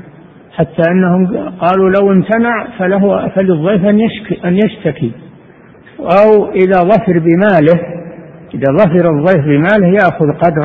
حتى 0.54 0.92
أنهم 0.92 1.50
قالوا 1.60 1.90
لو 1.90 2.12
امتنع 2.12 2.68
فله 2.80 3.28
فللضيف 3.28 3.86
أن 3.86 4.00
يشكي 4.00 4.48
أن 4.48 4.58
يشتكي. 4.58 5.12
أو 6.00 6.52
إذا 6.52 6.82
ظفر 6.82 7.20
بماله 7.20 7.80
إذا 8.54 8.74
ظفر 8.78 9.10
الضيف 9.10 9.46
بماله 9.46 9.88
يأخذ 9.88 10.26
قدر 10.26 10.64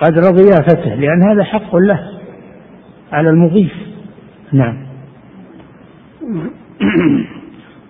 قدر 0.00 0.20
ضيافته 0.20 0.94
لأن 0.94 1.22
هذا 1.30 1.44
حق 1.44 1.76
له 1.76 2.00
على 3.12 3.30
المضيف. 3.30 3.72
نعم. 4.52 4.76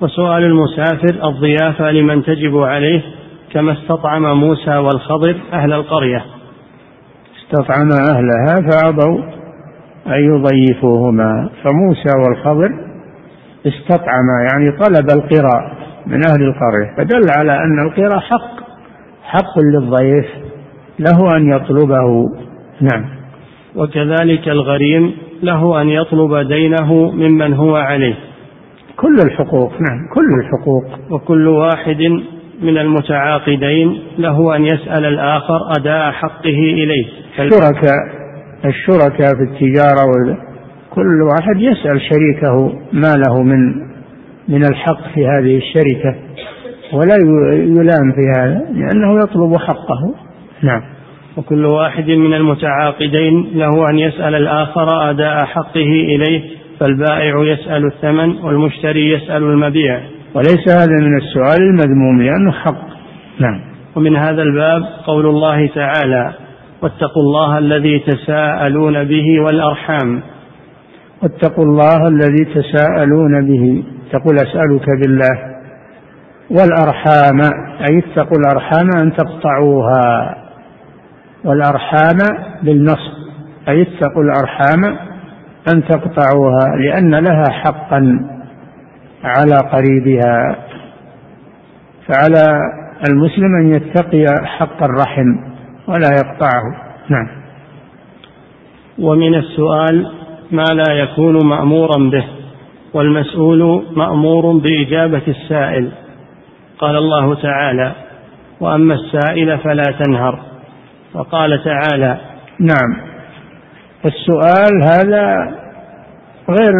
وسؤال 0.00 0.44
المسافر 0.44 1.28
الضيافة 1.28 1.90
لمن 1.90 2.22
تجب 2.22 2.56
عليه 2.56 3.02
كما 3.56 3.72
استطعم 3.72 4.40
موسى 4.40 4.76
والخضر 4.76 5.36
أهل 5.52 5.72
القرية. 5.72 6.24
استطعم 7.42 7.88
أهلها 7.92 8.70
فأبوا 8.70 9.18
أن 10.06 10.34
يضيفوهما. 10.34 11.50
فموسى 11.64 12.18
والخضر 12.18 12.70
استطعما 13.66 14.48
يعني 14.52 14.72
طلب 14.72 15.10
القرى 15.10 15.72
من 16.06 16.20
أهل 16.26 16.42
القرية 16.42 16.96
فدل 16.96 17.22
على 17.38 17.52
أن 17.52 17.86
القرى 17.86 18.20
حق 18.20 18.66
حق 19.24 19.58
للضيف 19.58 20.26
له 20.98 21.36
أن 21.36 21.48
يطلبه. 21.48 22.28
نعم. 22.80 23.04
وكذلك 23.76 24.48
الغريم 24.48 25.12
له 25.42 25.82
أن 25.82 25.88
يطلب 25.88 26.36
دينه 26.36 27.10
ممن 27.10 27.54
هو 27.54 27.76
عليه. 27.76 28.14
كل 28.96 29.16
الحقوق 29.24 29.72
نعم 29.72 30.08
كل 30.14 30.40
الحقوق. 30.40 30.84
وكل 31.10 31.48
واحد 31.48 32.22
من 32.62 32.78
المتعاقدين 32.78 34.02
له 34.18 34.56
أن 34.56 34.64
يسأل 34.64 35.04
الآخر 35.04 35.58
أداء 35.78 36.12
حقه 36.12 36.48
إليه. 36.48 37.06
الشركاء 37.38 38.26
الشركاء 38.64 39.34
في 39.34 39.42
التجارة 39.42 40.38
كل 40.90 41.22
واحد 41.22 41.60
يسأل 41.60 42.00
شريكه 42.00 42.72
ما 42.92 43.14
له 43.26 43.42
من 43.42 43.86
من 44.48 44.64
الحق 44.64 45.14
في 45.14 45.26
هذه 45.26 45.56
الشركة 45.56 46.14
ولا 46.92 47.14
يلام 47.54 48.12
في 48.12 48.40
هذا 48.40 48.66
لأنه 48.72 49.18
يطلب 49.18 49.56
حقه. 49.56 50.14
نعم. 50.62 50.82
وكل 51.36 51.64
واحد 51.64 52.10
من 52.10 52.34
المتعاقدين 52.34 53.50
له 53.54 53.90
أن 53.90 53.98
يسأل 53.98 54.34
الآخر 54.34 55.10
أداء 55.10 55.44
حقه 55.44 55.80
إليه 55.80 56.42
فالبائع 56.80 57.42
يسأل 57.42 57.86
الثمن 57.86 58.36
والمشتري 58.38 59.12
يسأل 59.12 59.42
المبيع. 59.42 60.00
وليس 60.36 60.68
هذا 60.68 60.96
من 61.00 61.16
السؤال 61.16 61.62
المذموم 61.62 62.22
لأنه 62.22 62.52
حق. 62.52 62.86
نعم. 63.40 63.60
ومن 63.96 64.16
هذا 64.16 64.42
الباب 64.42 64.82
قول 65.06 65.26
الله 65.26 65.66
تعالى 65.66 66.32
واتقوا 66.82 67.22
الله 67.22 67.58
الذي 67.58 67.98
تساءلون 67.98 69.04
به 69.04 69.40
والأرحام. 69.40 70.22
واتقوا 71.22 71.64
الله 71.64 72.08
الذي 72.08 72.44
تساءلون 72.54 73.46
به. 73.46 73.84
تقول 74.12 74.36
أسألك 74.36 74.86
بالله. 75.02 75.56
والأرحام 76.50 77.40
أي 77.90 77.98
اتقوا 77.98 78.38
الأرحام 78.38 78.88
أن 79.02 79.16
تقطعوها. 79.16 80.36
والأرحام 81.44 82.18
بالنصب 82.62 83.16
أي 83.68 83.82
اتقوا 83.82 84.22
الأرحام 84.22 84.96
أن 85.74 85.84
تقطعوها 85.84 86.76
لأن 86.76 87.14
لها 87.14 87.44
حقا. 87.50 88.35
على 89.26 89.56
قريبها 89.72 90.56
فعلى 92.06 92.58
المسلم 93.10 93.56
أن 93.60 93.74
يتقي 93.74 94.24
حق 94.44 94.82
الرحم 94.82 95.36
ولا 95.88 96.08
يقطعه. 96.12 96.62
نعم. 97.08 97.28
ومن 98.98 99.34
السؤال 99.34 100.10
ما 100.50 100.64
لا 100.72 100.92
يكون 100.92 101.46
مأمورا 101.46 101.98
به 101.98 102.24
والمسؤول 102.94 103.86
مأمور 103.96 104.52
بإجابة 104.58 105.22
السائل. 105.28 105.90
قال 106.78 106.96
الله 106.96 107.34
تعالى 107.34 107.92
وأما 108.60 108.94
السائل 108.94 109.58
فلا 109.58 109.94
تنهر. 110.04 110.40
وقال 111.14 111.64
تعالى 111.64 112.18
نعم. 112.60 112.96
السؤال 114.04 114.82
هذا 114.82 115.54
غير 116.48 116.72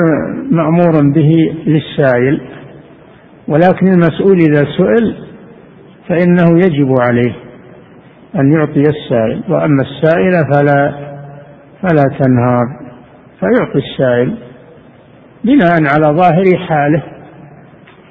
مأمور 0.50 1.12
به 1.14 1.30
للسائل 1.66 2.40
ولكن 3.48 3.86
المسؤول 3.86 4.36
إذا 4.38 4.64
سئل 4.78 5.16
فإنه 6.08 6.58
يجب 6.58 6.94
عليه 7.00 7.34
أن 8.36 8.52
يعطي 8.52 8.80
السائل 8.80 9.42
وأما 9.48 9.82
السائل 9.82 10.32
فلا 10.52 10.94
فلا 11.82 12.04
تنهار 12.20 12.66
فيعطي 13.40 13.78
السائل 13.78 14.36
بناء 15.44 15.94
على 15.94 16.16
ظاهر 16.16 16.66
حاله 16.68 17.02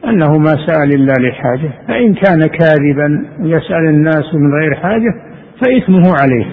أنه 0.05 0.37
ما 0.37 0.55
سأل 0.67 0.93
إلا 0.95 1.13
لحاجة 1.19 1.69
فإن 1.87 2.13
كان 2.13 2.39
كاذبا 2.41 3.25
يسأل 3.39 3.89
الناس 3.89 4.33
من 4.33 4.53
غير 4.53 4.75
حاجة 4.75 5.13
فإثمه 5.61 6.13
عليه 6.21 6.45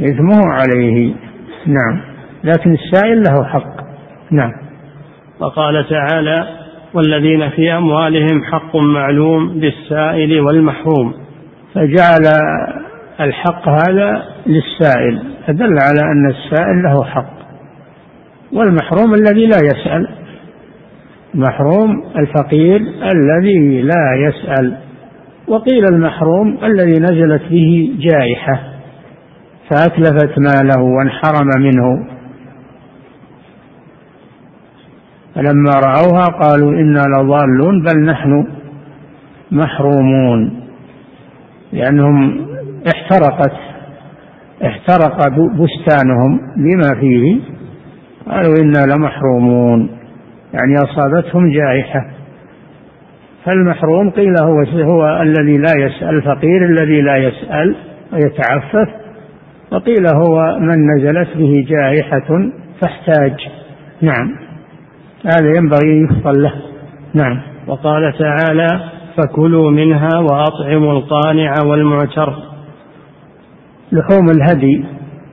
إثمه 0.00 0.46
عليه 0.46 1.14
نعم 1.66 2.00
لكن 2.44 2.72
السائل 2.72 3.22
له 3.22 3.44
حق. 3.44 3.89
نعم. 4.30 4.52
وقال 5.40 5.88
تعالى 5.88 6.46
والذين 6.94 7.50
في 7.50 7.72
أموالهم 7.76 8.44
حق 8.52 8.76
معلوم 8.76 9.50
للسائل 9.50 10.40
والمحروم. 10.40 11.14
فجعل 11.74 12.26
الحق 13.20 13.68
هذا 13.68 14.22
للسائل 14.46 15.22
فدل 15.46 15.78
على 15.82 16.00
أن 16.12 16.30
السائل 16.30 16.82
له 16.82 17.04
حق. 17.04 17.40
والمحروم 18.52 19.14
الذي 19.14 19.46
لا 19.46 19.58
يسأل. 19.64 20.08
محروم 21.34 22.04
الفقير 22.18 22.80
الذي 23.14 23.82
لا 23.82 24.28
يسأل. 24.28 24.76
وقيل 25.48 25.84
المحروم 25.84 26.58
الذي 26.64 27.00
نزلت 27.00 27.42
به 27.50 27.94
جائحة 27.98 28.60
فأتلفت 29.70 30.38
ماله 30.38 30.82
وانحرم 30.82 31.48
منه. 31.58 32.19
فلما 35.34 35.70
رأوها 35.74 36.24
قالوا 36.24 36.72
إنا 36.72 36.98
لضالون 36.98 37.82
بل 37.82 38.04
نحن 38.04 38.46
محرومون. 39.50 40.60
لأنهم 41.72 42.46
احترقت 42.94 43.52
احترق 44.64 45.28
بستانهم 45.28 46.40
بما 46.56 47.00
فيه. 47.00 47.40
قالوا 48.30 48.54
إنا 48.62 48.92
لمحرومون. 48.92 49.90
يعني 50.54 50.74
أصابتهم 50.74 51.50
جائحة. 51.52 52.10
فالمحروم 53.44 54.10
قيل 54.10 54.34
هو 54.42 54.62
هو 54.62 55.22
الذي 55.22 55.58
لا 55.58 55.72
يسأل 55.76 56.16
الفقير 56.16 56.64
الذي 56.64 57.00
لا 57.00 57.16
يسأل 57.16 57.76
ويتعفف. 58.12 58.88
وقيل 59.72 60.06
هو 60.14 60.58
من 60.60 60.86
نزلت 60.90 61.36
به 61.36 61.66
جائحة 61.68 62.50
فاحتاج. 62.80 63.34
نعم. 64.02 64.49
هذا 65.24 65.48
ينبغي 65.56 66.02
يفصل 66.02 66.42
له. 66.42 66.52
نعم. 67.14 67.40
وقال 67.66 68.14
تعالى 68.18 68.80
فكلوا 69.16 69.70
منها 69.70 70.18
وأطعموا 70.18 70.92
القانع 70.92 71.54
والمعتر. 71.64 72.34
لحوم 73.92 74.26
الهدي 74.36 74.84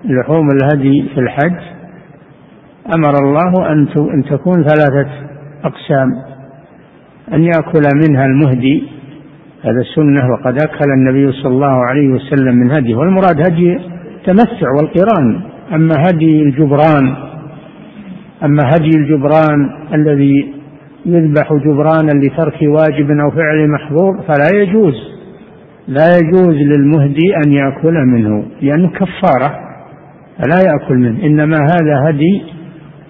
لحوم 0.05 0.47
الهدي 0.51 1.09
في 1.13 1.19
الحج. 1.19 1.59
أمر 2.95 3.13
الله 3.23 3.71
أن 4.13 4.23
تكون 4.29 4.63
ثلاثة 4.63 5.09
أقسام. 5.63 6.09
أن 7.33 7.43
يأكل 7.43 7.83
منها 8.07 8.25
المهدي 8.25 8.83
هذا 9.63 9.83
سنة 9.95 10.29
وقد 10.31 10.61
أكل 10.61 10.91
النبي 10.97 11.31
صلى 11.31 11.51
الله 11.51 11.85
عليه 11.89 12.09
وسلم 12.09 12.55
من 12.55 12.71
هدي 12.71 12.95
والمراد 12.95 13.39
هدي 13.39 13.75
التمتع 13.75 14.71
والقران. 14.77 15.41
أما 15.73 15.95
هدي 16.09 16.41
الجبران 16.41 17.26
أما 18.43 18.63
هدي 18.69 18.97
الجبران 18.97 19.69
الذي 19.93 20.53
يذبح 21.05 21.53
جبرانا 21.53 22.11
لترك 22.11 22.61
واجب 22.61 23.11
أو 23.11 23.31
فعل 23.31 23.69
محظور 23.69 24.21
فلا 24.27 24.61
يجوز. 24.61 24.93
لا 25.87 26.05
يجوز 26.17 26.55
للمهدي 26.55 27.35
أن 27.45 27.51
يأكل 27.51 27.93
منه 27.93 28.45
لأنه 28.61 28.89
كفارة 28.89 29.59
فلا 30.37 30.57
يأكل 30.67 30.95
منه. 30.95 31.23
إنما 31.23 31.57
هذا 31.57 32.09
هدي 32.09 32.43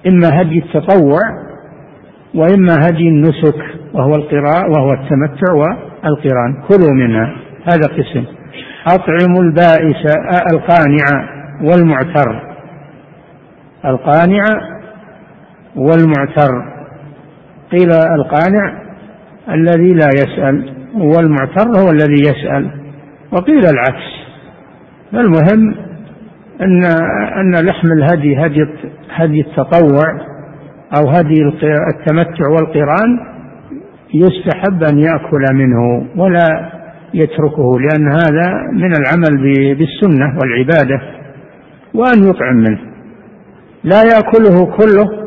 إما 0.07 0.41
هدي 0.41 0.59
التطوع 0.59 1.21
وإما 2.35 2.73
هدي 2.89 3.07
النسك 3.07 3.55
وهو 3.93 4.15
القراء 4.15 4.71
وهو 4.71 4.93
التمتع 4.93 5.53
والقرآن. 5.53 6.63
كلوا 6.67 6.93
منها. 6.93 7.35
هذا 7.63 7.87
قسم. 7.97 8.23
أطعموا 8.87 9.43
البائس 9.43 10.15
القانع 10.53 11.29
والمعتر. 11.61 12.41
القانع 13.85 14.43
والمعتر. 15.77 16.77
قيل 17.71 17.91
القانع 17.91 18.83
الذي 19.49 19.93
لا 19.93 20.07
يسأل 20.13 20.73
والمعتر 20.95 21.81
هو 21.81 21.91
الذي 21.91 22.21
يسأل 22.21 22.69
وقيل 23.31 23.65
العكس. 23.65 24.17
المهم 25.13 25.75
أن 26.61 26.85
أن 27.39 27.65
لحم 27.65 27.87
الهدي 27.91 28.37
هدي 28.37 28.67
هدي 29.15 29.41
التطوع 29.41 30.05
أو 30.99 31.09
هدي 31.09 31.41
التمتع 31.95 32.47
والقران 32.49 33.19
يستحب 34.13 34.83
أن 34.83 34.99
يأكل 34.99 35.43
منه 35.53 36.07
ولا 36.15 36.71
يتركه 37.13 37.79
لأن 37.79 38.07
هذا 38.07 38.53
من 38.71 38.91
العمل 38.95 39.43
بالسنة 39.75 40.37
والعبادة 40.41 41.01
وأن 41.93 42.29
يطعم 42.29 42.55
منه. 42.55 42.79
لا 43.83 44.03
يأكله 44.03 44.65
كله 44.65 45.26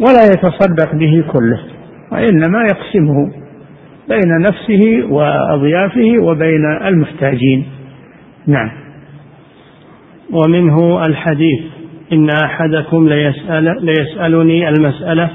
ولا 0.00 0.24
يتصدق 0.24 0.94
به 0.94 1.24
كله 1.32 1.60
وإنما 2.12 2.62
يقسمه 2.62 3.32
بين 4.08 4.38
نفسه 4.40 5.06
وأضيافه 5.10 6.22
وبين 6.22 6.64
المحتاجين. 6.84 7.66
نعم. 8.46 8.70
ومنه 10.32 11.06
الحديث 11.06 11.60
إن 12.12 12.30
أحدكم 12.30 13.08
ليسأل 13.08 13.76
ليسألني 13.80 14.68
المسألة 14.68 15.30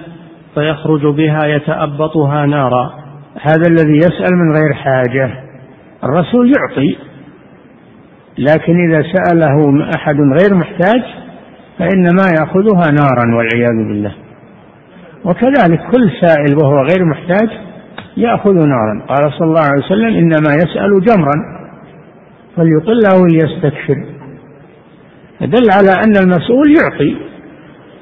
فيخرج 0.56 1.06
بها 1.06 1.46
يتأبطها 1.46 2.46
نارا. 2.46 2.94
هذا 3.42 3.70
الذي 3.70 3.98
يسأل 3.98 4.30
من 4.34 4.56
غير 4.56 4.74
حاجة. 4.74 5.32
الرسول 6.04 6.52
يعطي 6.58 6.96
لكن 8.38 8.90
إذا 8.90 9.04
سأله 9.14 9.90
أحد 9.96 10.16
غير 10.16 10.56
محتاج 10.56 11.02
فإنما 11.80 12.26
يأخذها 12.40 12.92
نارا 12.92 13.38
والعياذ 13.38 13.88
بالله. 13.88 14.23
وكذلك 15.26 15.80
كل 15.92 16.12
سائل 16.22 16.58
وهو 16.64 16.76
غير 16.76 17.06
محتاج 17.06 17.50
يأخذ 18.18 18.54
نارا. 18.54 19.06
قال 19.08 19.32
صلى 19.34 19.48
الله 19.48 19.62
عليه 19.62 19.86
وسلم 19.86 20.18
إنما 20.18 20.56
يسأل 20.56 21.06
جمرا 21.06 21.34
فليقل 22.56 23.00
أو 23.14 23.26
ليستكثر 23.26 23.96
دل 25.42 25.72
على 25.72 25.92
أن 26.06 26.18
المسؤول 26.24 26.76
يعطي 26.82 27.16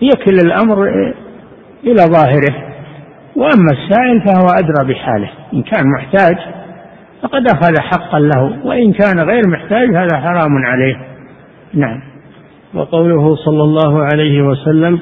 يكل 0.01 0.35
الأمر 0.45 0.87
إلى 1.83 2.03
ظاهره. 2.03 2.71
وأما 3.35 3.71
السائل 3.71 4.21
فهو 4.25 4.47
أدرى 4.59 4.93
بحاله. 4.93 5.29
إن 5.53 5.63
كان 5.63 5.83
محتاج 5.97 6.37
فقد 7.21 7.47
أخذ 7.47 7.79
حقا 7.79 8.19
له 8.19 8.65
وإن 8.65 8.93
كان 8.93 9.19
غير 9.19 9.41
محتاج 9.47 9.95
هذا 9.95 10.21
حرام 10.21 10.65
عليه. 10.65 10.95
نعم. 11.73 12.01
وقوله 12.73 13.35
صلى 13.35 13.63
الله 13.63 14.03
عليه 14.03 14.41
وسلم 14.41 14.99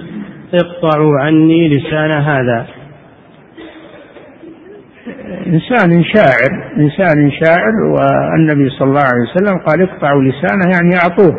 اقطعوا 0.54 1.20
عني 1.20 1.78
لسان 1.78 2.12
هذا. 2.12 2.68
إنسان 5.47 6.04
شاعر 6.04 6.72
إنسان 6.78 7.32
شاعر 7.32 7.74
والنبي 7.84 8.70
صلى 8.70 8.88
الله 8.88 9.02
عليه 9.02 9.32
وسلم 9.32 9.60
قال 9.68 9.82
اقطعوا 9.82 10.24
لسانه 10.24 10.66
يعني 10.74 10.95
أعطوه. 11.04 11.36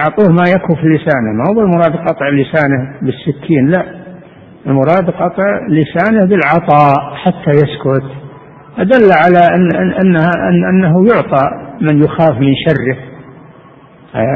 أعطوه 0.00 0.28
ما 0.28 0.44
يكف 0.48 0.84
لسانه. 0.84 1.32
ما 1.32 1.44
هو 1.48 1.60
المراد 1.60 1.96
قطع 2.08 2.28
لسانه 2.28 2.94
بالسكين 3.02 3.68
لا. 3.70 3.84
المراد 4.66 5.10
قطع 5.10 5.66
لسانه 5.68 6.24
بالعطاء 6.26 7.14
حتى 7.14 7.50
يسكت. 7.50 8.04
أدل 8.78 9.12
على 9.12 9.40
أن 9.54 9.92
أنها 10.00 10.30
أن 10.48 10.64
أنه 10.64 11.06
يعطى 11.08 11.50
من 11.80 12.02
يخاف 12.04 12.38
من 12.38 12.52
شره. 12.66 12.96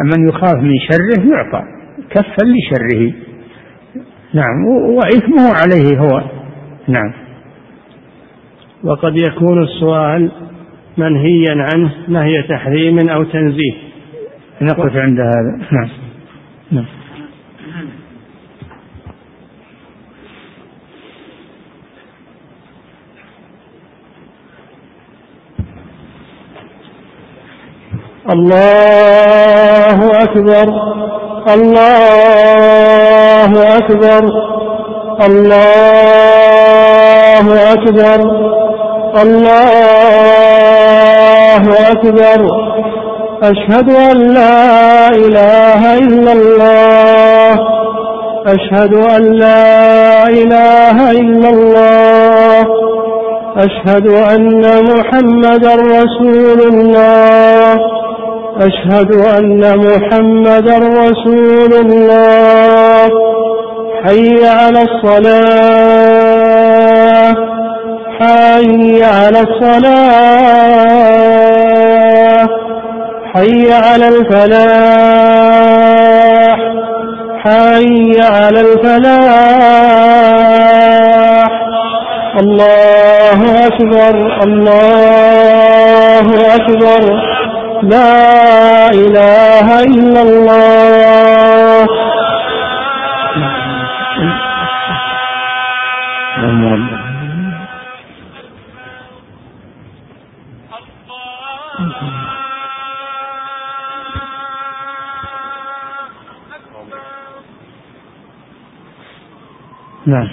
من 0.05 0.29
يخاف 0.29 0.55
من 0.55 0.79
شره 0.79 1.35
يعطى. 1.35 1.63
كفا 2.11 2.45
لشره. 2.45 3.13
نعم. 4.35 4.67
وإثمه 4.67 5.53
عليه 5.55 5.99
هو. 5.99 6.23
نعم. 6.89 7.13
وقد 8.85 9.17
يكون 9.17 9.63
السؤال 9.63 10.31
منهيا 10.99 11.55
عنه 11.75 11.93
نهي 12.09 12.43
تحريم 12.43 13.09
أو 13.09 13.25
تنزيه؟ 13.25 13.73
نقف 14.63 14.97
عند 14.97 15.21
هذا. 15.21 15.67
نعم. 15.73 15.89
نعم. 16.71 16.87
الله 28.33 30.23
أكبر 30.23 30.67
الله 31.55 33.22
أكبر 33.79 34.23
الله 35.27 35.73
أكبر 37.73 38.21
الله 39.23 39.63
أكبر. 41.91 42.41
أشهد 43.43 43.89
أن 43.91 44.17
لا 44.35 45.09
إله 45.09 45.99
إلا 45.99 46.33
الله 46.33 47.53
أشهد 48.47 48.95
أن 48.95 49.23
لا 49.33 50.29
إله 50.29 51.11
إلا 51.11 51.49
الله 51.49 52.67
أشهد 53.57 54.07
أن 54.09 54.63
محمدا 54.91 55.75
رسول 55.75 56.61
الله. 56.73 58.02
أشهد 58.61 59.15
أن 59.39 59.79
محمدا 59.79 60.79
رسول 60.79 61.75
الله. 61.75 63.11
حي 64.05 64.47
على 64.47 64.83
الصلاة. 64.83 65.43
حي 68.21 69.03
على 69.03 69.41
الصلاة. 69.41 70.03
حي 73.35 73.73
على 73.73 74.09
الفلاح. 74.09 74.63
حي 77.45 78.21
على 78.21 78.61
الفلاح. 78.61 79.83
الله 82.41 83.67
أكبر 83.67 84.15
الله 84.45 86.27
أكبر. 86.55 87.32
لا 87.83 88.91
إله 88.91 89.83
إلا 89.83 90.23
الله. 90.23 90.83
نعم. 110.07 110.29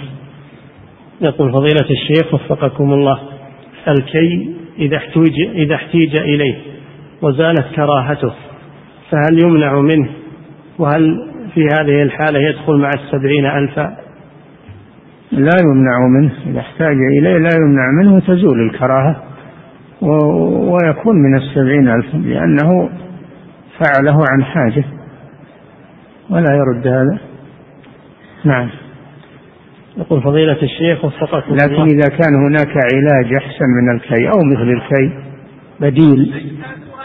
يقول 1.20 1.52
فضيلة 1.52 1.86
الشيخ 1.90 2.34
وفقكم 2.34 2.92
الله 2.92 3.18
الكي 3.88 4.54
إذا 4.78 4.96
احتوج 4.96 5.40
إذا 5.54 5.74
احتيج 5.74 6.16
إليه. 6.16 6.79
وزالت 7.22 7.74
كراهته 7.76 8.32
فهل 9.10 9.42
يمنع 9.44 9.80
منه؟ 9.80 10.08
وهل 10.78 11.30
في 11.54 11.60
هذه 11.60 12.02
الحالة 12.02 12.40
يدخل 12.40 12.78
مع 12.78 12.90
السبعين 12.94 13.46
ألفا؟ 13.46 13.96
لا 15.32 15.56
يمنع 15.62 16.06
منه 16.18 16.32
إذا 16.46 16.60
احتاج 16.60 16.96
إليه 17.18 17.38
لا 17.38 17.50
يمنع 17.60 17.90
منه 18.02 18.20
تزول 18.20 18.60
الكراهة 18.60 19.22
ويكون 20.02 21.16
من 21.16 21.36
السبعين 21.36 21.88
ألفا 21.88 22.16
لأنه 22.16 22.90
فعله 23.78 24.24
عن 24.30 24.44
حاجة 24.44 24.84
ولا 26.30 26.54
يرد 26.54 26.86
هذا. 26.86 27.18
نعم. 28.44 28.68
يقول 29.96 30.22
فضيلة 30.22 30.62
الشيخ 30.62 31.04
وفقكم 31.04 31.54
لكن 31.54 31.82
إذا 31.82 32.08
كان 32.08 32.34
هناك 32.34 32.68
علاج 32.68 33.34
أحسن 33.34 33.64
من 33.82 33.96
الكي 33.96 34.28
أو 34.28 34.38
مثل 34.52 34.70
الكي 34.70 35.12
بديل. 35.80 36.52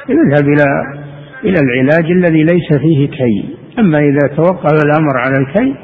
يذهب 0.09 0.47
إلى 0.47 0.65
إلى 1.43 1.59
العلاج 1.59 2.11
الذي 2.11 2.43
ليس 2.43 2.73
فيه 2.81 3.07
كي. 3.07 3.55
أما 3.79 3.99
إذا 3.99 4.35
توقف 4.35 4.73
الأمر 4.85 5.17
على 5.17 5.37
الكي 5.37 5.75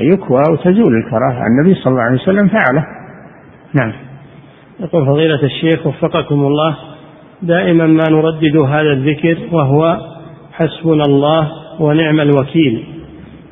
يكوى 0.00 0.42
وتزول 0.52 0.94
الكراهة. 0.96 1.42
النبي 1.46 1.74
صلى 1.74 1.90
الله 1.90 2.02
عليه 2.02 2.20
وسلم 2.20 2.48
فعله. 2.48 2.86
نعم. 3.74 3.92
يقول 4.80 5.06
فضيلة 5.06 5.42
الشيخ 5.42 5.86
وفقكم 5.86 6.34
الله 6.34 6.76
دائما 7.42 7.86
ما 7.86 8.04
نردد 8.10 8.56
هذا 8.56 8.92
الذكر 8.92 9.38
وهو 9.52 9.96
حسبنا 10.52 11.04
الله 11.04 11.50
ونعم 11.80 12.20
الوكيل. 12.20 12.84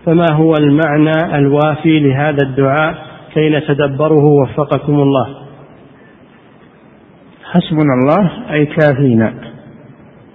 فما 0.07 0.27
هو 0.33 0.55
المعنى 0.61 1.39
الوافي 1.39 2.01
لهذا 2.01 2.39
الدعاء 2.43 2.95
كي 3.35 3.51
نتدبره 3.51 4.25
وفقكم 4.25 4.95
الله؟ 4.95 5.27
حسبنا 7.45 7.95
الله 8.03 8.53
أي 8.53 8.67
كافينا. 8.67 9.50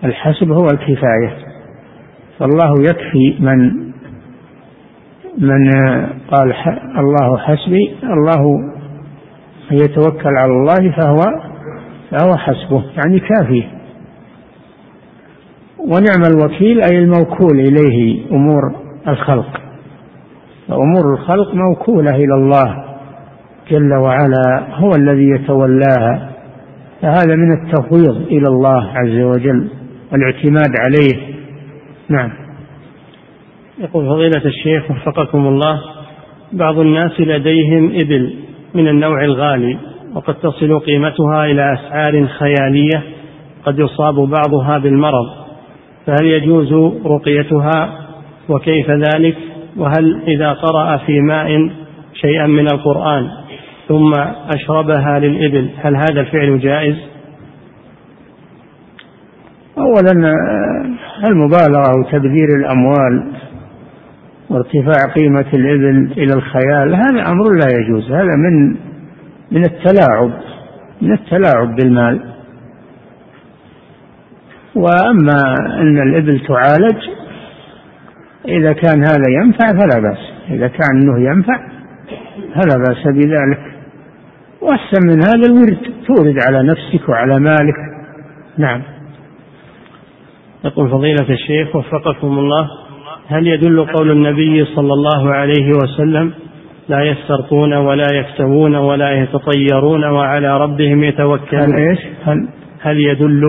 الحسب 0.06 0.52
هو 0.52 0.66
الكفاية. 0.66 1.38
فالله 2.40 2.74
يكفي 2.80 3.36
من 3.40 3.86
من 5.38 5.72
قال 6.32 6.54
الله 6.98 7.38
حسبي 7.38 7.96
الله 8.04 8.72
يتوكل 9.72 10.38
على 10.38 10.52
الله 10.52 10.92
فهو 10.92 11.20
فهو 12.12 12.38
حسبه 12.38 12.84
يعني 12.98 13.20
كافيه 13.20 13.64
ونعم 15.80 16.24
الوكيل 16.36 16.82
أي 16.92 17.00
الموكول 17.00 17.60
إليه 17.60 18.32
أمور 18.32 18.76
الخلق. 19.08 19.62
فأمور 20.68 21.14
الخلق 21.14 21.56
موكولة 21.56 22.16
إلى 22.16 22.34
الله 22.34 22.86
جل 23.72 23.94
وعلا 23.94 24.76
هو 24.76 24.90
الذي 24.98 25.30
يتولاها. 25.30 26.30
فهذا 27.02 27.36
من 27.36 27.52
التفويض 27.52 28.16
إلى 28.16 28.48
الله 28.48 28.92
عز 28.96 29.20
وجل. 29.20 29.70
والاعتماد 30.12 30.72
عليه. 30.76 31.36
نعم. 32.10 32.32
يقول 33.80 34.06
فضيلة 34.06 34.46
الشيخ 34.46 34.92
وفقكم 34.92 35.48
الله 35.48 35.82
بعض 36.54 36.80
الناس 36.80 37.20
لديهم 37.20 37.86
إبل 37.86 38.36
من 38.74 38.88
النوع 38.88 39.24
الغالي 39.24 39.78
وقد 40.16 40.34
تصل 40.34 40.80
قيمتها 40.80 41.46
إلى 41.46 41.74
أسعار 41.74 42.28
خيالية 42.28 43.04
قد 43.66 43.80
يصاب 43.80 44.16
بعضها 44.16 44.78
بالمرض 44.78 45.46
فهل 46.06 46.26
يجوز 46.26 46.74
رقيتها؟ 47.06 48.06
وكيف 48.50 48.90
ذلك؟ 48.90 49.36
وهل 49.78 50.22
إذا 50.28 50.54
قرأ 50.54 50.98
في 50.98 51.20
ماء 51.20 51.70
شيئا 52.14 52.48
من 52.48 52.68
القرآن 52.74 53.30
ثم 53.88 54.14
أشربها 54.56 55.20
للإبل 55.20 55.70
هل 55.78 55.96
هذا 55.96 56.22
الفعل 56.22 56.60
جائز؟ 56.60 56.96
أولا 59.78 60.12
المبالغة 61.26 62.00
وتبذير 62.00 62.48
الأموال 62.60 63.32
وارتفاع 64.50 65.14
قيمة 65.16 65.46
الإبل 65.54 66.12
إلى 66.18 66.34
الخيال 66.34 66.96
هذا 66.96 67.32
أمر 67.32 67.52
لا 67.52 67.80
يجوز 67.80 68.12
هذا 68.12 68.36
من 68.36 68.76
من 69.52 69.66
التلاعب 69.66 70.32
من 71.02 71.12
التلاعب 71.14 71.76
بالمال. 71.76 72.20
وأما 74.76 75.56
أن 75.82 76.02
الإبل 76.02 76.42
تعالج 76.48 76.98
إذا 78.48 78.74
كان 78.74 79.04
هذا 79.04 79.30
ينفع 79.30 79.68
فلا 79.70 80.00
بأس 80.02 80.18
إذا 80.50 80.68
كان 80.68 81.02
أنه 81.02 81.20
ينفع 81.20 81.58
فلا 82.56 82.78
بأس 82.78 83.08
بذلك. 83.08 83.60
وأحسن 84.62 85.08
من 85.08 85.24
هذا 85.24 85.48
الورد 85.48 85.78
تورد 86.08 86.36
على 86.48 86.64
نفسك 86.64 87.10
وعلى 87.10 87.40
مالك. 87.40 87.76
نعم. 88.58 88.82
يقول 90.66 90.90
فضيلة 90.90 91.30
الشيخ 91.30 91.76
وفقكم 91.76 92.40
الله 92.40 92.70
هل 93.28 93.48
يدل 93.48 93.86
قول 93.86 94.12
النبي 94.12 94.66
صلى 94.66 94.94
الله 94.94 95.34
عليه 95.34 95.70
وسلم 95.70 96.34
لا 96.90 97.04
يسترقون 97.04 97.74
ولا 97.74 98.08
يكتوون 98.14 98.76
ولا 98.76 99.12
يتطيرون 99.12 100.04
وعلى 100.04 100.58
ربهم 100.58 101.04
يتوكلون؟ 101.04 101.74
هل 101.74 101.90
إيش؟ 101.90 102.00
هل 102.24 102.48
هل 102.82 103.00
يدل 103.00 103.42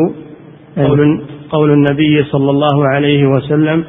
قول 0.77 1.23
قول 1.51 1.71
النبي 1.71 2.25
صلى 2.25 2.51
الله 2.51 2.89
عليه 2.89 3.27
وسلم 3.27 3.85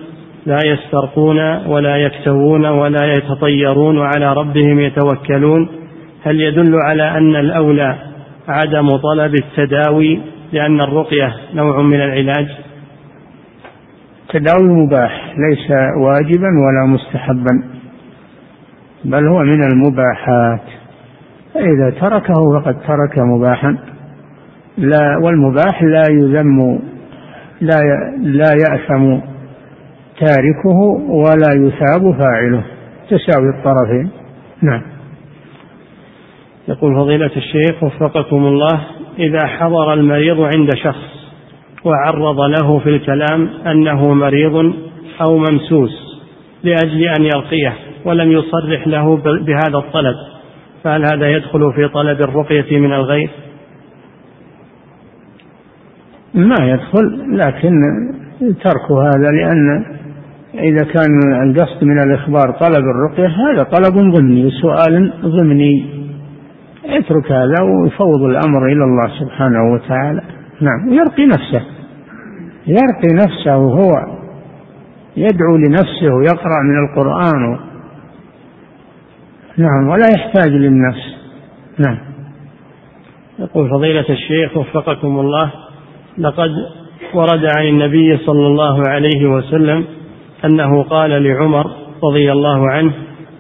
لا 0.46 0.58
يسترقون 0.66 1.68
ولا 1.68 1.98
يكتوون 1.98 2.66
ولا 2.66 3.14
يتطيرون 3.14 3.98
وعلى 3.98 4.34
ربهم 4.34 4.80
يتوكلون؟ 4.80 5.70
هل 6.24 6.42
يدل 6.42 6.76
على 6.76 7.04
أن 7.18 7.36
الأولى 7.36 7.96
عدم 8.48 8.96
طلب 8.96 9.34
التداوي 9.36 10.20
لأن 10.54 10.82
الرقية 10.82 11.36
نوع 11.54 11.82
من 11.82 12.02
العلاج؟ 12.02 12.48
التداوي 14.28 14.70
مباح 14.70 15.34
ليس 15.38 15.72
واجبا 15.98 16.48
ولا 16.48 16.86
مستحبا 16.86 17.64
بل 19.06 19.28
هو 19.28 19.40
من 19.40 19.64
المباحات. 19.64 20.62
فإذا 21.54 21.90
تركه 21.90 22.60
فقد 22.60 22.78
ترك 22.88 23.20
مباحا. 23.20 23.78
لا 24.78 25.18
والمباح 25.18 25.84
لا 25.84 26.04
يذم 26.12 26.80
لا 27.62 27.80
لا 28.18 28.50
يأثم 28.54 29.20
تاركه 30.20 30.80
ولا 31.10 31.54
يثاب 31.54 32.18
فاعله. 32.18 32.64
تساوي 33.10 33.50
الطرفين. 33.50 34.10
نعم. 34.62 34.82
يقول 36.68 36.96
فضيلة 36.96 37.32
الشيخ 37.38 37.84
وفقكم 37.84 38.46
الله 38.46 38.82
إذا 39.20 39.48
حضر 39.48 39.94
المريض 39.94 40.40
عند 40.40 40.70
شخص 40.76 41.17
وعرض 41.84 42.40
له 42.40 42.80
في 42.80 42.90
الكلام 42.90 43.50
أنه 43.68 44.14
مريض 44.14 44.74
أو 45.22 45.38
ممسوس 45.38 46.22
لأجل 46.64 47.04
أن 47.20 47.24
يرقيه 47.24 47.74
ولم 48.06 48.32
يصرح 48.32 48.88
له 48.88 49.16
بهذا 49.18 49.78
الطلب. 49.78 50.16
فهل 50.84 51.04
هذا 51.14 51.30
يدخل 51.30 51.74
في 51.76 51.88
طلب 51.88 52.22
الرقية 52.22 52.80
من 52.80 52.94
الغير؟ 52.94 53.30
ما 56.34 56.56
يدخل 56.62 57.38
لكن 57.38 57.72
ترك 58.40 58.92
هذا 58.92 59.32
لأن 59.32 59.86
إذا 60.54 60.84
كان 60.84 61.44
القصد 61.44 61.84
من 61.84 62.00
الإخبار 62.00 62.52
طلب 62.52 62.84
الرقية 62.86 63.28
هذا 63.28 63.64
طلب 63.64 64.14
ضمني 64.14 64.52
سؤال 64.52 65.14
ضمني. 65.22 65.86
يترك 66.86 67.32
هذا 67.32 67.64
ويفوض 67.64 68.22
الأمر 68.22 68.66
إلى 68.66 68.84
الله 68.84 69.08
سبحانه 69.20 69.74
وتعالى. 69.74 70.22
نعم 70.62 70.90
ويرقي 70.90 71.26
نفسه. 71.26 71.77
يرقي 72.68 73.14
نفسه 73.14 73.56
هو 73.56 74.18
يدعو 75.18 75.58
لنفسه 75.58 76.16
ويقرأ 76.16 76.64
من 76.64 76.90
القرآن. 76.90 77.60
نعم 79.58 79.88
ولا 79.90 80.08
يحتاج 80.18 80.52
للنفس. 80.52 81.16
نعم. 81.80 81.98
يقول 83.40 83.70
فضيلة 83.70 84.06
الشيخ 84.10 84.58
وفقكم 84.58 85.20
الله 85.20 85.52
لقد 86.18 86.50
ورد 87.14 87.46
عن 87.58 87.68
النبي 87.68 88.18
صلى 88.18 88.48
الله 88.48 88.82
عليه 88.88 89.30
وسلم 89.30 89.86
أنه 90.46 90.84
قال 90.84 91.24
لعمر 91.24 91.72
رضي 92.04 92.32
الله 92.32 92.72
عنه 92.72 92.94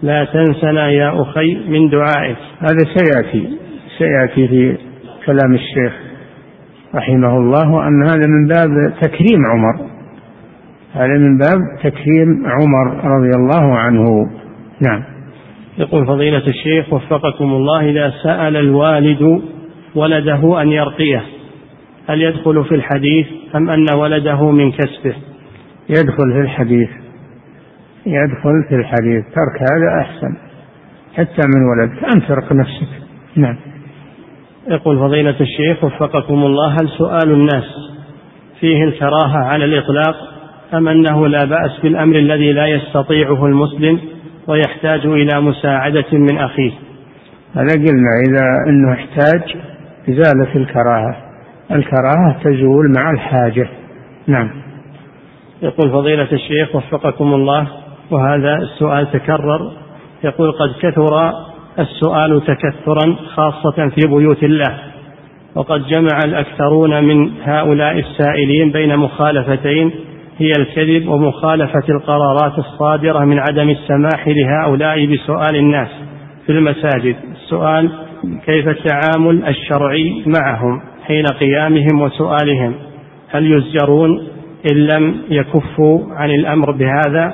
لا 0.04 0.24
تنسنا 0.24 0.90
يا 0.90 1.22
أخي 1.22 1.56
من 1.56 1.90
دعائك. 1.90 2.38
هذا 2.60 2.96
سيأتي 2.96 3.58
سيأتي 3.98 4.48
في 4.48 4.78
كلام 5.26 5.54
الشيخ. 5.54 6.07
رحمه 6.96 7.38
الله 7.38 7.72
وأن 7.72 8.04
هذا 8.04 8.28
من 8.28 8.48
باب 8.48 8.94
تكريم 9.02 9.46
عمر. 9.46 9.90
هذا 10.94 11.18
من 11.18 11.38
باب 11.38 11.60
تكريم 11.84 12.44
عمر 12.46 13.06
رضي 13.06 13.30
الله 13.36 13.78
عنه. 13.78 14.30
نعم. 14.82 15.04
يقول 15.78 16.08
فضيلة 16.08 16.44
الشيخ 16.48 16.94
وفقكم 16.94 17.46
الله 17.46 17.90
إذا 17.90 18.14
سأل 18.24 18.58
الوالد 18.58 19.42
ولده 19.96 20.62
أن 20.62 20.68
يرقيه 20.68 21.22
هل 22.10 22.22
يدخل 22.22 22.66
في 22.66 22.76
الحديث 22.76 23.28
أم 23.56 23.70
أن 23.70 23.94
ولده 23.94 24.52
من 24.52 24.72
كسبه؟ 24.72 25.16
يدخل 25.90 26.34
في 26.34 26.40
الحديث. 26.40 26.90
يدخل 28.06 28.66
في 28.70 28.76
الحديث. 28.76 29.24
ترك 29.26 29.62
هذا 29.62 30.02
أحسن. 30.02 30.38
حتى 31.16 31.48
من 31.48 31.64
ولدك. 31.64 32.04
أن 32.16 32.28
ترق 32.28 32.54
نفسك. 32.54 32.88
نعم. 33.36 33.58
يقول 34.70 35.00
فضيلة 35.00 35.36
الشيخ 35.42 35.84
وفقكم 35.84 36.46
الله 36.46 36.72
هل 36.72 36.90
سؤال 36.98 37.32
الناس 37.32 37.66
فيه 38.60 38.84
الكراهة 38.84 39.38
على 39.38 39.66
الإطلاق 39.66 40.16
أم 40.74 40.88
أنه 40.88 41.28
لا 41.28 41.46
بأس 41.46 41.80
بالأمر 41.84 42.16
الذي 42.16 42.52
لا 42.52 42.68
يستطيعه 42.68 43.46
المسلم 43.46 44.00
ويحتاج 44.48 45.06
إلى 45.06 45.42
مساعدة 45.42 46.06
من 46.12 46.38
أخيه؟ 46.38 46.72
هذا 47.56 47.74
قلنا 47.74 48.12
إذا 48.30 48.44
أنه 48.70 48.94
احتاج 48.94 49.56
إزالة 50.10 50.56
الكراهة. 50.56 51.16
الكراهة 51.72 52.40
تزول 52.44 52.94
مع 52.98 53.12
الحاجة. 53.12 53.70
نعم. 54.28 54.50
يقول 55.62 55.92
فضيلة 55.92 56.28
الشيخ 56.32 56.76
وفقكم 56.76 57.34
الله 57.34 57.68
وهذا 58.12 58.56
السؤال 58.56 59.12
تكرر. 59.12 59.72
يقول 60.24 60.52
قد 60.52 60.74
كثر 60.82 61.32
السؤال 61.80 62.42
تكثرا 62.46 63.16
خاصة 63.36 63.90
في 63.90 64.08
بيوت 64.08 64.44
الله. 64.44 64.78
وقد 65.56 65.88
جمع 65.88 66.20
الأكثرون 66.26 67.04
من 67.04 67.32
هؤلاء 67.44 68.00
السائلين 68.00 68.72
بين 68.72 68.98
مخالفتين 68.98 69.92
هي 70.38 70.52
الكذب 70.60 71.08
ومخالفة 71.08 71.84
القرارات 71.90 72.60
الصادرة 72.60 73.26
من 73.26 73.40
عدم 73.40 73.70
السماح 73.70 74.28
لهؤلاء 74.28 75.06
بسؤال 75.06 75.56
الناس 75.56 75.88
في 76.46 76.52
المساجد. 76.52 77.16
السؤال 77.36 77.90
كيف 78.46 78.68
التعامل 78.68 79.46
الشرعي 79.48 80.24
معهم 80.26 80.82
حين 81.04 81.26
قيامهم 81.26 82.02
وسؤالهم؟ 82.02 82.74
هل 83.30 83.52
يزجرون 83.52 84.28
إن 84.72 84.78
لم 84.78 85.16
يكفوا 85.30 86.00
عن 86.12 86.30
الأمر 86.30 86.72
بهذا؟ 86.72 87.34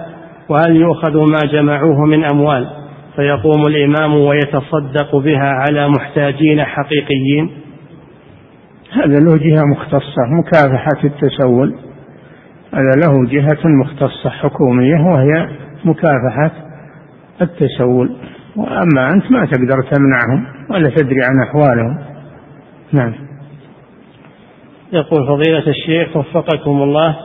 وهل 0.49 0.75
يؤخذ 0.75 1.17
ما 1.17 1.39
جمعوه 1.51 2.05
من 2.05 2.23
أموال؟ 2.23 2.82
فيقوم 3.15 3.61
الإمام 3.67 4.15
ويتصدق 4.15 5.15
بها 5.15 5.49
على 5.49 5.89
محتاجين 5.89 6.63
حقيقيين. 6.63 7.51
هذا 8.93 9.19
له 9.19 9.37
جهة 9.37 9.63
مختصة 9.65 10.21
مكافحة 10.39 11.03
التسول. 11.03 11.75
هذا 12.73 13.01
له 13.05 13.25
جهة 13.29 13.67
مختصة 13.81 14.29
حكومية 14.29 14.95
وهي 14.95 15.49
مكافحة 15.85 16.51
التسول. 17.41 18.15
وأما 18.55 19.11
أنت 19.13 19.31
ما 19.31 19.45
تقدر 19.45 19.81
تمنعهم 19.91 20.45
ولا 20.69 20.89
تدري 20.89 21.21
عن 21.29 21.47
أحوالهم. 21.47 21.97
نعم. 22.91 23.13
يقول 24.93 25.27
فضيلة 25.27 25.67
الشيخ 25.67 26.17
وفقكم 26.17 26.81
الله 26.83 27.15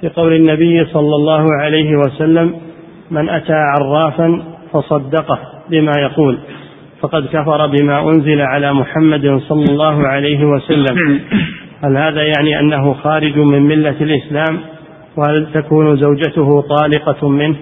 في 0.00 0.08
قول 0.08 0.32
النبي 0.32 0.84
صلى 0.84 1.14
الله 1.16 1.46
عليه 1.60 1.96
وسلم 1.96 2.54
من 3.10 3.28
أتى 3.28 3.52
عرافا 3.52 4.53
فصدقه 4.74 5.38
بما 5.70 5.92
يقول. 5.98 6.38
فقد 7.00 7.26
كفر 7.26 7.66
بما 7.66 8.10
أنزل 8.10 8.40
على 8.40 8.72
محمد 8.72 9.40
صلى 9.48 9.64
الله 9.64 10.08
عليه 10.08 10.44
وسلم. 10.44 11.20
هل 11.84 11.96
هذا 11.96 12.22
يعني 12.22 12.60
أنه 12.60 12.94
خارج 12.94 13.38
من 13.38 13.62
ملة 13.62 13.96
الإسلام؟ 14.00 14.60
وهل 15.16 15.46
تكون 15.54 15.96
زوجته 15.96 16.60
طالقة 16.60 17.28
منه؟ 17.28 17.56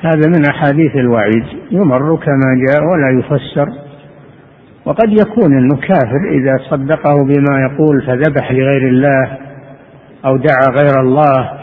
هذا 0.00 0.28
من 0.28 0.44
أحاديث 0.50 0.96
الوعيد. 0.96 1.44
يمر 1.70 2.16
كما 2.16 2.48
جاء 2.68 2.82
ولا 2.82 3.20
يفسر. 3.20 3.68
وقد 4.86 5.12
يكون 5.12 5.58
إنه 5.58 5.76
كافر 5.76 6.30
إذا 6.30 6.70
صدقه 6.70 7.14
بما 7.14 7.70
يقول 7.70 8.02
فذبح 8.02 8.52
لغير 8.52 8.88
الله 8.88 9.38
أو 10.24 10.36
دعا 10.36 10.82
غير 10.82 11.00
الله. 11.00 11.61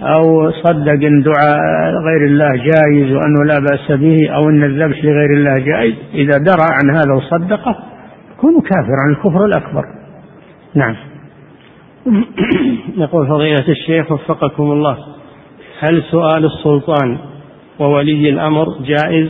أو 0.00 0.50
صدق 0.50 1.06
إن 1.06 1.22
دعاء 1.22 1.58
غير 2.04 2.26
الله 2.26 2.56
جائز 2.56 3.12
وأنه 3.12 3.44
لا 3.44 3.58
بأس 3.58 3.98
به 4.00 4.30
أو 4.30 4.48
إن 4.48 4.64
الذبح 4.64 5.04
لغير 5.04 5.30
الله 5.36 5.58
جائز. 5.58 5.94
إذا 6.14 6.38
درى 6.38 6.68
عن 6.70 6.96
هذا 6.96 7.14
وصدقه 7.16 7.76
يكون 8.36 8.60
كافر 8.60 8.96
عن 9.04 9.10
الكفر 9.10 9.44
الأكبر. 9.44 9.84
نعم. 10.74 10.96
يقول 13.04 13.26
فضيلة 13.26 13.68
الشيخ 13.68 14.12
وفقكم 14.12 14.72
الله 14.72 14.96
هل 15.80 16.02
سؤال 16.10 16.44
السلطان 16.44 17.18
وولي 17.78 18.30
الأمر 18.30 18.66
جائز 18.80 19.28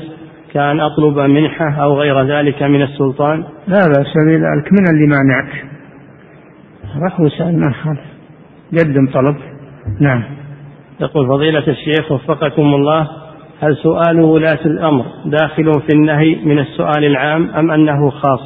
كأن 0.55 0.81
أطلب 0.81 1.19
منحة 1.19 1.83
أو 1.83 2.01
غير 2.01 2.23
ذلك 2.23 2.63
من 2.63 2.83
السلطان؟ 2.83 3.45
لا 3.67 3.81
بأس 3.87 4.13
بذلك 4.27 4.73
من 4.73 4.89
اللي 4.91 5.07
مانعك؟ 5.07 5.65
راح 7.03 7.21
وسأل 7.21 7.61
ما 7.61 7.73
خالف 7.73 8.01
قدم 8.73 9.07
طلب. 9.07 9.37
نعم. 10.01 10.23
يقول 11.01 11.29
فضيلة 11.29 11.65
الشيخ 11.69 12.13
وفقكم 12.13 12.75
الله 12.75 13.09
هل 13.61 13.77
سؤال 13.77 14.21
ولاة 14.21 14.65
الأمر 14.67 15.05
داخل 15.25 15.73
في 15.73 15.95
النهي 15.95 16.37
من 16.45 16.59
السؤال 16.59 17.05
العام 17.05 17.51
أم 17.51 17.71
أنه 17.71 18.11
خاص؟ 18.11 18.41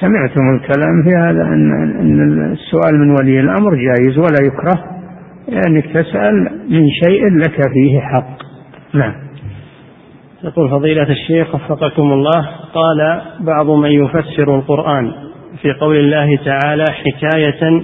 سمعتم 0.00 0.40
الكلام 0.56 1.02
في 1.04 1.10
هذا 1.18 1.42
أن, 1.42 2.52
السؤال 2.52 2.94
من 2.94 3.10
ولي 3.10 3.40
الأمر 3.40 3.70
جائز 3.74 4.18
ولا 4.18 4.38
يكره 4.46 4.92
لأنك 5.48 5.84
يعني 5.84 6.04
تسأل 6.04 6.34
من 6.70 6.90
شيء 7.04 7.38
لك 7.38 7.56
فيه 7.72 8.00
حق. 8.00 8.36
نعم. 8.94 9.14
يقول 10.44 10.70
فضيلة 10.70 11.10
الشيخ 11.10 11.54
وفقكم 11.54 12.12
الله 12.12 12.48
قال 12.74 13.20
بعض 13.40 13.70
من 13.70 13.90
يفسر 13.90 14.54
القرآن 14.54 15.12
في 15.62 15.72
قول 15.80 15.96
الله 15.96 16.36
تعالى 16.36 16.84
حكاية 16.90 17.82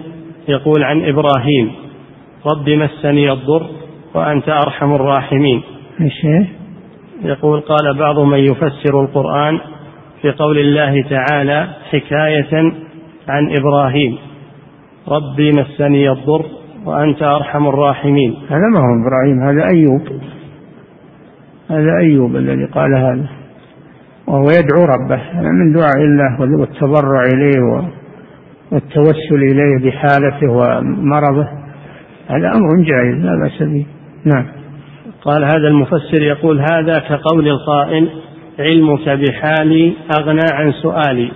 يقول 0.48 0.84
عن 0.84 1.04
إبراهيم 1.04 1.72
رب 2.46 2.70
مسني 2.70 3.32
الضر 3.32 3.66
وأنت 4.14 4.48
أرحم 4.48 4.94
الراحمين. 4.94 5.62
يقول 7.22 7.60
قال 7.60 7.98
بعض 7.98 8.18
من 8.18 8.38
يفسر 8.38 9.00
القرآن 9.00 9.58
في 10.22 10.30
قول 10.30 10.58
الله 10.58 11.02
تعالى 11.02 11.68
حكاية 11.90 12.72
عن 13.28 13.54
إبراهيم. 13.60 14.18
ربي 15.08 15.52
مسني 15.52 16.10
الضر 16.10 16.44
وأنت 16.84 17.22
أرحم 17.22 17.68
الراحمين. 17.68 18.36
هذا 18.48 18.68
ما 18.74 18.80
هو 18.80 19.02
إبراهيم 19.02 19.42
هذا 19.48 19.68
أيوب. 19.74 20.02
هذا 21.70 21.98
أيوب 22.00 22.36
الذي 22.36 22.64
قال 22.64 22.94
هذا. 22.94 23.28
وهو 24.26 24.44
يدعو 24.44 24.84
ربه 24.84 25.20
من 25.40 25.72
دعاء 25.72 25.96
الله 25.96 26.60
والتضرع 26.60 27.22
إليه 27.34 27.88
والتوسل 28.72 29.42
إليه 29.52 29.90
بحالته 29.90 30.52
ومرضه. 30.52 31.48
هذا 32.28 32.52
أمر 32.56 32.82
جائز 32.84 33.24
لا 33.24 33.42
بأس 33.42 33.62
به. 33.62 33.86
نعم. 34.34 34.46
قال 35.22 35.44
هذا 35.44 35.68
المفسر 35.68 36.22
يقول 36.22 36.60
هذا 36.72 36.98
كقول 36.98 37.48
القائل 37.48 38.08
علمك 38.58 39.08
بحالي 39.08 39.92
أغنى 40.20 40.46
عن 40.52 40.72
سؤالي. 40.72 41.30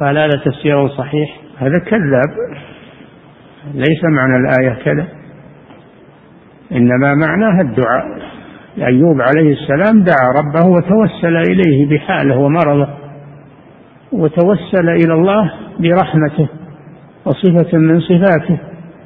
فهل 0.00 0.18
هذا 0.18 0.42
تفسير 0.44 0.88
صحيح. 0.88 1.40
هذا 1.58 1.78
كذاب. 1.78 2.30
ليس 3.74 4.04
معنى 4.04 4.36
الآية 4.36 4.82
كذا. 4.84 5.06
إنما 6.72 7.14
معناها 7.14 7.60
الدعاء. 7.60 8.04
أيوب 8.78 9.20
عليه 9.20 9.52
السلام 9.52 10.02
دعا 10.02 10.28
ربه 10.38 10.68
وتوسل 10.70 11.36
إليه 11.36 11.88
بحاله 11.90 12.36
ومرضه. 12.36 12.88
وتوسل 14.12 14.88
إلى 14.88 15.14
الله 15.14 15.52
برحمته 15.78 16.48
وصفة 17.24 17.78
من 17.78 18.00
صفاته. 18.00 18.58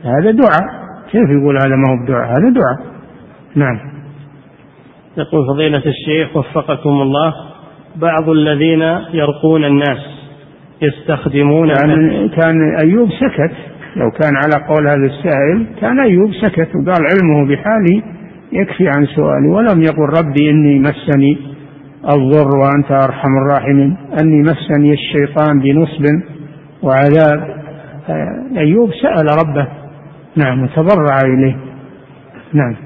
هذا 0.05 0.31
دعاء. 0.31 0.85
كيف 1.11 1.29
يقول 1.31 1.57
هذا 1.57 1.77
ما 1.77 1.91
هو 1.91 2.05
بدعاء؟ 2.05 2.31
هذا 2.31 2.51
دعاء. 2.55 2.94
نعم. 3.55 3.81
يقول 5.19 5.47
فضيلة 5.47 5.83
الشيخ 5.87 6.37
وفقكم 6.37 6.91
الله 6.91 7.35
بعض 7.97 8.29
الذين 8.29 8.83
يرقون 9.13 9.65
الناس 9.65 9.99
يستخدمون 10.83 11.69
كان, 11.75 12.29
كان 12.29 12.77
أيوب 12.85 13.09
سكت. 13.11 13.57
لو 13.97 14.11
كان 14.11 14.37
على 14.37 14.67
قول 14.69 14.89
هذا 14.89 15.07
السائل 15.07 15.67
كان 15.81 16.01
أيوب 16.01 16.33
سكت 16.35 16.69
وقال 16.69 17.07
علمه 17.13 17.49
بحالي 17.49 18.03
يكفي 18.53 18.89
عن 18.89 19.07
سؤالي 19.07 19.49
ولم 19.49 19.83
يقل 19.83 20.09
ربي 20.19 20.51
إني 20.51 20.79
مسني 20.79 21.39
الضر 22.15 22.59
وأنت 22.59 22.91
أرحم 22.91 23.29
الراحمين 23.43 23.97
أني 24.23 24.43
مسني 24.43 24.93
الشيطان 24.93 25.61
بنصب 25.61 26.05
وعذاب. 26.83 27.65
أيوب 28.57 28.91
سأل 29.03 29.27
ربه 29.43 29.69
نعم 30.37 30.63
وتضرع 30.63 31.19
إليه. 31.25 31.57
نعم. 32.53 32.77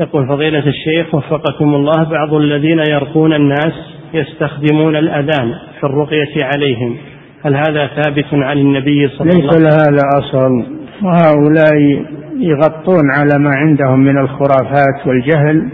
يقول 0.00 0.28
فضيلة 0.28 0.66
الشيخ 0.66 1.14
وفقكم 1.14 1.74
الله 1.74 2.04
بعض 2.10 2.34
الذين 2.34 2.78
يرقون 2.90 3.32
الناس 3.32 3.72
يستخدمون 4.14 4.96
الأذان 4.96 5.54
في 5.80 5.84
الرقية 5.84 6.44
عليهم. 6.54 6.96
هل 7.44 7.56
هذا 7.56 7.86
ثابت 7.86 8.26
عن 8.32 8.58
النبي 8.58 9.08
صلى 9.08 9.20
الله 9.20 9.34
عليه 9.34 9.48
وسلم؟ 9.48 9.62
ليس 9.62 9.74
لهذا 9.74 10.00
أصل 10.18 10.66
وهؤلاء 11.02 12.04
يغطون 12.38 13.10
على 13.18 13.38
ما 13.38 13.50
عندهم 13.50 14.00
من 14.00 14.18
الخرافات 14.18 15.06
والجهل 15.06 15.70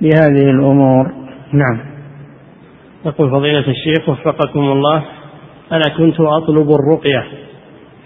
بهذه 0.00 0.50
الأمور. 0.50 1.10
نعم. 1.52 1.80
يقول 3.06 3.30
فضيلة 3.30 3.68
الشيخ 3.68 4.08
وفقكم 4.08 4.60
الله 4.60 5.02
أنا 5.72 5.96
كنت 5.98 6.20
أطلب 6.20 6.70
الرقية 6.70 7.24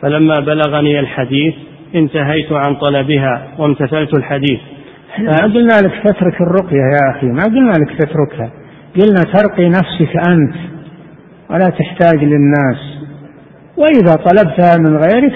فلما 0.02 0.34
بلغني 0.46 1.00
الحديث 1.00 1.54
انتهيت 1.94 2.52
عن 2.52 2.74
طلبها 2.74 3.48
وامتثلت 3.58 4.14
الحديث. 4.14 4.60
ما 5.18 5.54
قلنا 5.54 5.72
لك 5.84 6.02
تترك 6.04 6.40
الرقية 6.40 6.76
يا 6.76 7.10
أخي 7.10 7.26
ما 7.26 7.44
قلنا 7.44 7.72
لك 7.72 7.98
تتركها. 7.98 8.50
قلنا 8.96 9.22
ترقي 9.32 9.68
نفسك 9.68 10.16
أنت 10.28 10.54
ولا 11.50 11.68
تحتاج 11.68 12.24
للناس. 12.24 12.78
وإذا 13.76 14.14
طلبتها 14.16 14.76
من 14.78 14.96
غيرك 14.96 15.34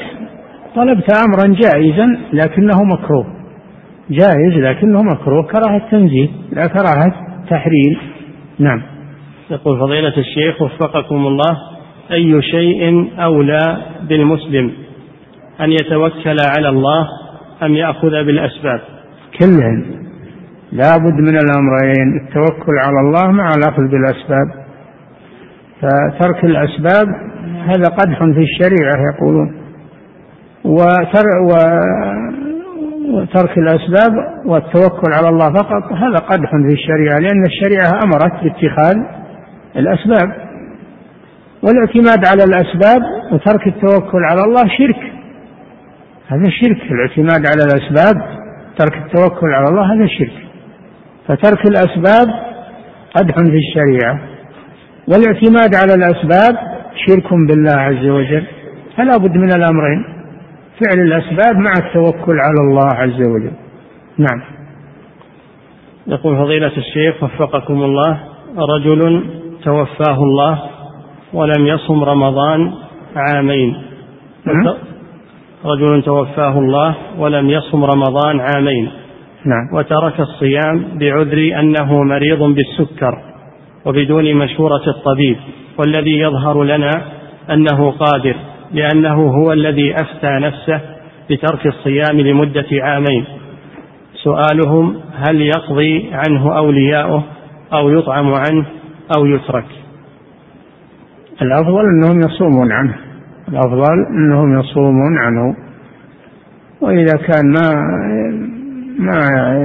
طلبت 0.77 1.07
أمرا 1.27 1.55
جائزا 1.55 2.19
لكنه 2.33 2.85
مكروه. 2.85 3.27
جائز 4.11 4.55
لكنه 4.55 5.03
مكروه 5.03 5.43
كراهة 5.43 5.91
تنزيل 5.91 6.31
لا 6.53 6.67
كراهة 6.67 7.13
تحريم 7.51 7.99
نعم. 8.59 8.83
يقول 9.51 9.79
فضيلة 9.81 10.17
الشيخ 10.19 10.63
وفقكم 10.63 11.27
الله 11.27 11.59
أي 12.13 12.43
شيء 12.43 13.11
أولى 13.19 13.77
بالمسلم 14.09 14.73
أن 15.61 15.73
يتوكل 15.73 16.37
على 16.57 16.69
الله 16.69 17.09
أم 17.63 17.75
يأخذ 17.75 18.11
بالأسباب؟ 18.11 18.81
كلهن. 19.41 19.85
لا 20.73 20.97
بد 20.97 21.21
من 21.21 21.37
الأمرين 21.39 22.21
التوكل 22.21 22.79
على 22.79 23.01
الله 23.01 23.31
مع 23.31 23.49
الأخذ 23.57 23.83
بالأسباب. 23.83 24.49
فترك 25.81 26.45
الأسباب 26.45 27.07
هذا 27.67 27.89
قدح 27.89 28.19
في 28.19 28.41
الشريعة 28.41 29.15
يقولون. 29.15 29.57
وتر 30.65 31.27
وترك 33.13 33.59
الأسباب 33.59 34.13
والتوكل 34.47 35.13
على 35.13 35.29
الله 35.29 35.53
فقط 35.53 35.93
هذا 35.93 36.17
قدح 36.17 36.51
في 36.51 36.73
الشريعة 36.73 37.19
لأن 37.19 37.43
الشريعة 37.47 38.01
أمرت 38.05 38.33
باتخاذ 38.43 38.97
الأسباب. 39.77 40.33
والاعتماد 41.63 42.27
على 42.27 42.45
الأسباب 42.45 43.03
وترك 43.33 43.67
التوكل 43.67 44.25
على 44.25 44.41
الله 44.47 44.69
شرك. 44.79 45.13
هذا 46.29 46.51
شرك 46.51 46.93
الاعتماد 46.93 47.47
على 47.47 47.63
الأسباب. 47.65 48.38
ترك 48.79 48.97
التوكل 48.97 49.47
على 49.47 49.69
الله 49.69 49.95
هذا 49.95 50.07
شرك. 50.07 50.33
فترك 51.29 51.67
الأسباب 51.69 52.29
قدح 53.17 53.35
في 53.35 53.59
الشريعة. 53.69 54.21
والاعتماد 55.09 55.75
على 55.75 55.95
الأسباب 55.95 56.59
شرك 57.07 57.33
بالله 57.49 57.73
عز 57.73 58.07
وجل. 58.07 58.45
فلا 58.97 59.17
بد 59.17 59.37
من 59.37 59.51
الأمرين. 59.57 60.05
فعل 60.81 60.99
الأسباب 60.99 61.57
مع 61.57 61.73
التوكل 61.87 62.37
على 62.41 62.61
الله 62.61 62.89
عز 62.93 63.21
وجل. 63.21 63.53
نعم. 64.19 64.43
يقول 66.07 66.37
فضيلة 66.37 66.73
الشيخ 66.77 67.23
وفقكم 67.23 67.83
الله 67.83 68.21
رجل 68.59 69.25
توفاه 69.65 70.23
الله 70.23 70.63
ولم 71.33 71.67
يصم 71.67 72.05
رمضان 72.05 72.73
عامين. 73.17 73.77
نعم. 74.45 74.75
رجل 75.65 76.03
توفاه 76.03 76.59
الله 76.59 76.95
ولم 77.19 77.51
يصم 77.51 77.85
رمضان 77.85 78.41
عامين. 78.41 78.91
نعم. 79.45 79.75
وترك 79.75 80.21
الصيام 80.21 80.85
بعذر 80.95 81.61
أنه 81.61 82.03
مريض 82.03 82.43
بالسكر 82.43 83.19
وبدون 83.85 84.35
مشورة 84.35 84.83
الطبيب. 84.87 85.37
والذي 85.79 86.19
يظهر 86.19 86.65
لنا 86.65 86.91
أنه 87.51 87.91
قادر 87.91 88.37
لأنه 88.73 89.31
هو 89.31 89.53
الذي 89.53 89.95
أفتى 89.95 90.31
نفسه 90.31 90.81
بترك 91.31 91.67
الصيام 91.67 92.21
لمدة 92.21 92.67
عامين. 92.73 93.25
سؤالهم 94.15 95.01
هل 95.29 95.41
يقضي 95.41 96.11
عنه 96.13 96.57
أولياؤه 96.59 97.23
أو 97.73 97.91
يطعم 97.91 98.35
عنه 98.35 98.67
أو 99.17 99.27
يترك؟ 99.27 99.67
الأفضل 101.43 101.83
أنهم 101.85 102.21
يصومون 102.21 102.73
عنه. 102.73 103.08
الأفضل 103.49 104.07
أنهم 104.11 104.61
يصومون 104.61 105.19
عنه. 105.19 105.57
وإذا 106.81 107.17
كان 107.17 107.53
ما 107.53 107.99
ما 108.99 109.21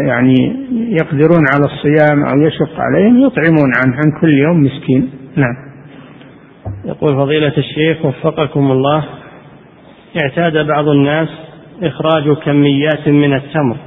يعني 0.07 0.55
يقدرون 0.71 1.43
على 1.53 1.65
الصيام 1.65 2.23
أو 2.23 2.41
يشق 2.41 2.79
عليهم 2.79 3.19
يطعمون 3.19 3.71
عنه 3.85 3.95
عن 3.95 4.21
كل 4.21 4.33
يوم 4.33 4.61
مسكين. 4.63 5.09
نعم. 5.35 5.55
يقول 6.85 7.09
فضيلة 7.09 7.53
الشيخ 7.57 8.05
وفقكم 8.05 8.71
الله 8.71 9.03
اعتاد 10.21 10.67
بعض 10.67 10.87
الناس 10.87 11.27
إخراج 11.83 12.37
كميات 12.37 13.07
من 13.07 13.33
التمر 13.33 13.77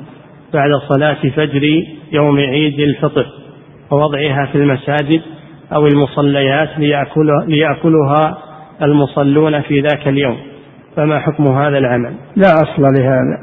بعد 0.54 0.70
صلاة 0.88 1.30
فجر 1.36 1.82
يوم 2.12 2.38
عيد 2.38 2.80
الفطر 2.80 3.26
ووضعها 3.90 4.46
في 4.46 4.58
المساجد 4.58 5.22
أو 5.72 5.86
المصليات 5.86 6.68
ليأكلها 7.48 8.38
المصلون 8.82 9.60
في 9.60 9.80
ذاك 9.80 10.08
اليوم. 10.08 10.36
فما 10.96 11.18
حكم 11.18 11.44
هذا 11.44 11.78
العمل؟ 11.78 12.14
لا 12.36 12.48
أصل 12.48 12.82
لهذا. 12.82 13.38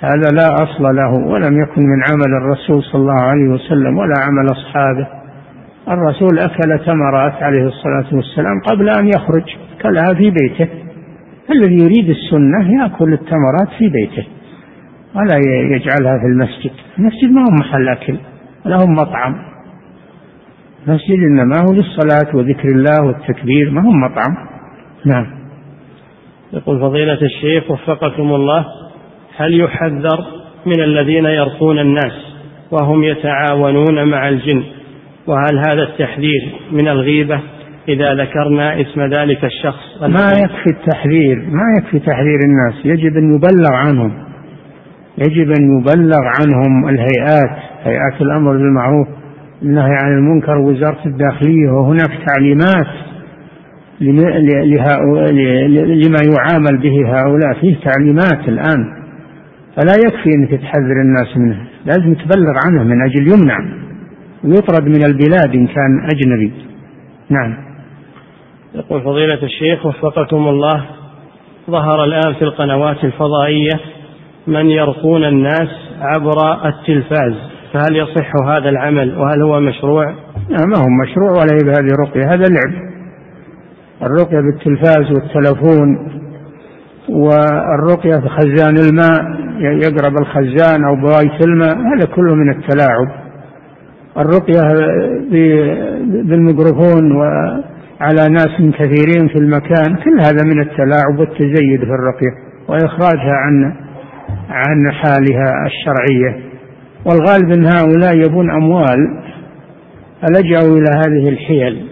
هذا 0.00 0.28
لا 0.32 0.54
أصل 0.54 0.82
له 0.82 1.10
ولم 1.14 1.62
يكن 1.62 1.82
من 1.82 2.02
عمل 2.10 2.42
الرسول 2.42 2.82
صلى 2.82 3.00
الله 3.00 3.22
عليه 3.22 3.48
وسلم 3.48 3.98
ولا 3.98 4.14
عمل 4.18 4.52
أصحابه. 4.52 5.06
الرسول 5.88 6.38
أكل 6.38 6.84
تمرات 6.86 7.42
عليه 7.42 7.62
الصلاة 7.62 8.16
والسلام 8.16 8.60
قبل 8.70 8.88
أن 8.88 9.08
يخرج 9.08 9.44
كلها 9.82 10.14
في 10.14 10.30
بيته. 10.30 10.68
الذي 11.50 11.74
يريد 11.74 12.10
السنة 12.10 12.82
يأكل 12.82 13.12
التمرات 13.12 13.68
في 13.78 13.88
بيته 13.88 14.26
ولا 15.14 15.36
يجعلها 15.76 16.18
في 16.18 16.26
المسجد. 16.26 16.70
المسجد 16.98 17.30
ما 17.32 17.40
هو 17.40 17.54
محل 17.60 17.88
أكل 17.88 18.16
ولا 18.66 18.76
هو 18.76 18.86
مطعم. 18.86 19.34
المسجد 20.88 21.18
إنما 21.30 21.56
هو 21.58 21.72
للصلاة 21.72 22.36
وذكر 22.36 22.68
الله 22.68 23.06
والتكبير 23.06 23.70
ما 23.70 23.82
هو 23.82 23.90
مطعم. 23.90 24.36
نعم. 25.04 25.26
يقول 26.52 26.80
فضيلة 26.80 27.18
الشيخ 27.22 27.70
وفقكم 27.70 28.34
الله 28.34 28.66
هل 29.36 29.60
يحذر 29.60 30.26
من 30.66 30.82
الذين 30.82 31.24
يرقون 31.24 31.78
الناس 31.78 32.12
وهم 32.70 33.04
يتعاونون 33.04 34.10
مع 34.10 34.28
الجن؟ 34.28 34.62
وهل 35.26 35.58
هذا 35.58 35.82
التحذير 35.82 36.52
من 36.72 36.88
الغيبة 36.88 37.40
إذا 37.88 38.14
ذكرنا 38.14 38.80
اسم 38.80 39.02
ذلك 39.02 39.44
الشخص؟ 39.44 40.02
ما 40.02 40.30
يكفي 40.30 40.70
التحذير 40.70 41.36
ما 41.36 41.78
يكفي 41.78 41.98
تحذير 41.98 42.38
الناس 42.44 42.84
يجب 42.84 43.16
أن 43.16 43.34
يبلغ 43.34 43.72
عنهم. 43.72 44.12
يجب 45.18 45.50
أن 45.50 45.80
يبلغ 45.80 46.22
عنهم 46.40 46.88
الهيئات 46.88 47.58
هيئات 47.84 48.20
الأمر 48.20 48.52
بالمعروف. 48.52 49.17
النهي 49.62 49.94
عن 49.96 50.12
المنكر 50.18 50.58
وزارة 50.58 51.06
الداخلية 51.06 51.70
وهناك 51.70 52.10
تعليمات 52.26 52.86
لما 56.00 56.20
يعامل 56.36 56.78
به 56.82 56.96
هؤلاء. 57.06 57.60
فيه 57.60 57.76
تعليمات 57.84 58.48
الآن. 58.48 58.98
فلا 59.76 59.92
يكفي 60.06 60.30
أنك 60.34 60.50
تحذر 60.50 61.02
الناس 61.04 61.36
منه 61.36 61.66
لازم 61.86 62.14
تبلغ 62.14 62.52
عنه 62.66 62.84
من 62.84 63.02
أجل 63.02 63.32
يمنع. 63.32 63.58
ويطرد 64.44 64.84
من 64.88 65.04
البلاد 65.04 65.54
إن 65.54 65.66
كان 65.66 66.08
أجنبي. 66.12 66.52
نعم. 67.30 67.56
يقول 68.74 69.02
فضيلة 69.02 69.42
الشيخ 69.42 69.86
وفقكم 69.86 70.48
الله 70.48 70.84
ظهر 71.70 72.04
الآن 72.04 72.34
في 72.34 72.42
القنوات 72.42 73.04
الفضائية 73.04 73.80
من 74.46 74.66
يرقون 74.70 75.24
الناس 75.24 75.68
عبر 76.00 76.68
التلفاز. 76.68 77.34
فهل 77.78 77.96
يصح 77.96 78.36
هذا 78.36 78.68
العمل 78.68 79.18
وهل 79.18 79.42
هو 79.42 79.60
مشروع؟ 79.60 80.04
لا 80.48 80.66
ما 80.66 80.78
هو 80.78 80.86
مشروع 81.02 81.30
ولا 81.30 81.52
هي 81.52 81.64
بهذه 81.64 81.88
رقية 82.00 82.34
هذا 82.34 82.44
لعب 82.48 82.88
الرقية 84.02 84.40
بالتلفاز 84.40 85.12
والتلفون 85.12 86.08
والرقية 87.08 88.20
في 88.20 88.28
خزان 88.28 88.76
الماء 88.76 89.38
يقرب 89.60 90.14
الخزان 90.20 90.84
أو 90.84 90.96
بواية 90.96 91.38
الماء 91.46 91.76
هذا 91.76 92.06
كله 92.16 92.34
من 92.34 92.50
التلاعب. 92.50 93.08
الرقية 94.16 94.60
بالميكروفون 96.24 97.12
وعلى 97.12 98.28
ناس 98.30 98.74
كثيرين 98.78 99.28
في 99.28 99.38
المكان 99.38 99.96
كل 100.04 100.20
هذا 100.20 100.44
من 100.44 100.60
التلاعب 100.60 101.18
والتزيد 101.18 101.80
في 101.80 101.90
الرقية 101.90 102.30
وإخراجها 102.68 103.32
عن 103.32 103.72
عن 104.50 104.92
حالها 104.92 105.66
الشرعية. 105.66 106.47
والغالب 107.08 107.52
أن 107.52 107.64
هؤلاء 107.64 108.16
يبون 108.16 108.50
أموال. 108.50 108.98
فلجأوا 110.22 110.76
إلى 110.76 110.90
هذه 110.96 111.28
الحيل؟ 111.28 111.82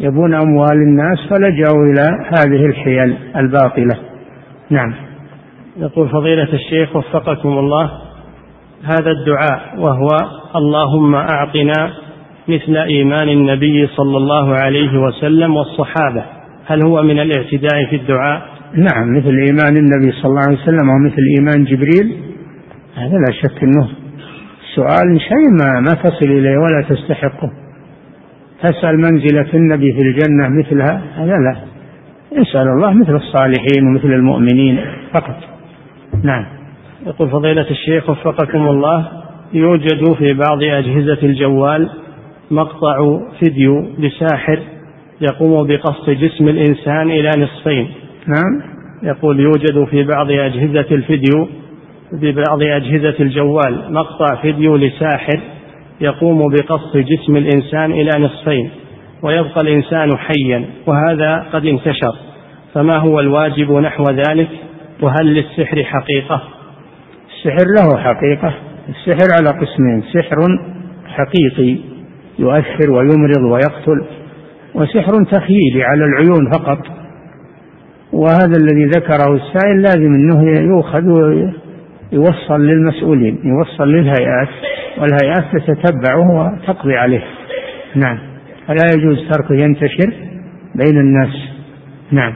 يبون 0.00 0.34
أموال 0.34 0.72
الناس 0.72 1.18
فلجأوا 1.30 1.84
إلى 1.84 2.26
هذه 2.26 2.66
الحيل 2.66 3.16
الباطلة. 3.36 3.96
نعم. 4.70 4.94
يقول 5.76 6.08
فضيلة 6.08 6.52
الشيخ 6.52 6.96
وفقكم 6.96 7.48
الله 7.48 7.90
هذا 8.84 9.10
الدعاء 9.10 9.78
وهو 9.78 10.08
اللهم 10.56 11.14
أعطنا 11.14 11.90
مثل 12.48 12.76
إيمان 12.76 13.28
النبي 13.28 13.86
صلى 13.86 14.16
الله 14.16 14.54
عليه 14.54 14.98
وسلم 14.98 15.56
والصحابة. 15.56 16.24
هل 16.66 16.86
هو 16.86 17.02
من 17.02 17.18
الاعتداء 17.18 17.86
في 17.90 17.96
الدعاء؟ 17.96 18.42
نعم 18.74 19.16
مثل 19.16 19.38
إيمان 19.46 19.76
النبي 19.76 20.12
صلى 20.12 20.30
الله 20.30 20.42
عليه 20.48 20.58
وسلم 20.58 20.88
ومثل 20.88 21.22
إيمان 21.38 21.64
جبريل 21.64 22.16
هذا 22.94 23.16
لا 23.18 23.32
شك 23.42 23.62
أنه 23.62 24.01
سؤال 24.74 25.20
شيء 25.20 25.50
ما, 25.60 25.80
ما 25.80 25.94
تصل 26.02 26.24
إليه 26.24 26.58
ولا 26.58 26.84
تستحقه. 26.88 27.50
تسأل 28.62 28.96
منزلة 28.96 29.54
النبي 29.54 29.92
في 29.92 29.98
الجنة 29.98 30.48
مثلها؟ 30.48 31.02
هذا 31.16 31.32
لا. 31.32 31.56
اسأل 32.42 32.68
الله 32.68 32.92
مثل 32.92 33.16
الصالحين 33.16 33.86
ومثل 33.86 34.12
المؤمنين 34.12 34.80
فقط. 35.14 35.36
نعم. 36.24 36.46
يقول 37.06 37.30
فضيلة 37.30 37.70
الشيخ 37.70 38.10
وفقكم 38.10 38.68
الله 38.68 39.08
يوجد 39.52 40.12
في 40.18 40.32
بعض 40.32 40.62
أجهزة 40.62 41.18
الجوال 41.22 41.90
مقطع 42.50 43.20
فيديو 43.40 43.86
لساحر 43.98 44.58
يقوم 45.20 45.66
بقص 45.66 46.10
جسم 46.10 46.48
الإنسان 46.48 47.10
إلى 47.10 47.30
نصفين. 47.38 47.88
نعم. 48.26 48.62
يقول 49.02 49.40
يوجد 49.40 49.84
في 49.84 50.04
بعض 50.04 50.30
أجهزة 50.30 50.86
الفيديو 50.90 51.48
في 52.20 52.32
بعض 52.32 52.62
أجهزة 52.62 53.14
الجوال 53.20 53.92
مقطع 53.92 54.42
فيديو 54.42 54.76
لساحر 54.76 55.40
يقوم 56.00 56.48
بقص 56.48 56.96
جسم 56.96 57.36
الإنسان 57.36 57.92
إلى 57.92 58.10
نصفين 58.18 58.70
ويبقى 59.22 59.60
الإنسان 59.60 60.18
حيا 60.18 60.64
وهذا 60.86 61.46
قد 61.52 61.66
انتشر. 61.66 62.16
فما 62.74 62.96
هو 62.96 63.20
الواجب 63.20 63.72
نحو 63.72 64.04
ذلك؟ 64.04 64.48
وهل 65.02 65.26
للسحر 65.26 65.84
حقيقة؟ 65.84 66.42
السحر 67.30 67.66
له 67.78 67.98
حقيقة. 67.98 68.54
السحر 68.88 69.28
على 69.38 69.58
قسمين 69.60 70.02
سحر 70.12 70.36
حقيقي 71.06 71.78
يؤثر 72.38 72.90
ويمرض 72.90 73.42
ويقتل 73.52 74.04
وسحر 74.74 75.24
تخييلي 75.30 75.82
على 75.84 76.04
العيون 76.04 76.50
فقط. 76.54 76.78
وهذا 78.12 78.52
الذي 78.62 78.84
ذكره 78.84 79.34
السائل 79.34 79.82
لازم 79.82 80.14
أنه 80.14 80.60
يؤخذ 80.60 81.04
ويوصل 82.12 82.60
للمسؤولين 82.60 83.38
يوصل 83.44 83.88
للهيئات 83.88 84.48
والهيئات 84.98 85.66
تتبعه 85.66 86.30
وتقضي 86.30 86.96
عليه. 86.96 87.24
نعم. 87.94 88.18
فلا 88.66 88.94
يجوز 88.96 89.28
تركه 89.30 89.54
ينتشر 89.54 90.12
بين 90.74 91.00
الناس. 91.00 91.36
نعم. 92.10 92.32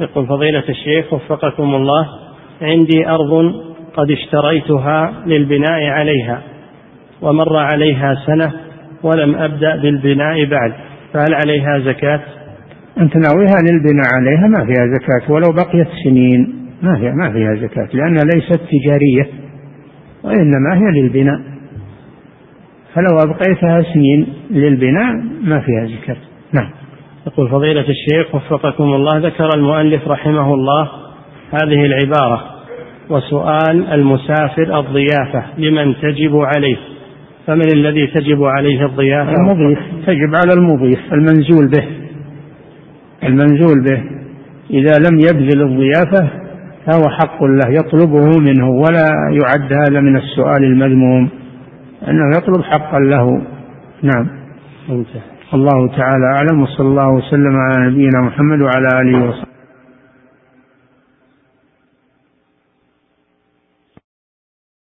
يقول 0.00 0.26
فضيلة 0.26 0.64
الشيخ 0.68 1.12
وفقكم 1.12 1.74
الله 1.74 2.06
عندي 2.62 3.08
أرض 3.08 3.54
قد 3.96 4.10
اشتريتها 4.10 5.12
للبناء 5.26 5.84
عليها 5.84 6.42
ومر 7.22 7.56
عليها 7.56 8.14
سنة 8.26 8.52
ولم 9.02 9.34
أبدأ 9.34 9.76
بالبناء 9.76 10.44
بعد 10.44 10.72
فهل 11.12 11.34
عليها 11.34 11.78
زكاة؟ 11.78 12.20
أنت 13.00 13.16
ناويها 13.16 13.56
للبناء 13.62 14.06
عليها؟ 14.14 14.46
ما 14.48 14.64
فيها 14.64 14.86
زكاة 14.86 15.32
ولو 15.32 15.52
بقيت 15.52 15.88
سنين. 16.04 16.61
ما 16.82 16.98
فيها 16.98 17.12
ما 17.12 17.32
فيها 17.32 17.54
زكاة 17.54 17.88
لأنها 17.92 18.24
ليست 18.34 18.60
تجارية 18.70 19.28
وإنما 20.24 20.74
هي 20.74 21.00
للبناء. 21.00 21.40
فلو 22.94 23.18
أبقيتها 23.24 23.82
سنين 23.94 24.26
للبناء 24.50 25.14
ما 25.44 25.60
فيها 25.60 25.86
زكاة. 25.86 26.16
نعم. 26.52 26.70
يقول 27.26 27.48
فضيلة 27.48 27.80
الشيخ 27.88 28.34
وفقكم 28.34 28.84
الله 28.84 29.18
ذكر 29.18 29.48
المؤلف 29.56 30.08
رحمه 30.08 30.54
الله 30.54 30.88
هذه 31.52 31.86
العبارة 31.86 32.44
وسؤال 33.10 33.86
المسافر 33.92 34.80
الضيافة 34.80 35.44
لمن 35.58 35.94
تجب 36.02 36.36
عليه؟ 36.36 36.76
فمن 37.46 37.72
الذي 37.74 38.06
تجب 38.06 38.44
عليه 38.44 38.86
الضيافة؟ 38.86 39.32
المضيف. 39.32 39.78
تجب 40.06 40.34
على 40.34 40.52
المضيف 40.52 41.12
المنزول 41.12 41.70
به. 41.70 41.84
المنزول 43.24 43.84
به 43.90 44.02
إذا 44.70 44.92
لم 44.98 45.20
يبذل 45.20 45.62
الضيافة 45.62 46.41
فهو 46.86 47.08
حق 47.08 47.44
له 47.44 47.68
يطلبه 47.68 48.38
منه 48.38 48.70
ولا 48.70 49.08
يعد 49.30 49.72
هذا 49.72 50.00
من 50.00 50.16
السؤال 50.16 50.64
المذموم. 50.64 51.28
أنه 52.08 52.36
يطلب 52.36 52.62
حقا 52.62 52.98
له. 52.98 53.42
نعم. 54.02 54.28
الله 55.54 55.88
تعالى 55.96 56.26
أعلم 56.34 56.62
وصلى 56.62 56.88
الله 56.88 57.08
وسلم 57.08 57.56
على 57.56 57.90
نبينا 57.90 58.20
محمد 58.20 58.60
وعلى 58.60 58.88
آله 59.00 59.28
وصحبه. 59.28 59.51